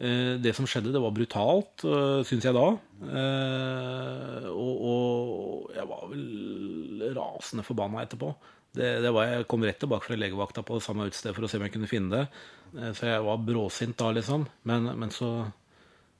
det 0.00 0.54
som 0.56 0.64
skjedde, 0.68 0.94
det 0.94 1.00
var 1.02 1.12
brutalt, 1.12 1.82
uh, 1.84 2.22
syns 2.24 2.46
jeg 2.48 2.56
da. 2.56 2.68
Eh, 3.00 4.46
og, 4.52 4.80
og, 4.84 5.70
jeg 5.72 5.86
var 5.88 6.06
vel 6.10 7.04
rasende 7.16 7.64
forbanna 7.64 8.04
etterpå. 8.04 8.32
Det, 8.76 8.90
det 9.02 9.10
var, 9.14 9.26
jeg 9.32 9.48
kom 9.50 9.64
rett 9.66 9.80
tilbake 9.82 10.06
fra 10.06 10.18
legevakta 10.18 10.62
på 10.66 10.76
det 10.78 10.84
samme 10.84 11.08
utstedet 11.10 11.34
for 11.34 11.46
å 11.46 11.50
se 11.50 11.58
om 11.58 11.64
jeg 11.66 11.74
kunne 11.74 11.90
finne 11.90 12.12
det. 12.12 12.44
Eh, 12.76 12.92
så 12.96 13.08
jeg 13.08 13.26
var 13.26 13.42
bråsint 13.46 13.98
da, 13.98 14.12
liksom. 14.16 14.46
Men, 14.68 14.92
men 15.00 15.14
så, 15.14 15.30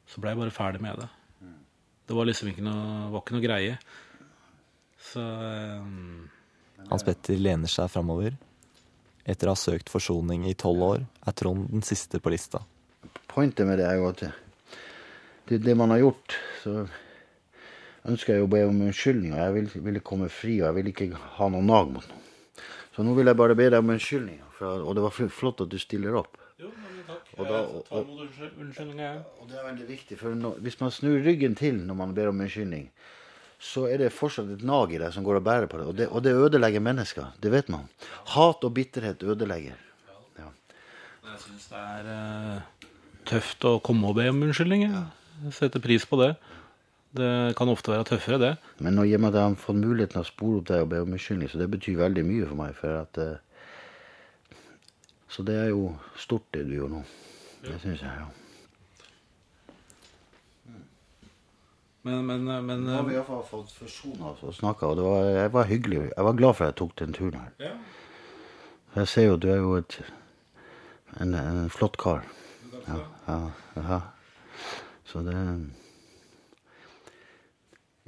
så 0.09 0.23
ble 0.23 0.35
jeg 0.35 0.43
bare 0.43 0.57
ferdig 0.57 0.83
med 0.85 1.03
det. 1.05 1.11
Det 2.11 2.17
var 2.17 2.27
liksom 2.27 2.51
ikke 2.51 2.65
noe, 2.67 3.11
var 3.13 3.23
ikke 3.23 3.37
noe 3.37 3.45
greie. 3.45 3.75
Så 5.13 5.23
um... 5.23 6.25
Hans 6.89 7.05
Petter 7.07 7.39
lener 7.39 7.71
seg 7.71 7.93
framover. 7.93 8.35
Etter 9.29 9.47
å 9.47 9.55
ha 9.55 9.61
søkt 9.61 9.93
forsoning 9.93 10.49
i 10.49 10.57
tolv 10.59 10.83
år, 10.83 11.05
er 11.29 11.37
Trond 11.39 11.69
den 11.71 11.85
siste 11.87 12.19
på 12.19 12.33
lista. 12.33 12.65
Pointet 13.31 13.67
med 13.67 13.79
det 13.79 13.87
er 13.87 14.01
jo 14.01 14.09
at 14.11 14.25
det, 15.49 15.61
det 15.65 15.77
man 15.79 15.91
har 15.95 16.03
gjort, 16.03 16.37
så 16.63 16.85
ønsker 18.09 18.37
jeg 18.37 18.45
å 18.45 18.51
be 18.51 18.63
om 18.67 18.83
unnskyldning. 18.87 19.35
Og 19.35 19.41
jeg 19.41 19.55
vil, 19.57 19.71
ville 19.87 20.03
komme 20.05 20.29
fri, 20.33 20.59
og 20.61 20.69
jeg 20.69 20.79
ville 20.79 20.93
ikke 20.95 21.23
ha 21.39 21.49
noe 21.53 21.65
nag 21.65 21.95
mot 21.95 22.07
noen. 22.07 22.27
Så 22.95 23.07
nå 23.07 23.15
vil 23.17 23.31
jeg 23.31 23.39
bare 23.39 23.57
be 23.59 23.69
deg 23.71 23.83
om 23.83 23.93
unnskyldning. 23.95 24.41
Og 24.61 24.93
det 24.97 25.05
var 25.05 25.15
flott 25.33 25.63
at 25.65 25.71
du 25.73 25.79
stiller 25.81 26.19
opp. 26.21 26.37
Jo, 26.61 26.69
men 26.77 27.05
takk. 27.09 27.29
Og, 27.39 27.47
da, 27.49 27.61
unnskyldning, 28.61 28.99
jeg. 29.01 29.23
Og 29.41 29.49
det 29.49 29.57
er 29.57 29.69
veldig 29.71 29.87
viktig, 29.89 30.19
for 30.21 30.37
når, 30.37 30.59
hvis 30.67 30.81
man 30.83 30.93
snur 30.93 31.23
ryggen 31.25 31.55
til 31.57 31.79
når 31.87 31.99
man 32.03 32.13
ber 32.17 32.33
om 32.33 32.43
unnskyldning, 32.45 32.91
så 33.61 33.87
er 33.93 34.01
det 34.01 34.11
fortsatt 34.17 34.51
et 34.55 34.65
nag 34.65 34.93
i 34.93 35.01
deg 35.01 35.13
som 35.13 35.25
går 35.25 35.39
og 35.39 35.47
bærer 35.47 35.69
på 35.69 35.81
det. 35.81 35.87
Og, 35.87 35.97
det. 35.97 36.09
og 36.09 36.25
det 36.25 36.35
ødelegger 36.37 36.85
mennesker. 36.85 37.33
Det 37.41 37.53
vet 37.53 37.69
man. 37.73 37.89
Hat 38.35 38.65
og 38.65 38.75
bitterhet 38.77 39.23
ødelegger. 39.23 39.81
Ja. 40.41 40.49
Jeg 41.31 41.43
syns 41.45 41.67
det 41.73 41.81
er 41.81 42.09
uh, 42.09 42.87
tøft 43.29 43.65
å 43.69 43.79
komme 43.85 44.11
og 44.11 44.17
be 44.19 44.29
om 44.31 44.43
unnskyldning. 44.47 44.87
Jeg 45.45 45.55
setter 45.57 45.83
pris 45.83 46.07
på 46.09 46.19
det. 46.21 46.35
Det 47.17 47.31
kan 47.59 47.71
ofte 47.73 47.91
være 47.91 48.07
tøffere, 48.07 48.39
det. 48.39 48.51
Men 48.79 48.95
nå 48.95 49.05
gir 49.09 49.19
meg 49.19 49.33
at 49.33 49.41
jeg 49.41 49.49
har 49.49 49.57
fått 49.59 49.81
muligheten 49.81 50.23
å 50.23 50.27
spore 50.29 50.61
opp 50.61 50.69
deg 50.71 50.85
og 50.85 50.93
be 50.93 51.01
om 51.03 51.17
unnskyldning, 51.17 51.51
så 51.51 51.59
det 51.59 51.71
betyr 51.73 51.99
veldig 51.99 52.27
mye 52.27 52.51
for 52.51 52.61
meg. 52.61 52.77
for 52.79 53.01
at... 53.01 53.19
Uh, 53.19 54.57
så 55.31 55.43
det 55.47 55.57
er 55.59 55.69
jo 55.71 55.91
stort, 56.19 56.47
det 56.55 56.67
du 56.67 56.77
gjør 56.77 56.95
nå. 56.95 57.03
Det 57.67 57.77
syns 57.83 58.03
jeg, 58.03 58.11
ja. 58.23 58.29
Men, 62.03 62.25
men, 62.25 62.47
men 62.65 62.85
Nå 62.87 62.95
har 62.95 63.05
vi 63.05 63.15
iallfall 63.19 63.43
fått 63.45 63.75
forsona 63.77 64.31
oss 64.31 64.45
og 64.47 64.55
snakka, 64.57 64.89
og 64.89 64.97
det 64.97 65.05
var, 65.05 65.27
jeg 65.37 65.53
var 65.53 65.69
hyggelig. 65.69 65.99
Jeg 66.09 66.27
var 66.27 66.39
glad 66.39 66.57
for 66.57 66.65
at 66.65 66.73
jeg 66.73 66.79
tok 66.81 66.95
den 67.03 67.17
turen 67.17 67.43
her. 67.43 67.51
Ja. 67.61 67.75
Jeg 68.95 69.11
ser 69.13 69.27
jo 69.29 69.37
du 69.37 69.51
er 69.53 69.61
jo 69.61 69.75
et, 69.79 69.99
en, 71.21 71.35
en 71.37 71.69
flott 71.71 71.99
kar. 72.01 72.25
Ja, 72.87 72.99
ja, 73.27 73.39
ja. 73.77 74.01
Så 75.05 75.23
det 75.27 75.37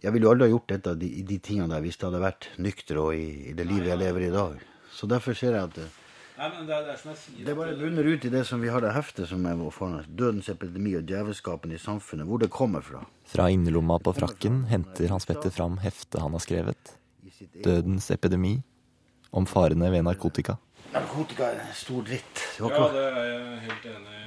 Jeg 0.03 0.13
ville 0.13 0.27
jo 0.27 0.33
aldri 0.33 0.49
ha 0.49 0.51
gjort 0.51 0.71
dette, 0.73 0.95
de, 0.99 1.09
de 1.23 1.39
tingene 1.39 1.71
der, 1.71 1.83
hvis 1.85 1.99
det 1.99 2.09
hadde 2.09 2.23
vært 2.23 2.49
nykter 2.59 2.99
og 2.99 3.15
i, 3.15 3.51
i 3.51 3.53
det 3.55 3.67
livet 3.69 3.93
jeg 3.93 4.01
lever 4.01 4.25
i 4.25 4.31
i 4.33 4.35
dag. 4.35 4.63
Så 4.93 5.07
derfor 5.07 5.37
ser 5.39 5.55
jeg 5.55 5.63
at 5.63 5.79
Nei, 6.43 6.49
men 6.49 6.65
det 6.67 6.75
er, 6.75 6.87
det 6.87 6.95
er 6.95 6.99
som 6.99 7.11
jeg 7.13 7.19
sier 7.21 7.47
Det 7.47 7.55
bare 7.55 7.75
bunner 7.79 8.09
ut 8.09 8.25
i 8.27 8.31
det 8.33 8.41
som 8.49 8.63
vi 8.65 8.71
har 8.73 8.83
det 8.83 8.91
heftet 8.97 9.29
som 9.31 9.45
er 9.47 9.61
foran 9.71 10.01
oss. 10.01 10.09
Dødens 10.09 10.49
epidemi 10.51 10.97
og 10.99 11.05
djevelskapen 11.07 11.71
i 11.71 11.79
samfunnet. 11.79 12.27
Hvor 12.27 12.41
det 12.43 12.49
kommer 12.51 12.83
fra. 12.83 13.05
Fra 13.31 13.47
innerlomma 13.53 14.01
på 14.03 14.15
frakken 14.17 14.65
henter 14.73 15.13
Hans 15.13 15.29
Petter 15.29 15.53
fram 15.55 15.79
heftet 15.85 16.19
han 16.25 16.35
har 16.35 16.43
skrevet. 16.43 16.97
'Dødens 17.63 18.11
epidemi'. 18.11 18.63
Om 19.31 19.47
farene 19.47 19.91
ved 19.93 20.03
narkotika. 20.05 20.57
Narkotika 20.93 21.45
er 21.53 21.61
en 21.63 21.75
stor 21.75 22.03
dritt. 22.05 22.43
Ja, 22.59 22.69
det 22.93 23.05
er 23.07 23.25
jeg 23.29 23.61
helt 23.69 23.87
enig, 23.93 24.19
i. 24.19 24.27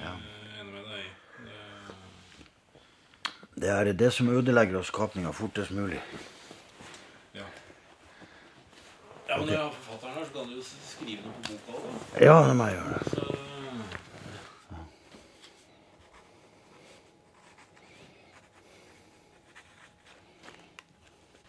med 0.72 0.84
deg 0.88 1.04
i. 1.04 1.10
Det 3.56 3.70
er 3.70 3.94
det 3.94 4.14
som 4.14 4.30
ødelegger 4.30 4.80
oss 4.80 4.88
skapninga 4.92 5.32
fortest 5.32 5.72
mulig. 5.72 6.02
Ja. 7.34 7.44
Ja, 9.30 9.38
men 9.38 9.46
når 9.46 9.54
jeg 9.54 9.62
har 9.62 9.72
forfatteren 9.72 10.14
her, 10.14 10.26
så 10.26 10.32
kan 10.34 10.50
du 10.50 10.56
jo 10.56 10.64
skrive 10.64 11.22
noe 11.22 11.34
på 11.34 11.42
boka 11.52 11.72
òg. 11.80 11.84
Ja, 12.22 12.48
det 12.48 12.56
må 12.56 12.64
jeg 12.68 12.76
gjøre. 12.76 13.00
Så... 13.10 13.36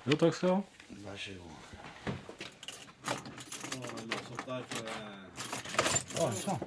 Jo, 0.07 0.17
takk 0.17 0.35
skal 0.35 0.49
du 0.49 0.55
ha. 0.55 0.61
Vær 1.11 1.17
så 1.19 1.31
god. 1.43 1.55
Lås 4.13 4.27
opp 4.31 4.43
der, 4.47 4.63
for 4.71 4.81
jeg... 4.87 4.95
Ja, 6.17 6.27
sånn. 6.43 6.61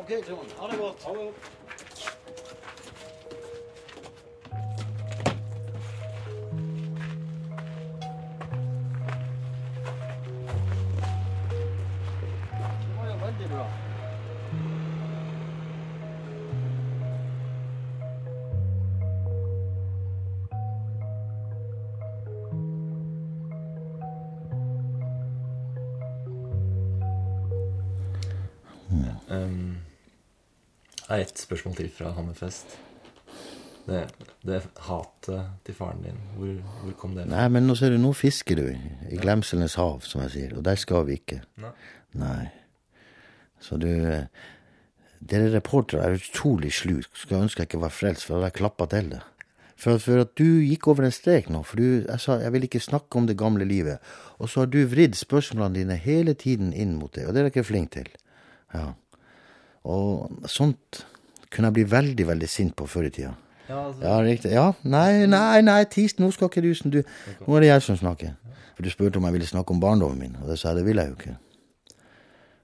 OK, 0.00 0.10
Trond. 0.26 0.50
Ha 0.58 0.64
det 0.70 0.78
godt. 0.80 1.04
Ha 1.04 1.12
det 1.12 1.26
godt. 1.26 1.61
Jeg 31.12 31.20
har 31.20 31.28
ett 31.28 31.44
spørsmål 31.44 31.74
til 31.76 31.90
fra 31.92 32.10
Hammerfest. 32.16 32.78
Det, 33.82 34.04
det 34.46 34.60
hatet 34.86 35.64
til 35.66 35.74
faren 35.74 36.00
din, 36.04 36.20
hvor, 36.36 36.52
hvor 36.80 36.94
kom 37.00 37.16
det 37.16 37.26
fra? 37.26 37.34
Nei, 37.34 37.48
men 37.52 37.66
nå 37.66 37.74
ser 37.76 37.92
du, 37.92 37.98
nå 38.00 38.12
fisker 38.16 38.56
du 38.56 38.68
i 38.70 39.18
glemselenes 39.20 39.74
hav, 39.76 40.04
som 40.06 40.22
jeg 40.24 40.32
sier, 40.36 40.54
og 40.56 40.64
der 40.64 40.78
skal 40.80 41.04
vi 41.08 41.18
ikke. 41.18 41.42
Nei. 41.60 41.74
Nei. 42.22 42.46
Så 43.62 43.78
du 43.82 43.90
eh, 43.90 44.24
Dere 45.22 45.52
reportere 45.52 46.02
er 46.02 46.16
utrolig 46.18 46.72
slu. 46.74 46.96
Skulle 47.14 47.44
ønske 47.44 47.62
jeg 47.62 47.68
ikke 47.68 47.82
var 47.84 47.92
frelst, 47.94 48.24
for 48.26 48.34
da 48.34 48.40
hadde 48.40 48.48
jeg 48.48 48.58
klappa 48.58 48.88
til 48.90 49.12
det. 49.12 49.20
For, 49.78 50.00
for 50.02 50.22
at 50.24 50.32
du 50.38 50.62
gikk 50.64 50.88
over 50.90 51.06
en 51.06 51.14
strek 51.14 51.46
nå, 51.50 51.60
for 51.66 51.78
du, 51.78 52.02
jeg 52.06 52.22
sa 52.22 52.40
jeg 52.42 52.54
vil 52.54 52.66
ikke 52.66 52.82
snakke 52.82 53.20
om 53.20 53.28
det 53.28 53.38
gamle 53.38 53.66
livet. 53.68 54.02
Og 54.42 54.50
så 54.50 54.64
har 54.64 54.72
du 54.72 54.80
vridd 54.90 55.14
spørsmålene 55.18 55.78
dine 55.78 55.98
hele 56.00 56.34
tiden 56.38 56.72
inn 56.74 56.96
mot 56.98 57.14
det, 57.14 57.26
og 57.26 57.34
det 57.34 57.42
er 57.42 57.46
dere 57.46 57.54
ikke 57.54 57.68
flink 57.70 57.92
til. 57.94 58.10
Ja. 58.74 58.92
Og 59.88 60.46
sånt 60.50 61.02
kunne 61.52 61.68
jeg 61.68 61.76
bli 61.80 61.86
veldig, 61.90 62.26
veldig 62.28 62.48
sint 62.48 62.74
på 62.78 62.86
før 62.88 63.08
i 63.08 63.12
tida. 63.12 63.34
Ja, 63.68 63.78
altså, 63.88 64.02
Ja, 64.02 64.16
riktig. 64.24 64.52
Ja, 64.52 64.66
nei, 64.82 65.26
nei, 65.26 65.60
nei, 65.64 65.84
tis, 65.90 66.16
nå 66.18 66.30
skal 66.34 66.50
ikke 66.50 66.64
du 66.64 66.72
snu. 66.76 66.98
Nå 67.46 67.56
er 67.56 67.64
det 67.64 67.70
jeg 67.70 67.84
som 67.86 67.98
snakker. 68.00 68.34
For 68.76 68.84
du 68.84 68.90
spurte 68.92 69.20
om 69.20 69.28
jeg 69.28 69.36
ville 69.36 69.48
snakke 69.48 69.74
om 69.74 69.80
barndommen 69.82 70.18
min, 70.18 70.36
og 70.40 70.48
det 70.50 70.58
sa 70.60 70.72
jeg 70.72 70.80
det 70.80 70.86
vil 70.88 71.00
jeg 71.02 71.12
jo 71.12 71.18
ikke. 71.18 71.36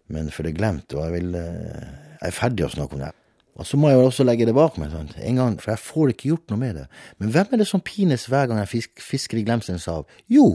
Men 0.09 0.31
for 0.33 0.47
det 0.47 0.55
er 0.55 0.59
glemt, 0.59 0.95
og 0.97 1.05
jeg 1.05 1.14
vil 1.19 1.35
eh, 1.37 1.89
Jeg 2.19 2.31
er 2.33 2.35
ferdig 2.35 2.64
å 2.66 2.71
snakke 2.73 2.97
om 2.97 3.03
det. 3.05 3.12
Og 3.59 3.66
så 3.66 3.77
må 3.79 3.91
jeg 3.91 3.99
jo 3.99 4.07
også 4.07 4.25
legge 4.25 4.47
det 4.47 4.55
bak 4.55 4.79
meg, 4.79 4.91
sant? 4.95 5.12
en 5.19 5.39
gang, 5.39 5.59
for 5.61 5.73
jeg 5.75 5.83
får 5.83 6.12
ikke 6.14 6.31
gjort 6.31 6.53
noe 6.53 6.61
med 6.62 6.77
det. 6.79 6.87
Men 7.19 7.31
hvem 7.35 7.53
er 7.53 7.61
det 7.62 7.69
som 7.69 7.83
pines 7.83 8.27
hver 8.31 8.49
gang 8.51 8.61
jeg 8.62 8.71
fisk, 8.71 9.03
fisker 9.03 9.39
i 9.39 9.45
glemselens 9.47 9.87
hav? 9.91 10.07
Jo, 10.31 10.47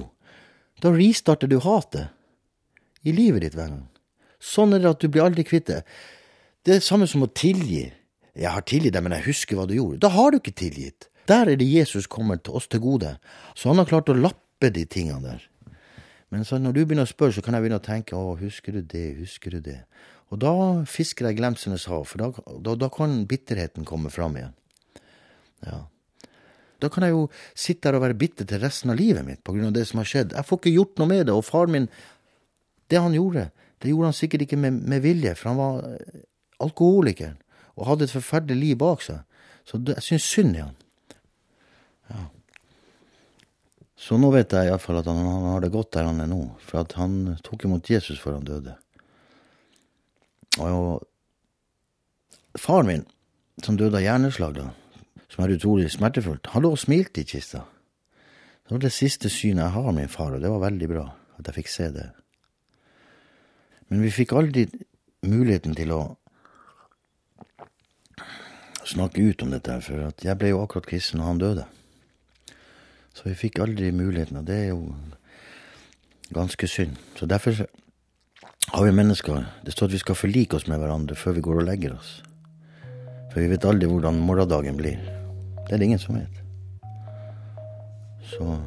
da 0.84 0.91
restarter 0.95 1.51
du 1.51 1.59
hatet 1.64 2.11
i 3.03 3.11
livet 3.16 3.43
ditt 3.43 3.55
hver 3.59 3.72
gang. 3.72 3.86
Sånn 4.43 4.76
er 4.76 4.84
det 4.84 4.91
at 4.91 5.03
du 5.03 5.11
blir 5.11 5.24
aldri 5.24 5.43
kvitt 5.47 5.68
det. 5.70 5.82
Det 6.64 6.72
er 6.72 6.80
det 6.80 6.88
samme 6.88 7.07
som 7.11 7.26
å 7.26 7.32
tilgi. 7.32 7.89
Jeg 8.34 8.49
har 8.49 8.64
tilgitt 8.66 8.95
deg, 8.95 9.03
men 9.03 9.18
jeg 9.18 9.28
husker 9.28 9.59
hva 9.59 9.66
du 9.68 9.76
gjorde. 9.76 9.99
Da 10.03 10.14
har 10.16 10.32
du 10.32 10.39
ikke 10.39 10.55
tilgitt. 10.55 11.09
Der 11.28 11.51
er 11.51 11.59
det 11.59 11.68
Jesus 11.68 12.07
kommer 12.11 12.39
til 12.39 12.55
oss 12.59 12.70
til 12.72 12.82
gode. 12.84 13.18
Så 13.55 13.70
han 13.70 13.80
har 13.80 13.89
klart 13.89 14.11
å 14.11 14.16
lappe 14.16 14.72
de 14.74 14.86
tingene 14.88 15.36
der. 15.36 15.43
Men 16.34 16.47
når 16.47 16.74
du 16.74 16.82
begynner 16.82 17.05
å 17.05 17.11
spørre, 17.11 17.36
så 17.36 17.43
kan 17.45 17.53
jeg 17.53 17.66
begynne 17.66 17.82
å 17.82 17.84
tenke 17.84 18.18
å, 18.18 18.34
husker 18.39 18.80
du 18.80 18.82
det, 18.82 19.05
husker 19.20 19.53
du 19.53 19.59
det? 19.68 19.84
Og 20.34 20.39
da 20.41 20.53
fisker 20.89 21.28
jeg 21.30 21.38
glemsenes 21.38 21.86
hav, 21.91 22.07
for 22.09 22.24
da, 22.24 22.57
da, 22.66 22.74
da 22.80 22.89
kan 22.89 23.20
bitterheten 23.30 23.86
komme 23.86 24.09
fram 24.09 24.39
igjen. 24.39 24.55
Ja. 25.68 25.84
Da 26.82 26.89
kan 26.91 27.05
jeg 27.05 27.14
jo 27.14 27.28
sitte 27.53 27.88
her 27.88 27.99
og 27.99 28.05
være 28.07 28.18
bitter 28.18 28.47
til 28.49 28.64
resten 28.64 28.91
av 28.91 28.97
livet 28.99 29.28
mitt 29.28 29.43
på 29.45 29.53
grunn 29.53 29.70
av 29.70 29.76
det 29.76 29.86
som 29.91 30.01
har 30.01 30.09
skjedd. 30.09 30.34
Jeg 30.34 30.47
får 30.47 30.59
ikke 30.64 30.74
gjort 30.74 30.99
noe 30.99 31.11
med 31.11 31.28
det, 31.30 31.36
og 31.38 31.45
far 31.45 31.70
min, 31.72 31.86
det 32.89 33.03
han 33.03 33.14
gjorde, 33.16 33.51
det 33.84 33.93
gjorde 33.93 34.09
han 34.09 34.18
sikkert 34.18 34.47
ikke 34.47 34.59
med, 34.64 34.82
med 34.89 35.05
vilje, 35.05 35.36
for 35.38 35.51
han 35.51 35.61
var 35.61 35.78
eh, 36.64 36.68
alkoholiker 36.70 37.36
og 37.74 37.88
hadde 37.89 38.07
et 38.07 38.16
forferdelig 38.16 38.59
liv 38.59 38.80
bak 38.82 39.03
seg. 39.03 39.24
Så 39.68 39.80
jeg 39.88 40.05
syns 40.05 40.30
synd 40.30 40.57
i 40.57 40.64
han. 40.64 40.76
Ja. 42.11 42.24
Så 44.03 44.18
nå 44.20 44.30
vet 44.34 44.51
jeg 44.51 44.68
iallfall 44.68 44.99
at 44.99 45.07
han, 45.07 45.22
han 45.24 45.49
har 45.53 45.64
det 45.64 45.72
godt 45.74 45.93
der 45.95 46.09
han 46.09 46.20
er 46.20 46.30
nå, 46.30 46.41
for 46.59 46.84
at 46.84 46.95
han 46.99 47.38
tok 47.45 47.66
imot 47.66 47.89
Jesus 47.89 48.20
før 48.20 48.38
han 48.39 48.47
døde. 48.47 48.76
Og 50.61 51.05
faren 52.59 52.89
min, 52.89 53.05
som 53.64 53.78
døde 53.80 53.97
av 53.97 54.03
hjerneslag 54.05 54.57
da, 54.57 54.68
som 55.32 55.45
er 55.45 55.55
utrolig 55.55 55.88
smertefullt, 55.93 56.51
han 56.53 56.66
lå 56.66 56.74
og 56.76 56.82
smilte 56.82 57.24
i 57.24 57.30
kista. 57.30 57.64
Det 58.64 58.76
var 58.76 58.84
det 58.84 58.93
siste 58.95 59.32
synet 59.32 59.66
jeg 59.66 59.76
har 59.78 59.88
av 59.89 59.95
min 59.95 60.11
far, 60.11 60.36
og 60.36 60.43
det 60.43 60.51
var 60.51 60.66
veldig 60.68 60.89
bra 60.91 61.07
at 61.39 61.47
jeg 61.47 61.57
fikk 61.61 61.72
se 61.72 61.88
det. 61.95 62.09
Men 63.89 64.03
vi 64.03 64.11
fikk 64.14 64.36
aldri 64.38 64.68
muligheten 65.24 65.76
til 65.78 65.95
å 65.95 66.01
snakke 68.86 69.21
ut 69.21 69.41
om 69.43 69.53
dette, 69.53 69.79
for 69.86 70.11
jeg 70.23 70.38
ble 70.39 70.51
jo 70.53 70.61
akkurat 70.63 70.88
kristen 70.89 71.21
og 71.21 71.29
han 71.29 71.41
døde. 71.41 71.65
Så 73.13 73.27
vi 73.27 73.38
fikk 73.38 73.61
aldri 73.63 73.91
muligheten, 73.93 74.39
og 74.41 74.47
det 74.47 74.57
er 74.57 74.67
jo 74.73 74.95
ganske 76.34 76.67
synd. 76.67 76.97
Så 77.15 77.25
derfor 77.29 77.65
har 78.73 78.86
vi 78.86 78.91
mennesker 78.91 79.45
Det 79.65 79.73
står 79.73 79.88
at 79.88 79.93
vi 79.93 79.97
skal 79.97 80.15
forlike 80.15 80.55
oss 80.55 80.67
med 80.67 80.79
hverandre 80.79 81.15
før 81.15 81.31
vi 81.31 81.41
går 81.41 81.61
og 81.61 81.67
legger 81.67 81.93
oss. 81.93 82.23
For 83.34 83.41
vi 83.41 83.49
vet 83.49 83.65
aldri 83.65 83.89
hvordan 83.89 84.19
morgendagen 84.19 84.77
blir. 84.77 84.97
Det 85.67 85.73
er 85.73 85.77
det 85.77 85.86
ingen 85.86 85.99
som 85.99 86.15
vet. 86.15 86.41
Så 88.34 88.59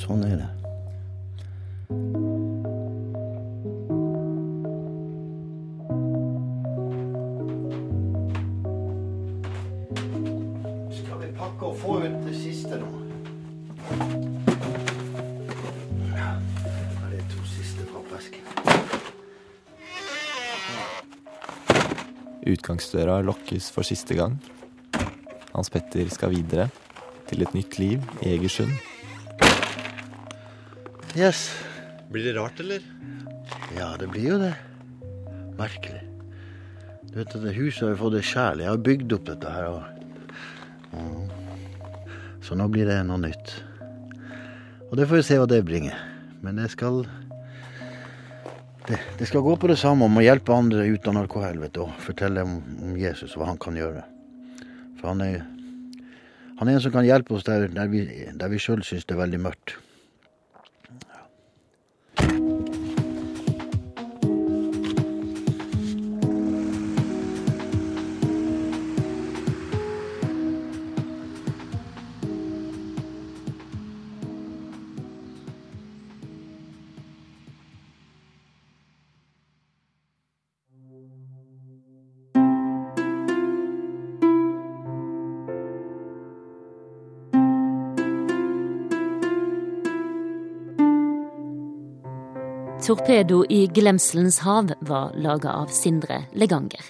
Sånn 0.00 0.24
er 0.24 0.36
det. 0.40 2.29
Utgangsdøra 22.70 23.16
lokkes 23.26 23.66
for 23.74 23.82
siste 23.82 24.14
gang. 24.14 24.36
Hans 25.50 25.72
Petter 25.74 26.06
skal 26.06 26.30
videre 26.30 26.68
til 27.26 27.42
et 27.42 27.54
nytt 27.56 27.80
liv 27.80 28.04
i 28.22 28.28
Egersund. 28.36 28.70
Yes. 31.18 31.48
Blir 32.14 32.28
det 32.28 32.36
rart, 32.36 32.62
eller? 32.62 32.84
Ja, 33.74 33.96
det 33.98 34.06
blir 34.12 34.28
jo 34.28 34.38
det. 34.38 34.52
Merkelig. 35.58 36.04
Du 37.10 37.18
vet, 37.18 37.34
dette 37.34 37.56
huset 37.56 37.88
har 37.88 37.90
jo 37.96 38.00
fått 38.04 38.16
det 38.20 38.22
sjel. 38.28 38.62
Jeg 38.62 38.70
har 38.70 38.86
bygd 38.86 39.16
opp 39.18 39.26
dette 39.32 39.56
her. 39.56 39.66
Og... 39.74 39.82
Mm. 40.94 41.26
Så 42.46 42.54
nå 42.54 42.70
blir 42.70 42.86
det 42.86 43.00
noe 43.10 43.18
nytt. 43.18 43.56
Og 44.92 44.94
det 44.94 45.10
får 45.10 45.24
vi 45.24 45.26
se 45.26 45.40
hva 45.42 45.50
det 45.50 45.64
bringer. 45.66 45.98
Men 46.46 46.62
det 46.62 46.70
skal 46.78 47.02
det, 48.90 48.98
det 49.18 49.28
skal 49.28 49.44
gå 49.46 49.54
på 49.56 49.70
det 49.70 49.78
samme 49.78 50.06
om 50.06 50.18
å 50.18 50.24
hjelpe 50.24 50.54
andre 50.54 50.86
ut 50.90 51.06
av 51.06 51.16
narkohelvete 51.16 51.84
og 51.84 51.94
fortelle 52.02 52.42
om, 52.46 52.58
om 52.82 52.96
Jesus 52.98 53.36
hva 53.38 53.50
han 53.50 53.60
kan 53.60 53.78
gjøre. 53.78 54.02
For 54.98 55.12
han 55.12 55.22
er, 55.24 55.44
han 56.58 56.68
er 56.68 56.76
en 56.76 56.82
som 56.84 56.94
kan 56.94 57.06
hjelpe 57.06 57.36
oss 57.36 57.46
der, 57.46 57.68
der 57.72 57.90
vi, 57.92 58.04
der 58.08 58.52
vi 58.52 58.60
sjøl 58.60 58.82
syns 58.86 59.06
det 59.06 59.16
er 59.16 59.22
veldig 59.22 59.42
mørkt. 59.46 59.76
Torpedo 92.90 93.44
i 93.48 93.66
Glemselens 93.66 94.38
hav 94.38 94.72
var 94.80 95.12
laga 95.14 95.52
av 95.52 95.66
Sindre 95.66 96.24
Leganger. 96.34 96.80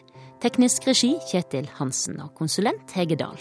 Teknisk 0.40 0.86
regi 0.88 1.18
Kjetil 1.28 1.68
Hansen 1.76 2.16
og 2.24 2.32
konsulent 2.38 2.94
Hege 2.96 3.16
Dahl. 3.20 3.36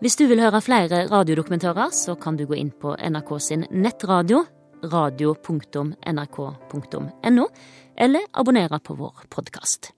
Hvis 0.00 0.16
du 0.16 0.24
vil 0.30 0.40
høre 0.40 0.62
flere 0.64 1.08
radiodokumentarer, 1.10 1.90
så 1.92 2.14
kan 2.16 2.40
du 2.40 2.46
gå 2.48 2.56
inn 2.56 2.72
på 2.72 2.96
NRK 2.96 3.36
sin 3.36 3.68
nettradio, 3.68 4.48
radio.nrk.no, 4.80 7.44
eller 8.06 8.22
abonnere 8.32 8.78
på 8.80 8.96
vår 9.04 9.28
podkast. 9.28 9.92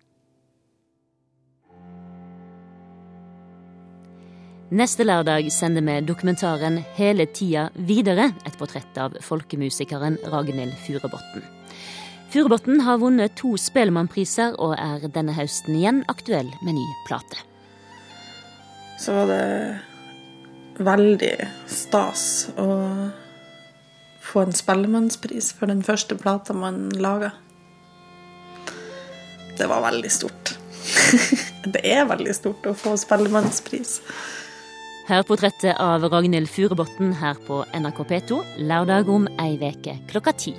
Neste 4.74 5.07
lørdag 5.07 5.55
sender 5.55 5.87
vi 5.87 6.03
dokumentaren 6.03 6.82
Hele 6.99 7.30
tida 7.30 7.70
videre, 7.78 8.34
et 8.43 8.59
portrett 8.59 8.99
av 8.99 9.14
folkemusikeren 9.22 10.18
Ragnhild 10.26 10.74
Furubotn. 10.82 11.56
Furubotn 12.33 12.83
har 12.85 12.99
vunnet 13.01 13.37
to 13.39 13.55
Spellemannpriser 13.61 14.57
og 14.61 14.74
er 14.77 15.07
denne 15.14 15.35
høsten 15.37 15.77
igjen 15.79 16.03
aktuell 16.11 16.51
med 16.66 16.77
ny 16.77 16.87
plate. 17.07 17.39
Så 19.01 19.14
var 19.14 19.31
det 19.31 19.45
veldig 20.83 21.35
stas 21.70 22.24
å 22.61 22.66
få 24.27 24.43
en 24.45 24.57
Spellemannspris 24.57 25.53
for 25.57 25.70
den 25.70 25.83
første 25.87 26.18
plata 26.18 26.57
man 26.57 26.89
laga. 27.01 27.33
Det 29.57 29.68
var 29.70 29.85
veldig 29.87 30.12
stort. 30.12 30.57
det 31.74 31.83
er 31.87 32.09
veldig 32.11 32.35
stort 32.37 32.66
å 32.68 32.74
få 32.77 32.97
Spellemannspris. 33.01 34.01
Hør 35.07 35.22
portrettet 35.29 35.79
av 35.79 36.03
Ragnhild 36.11 36.51
Furubotn 36.51 37.12
her 37.20 37.39
på 37.47 37.62
NRK 37.70 38.01
P2 38.11 38.41
lørdag 38.66 39.09
om 39.12 39.29
ei 39.39 39.55
veke 39.61 40.01
klokka 40.11 40.35
ti. 40.35 40.57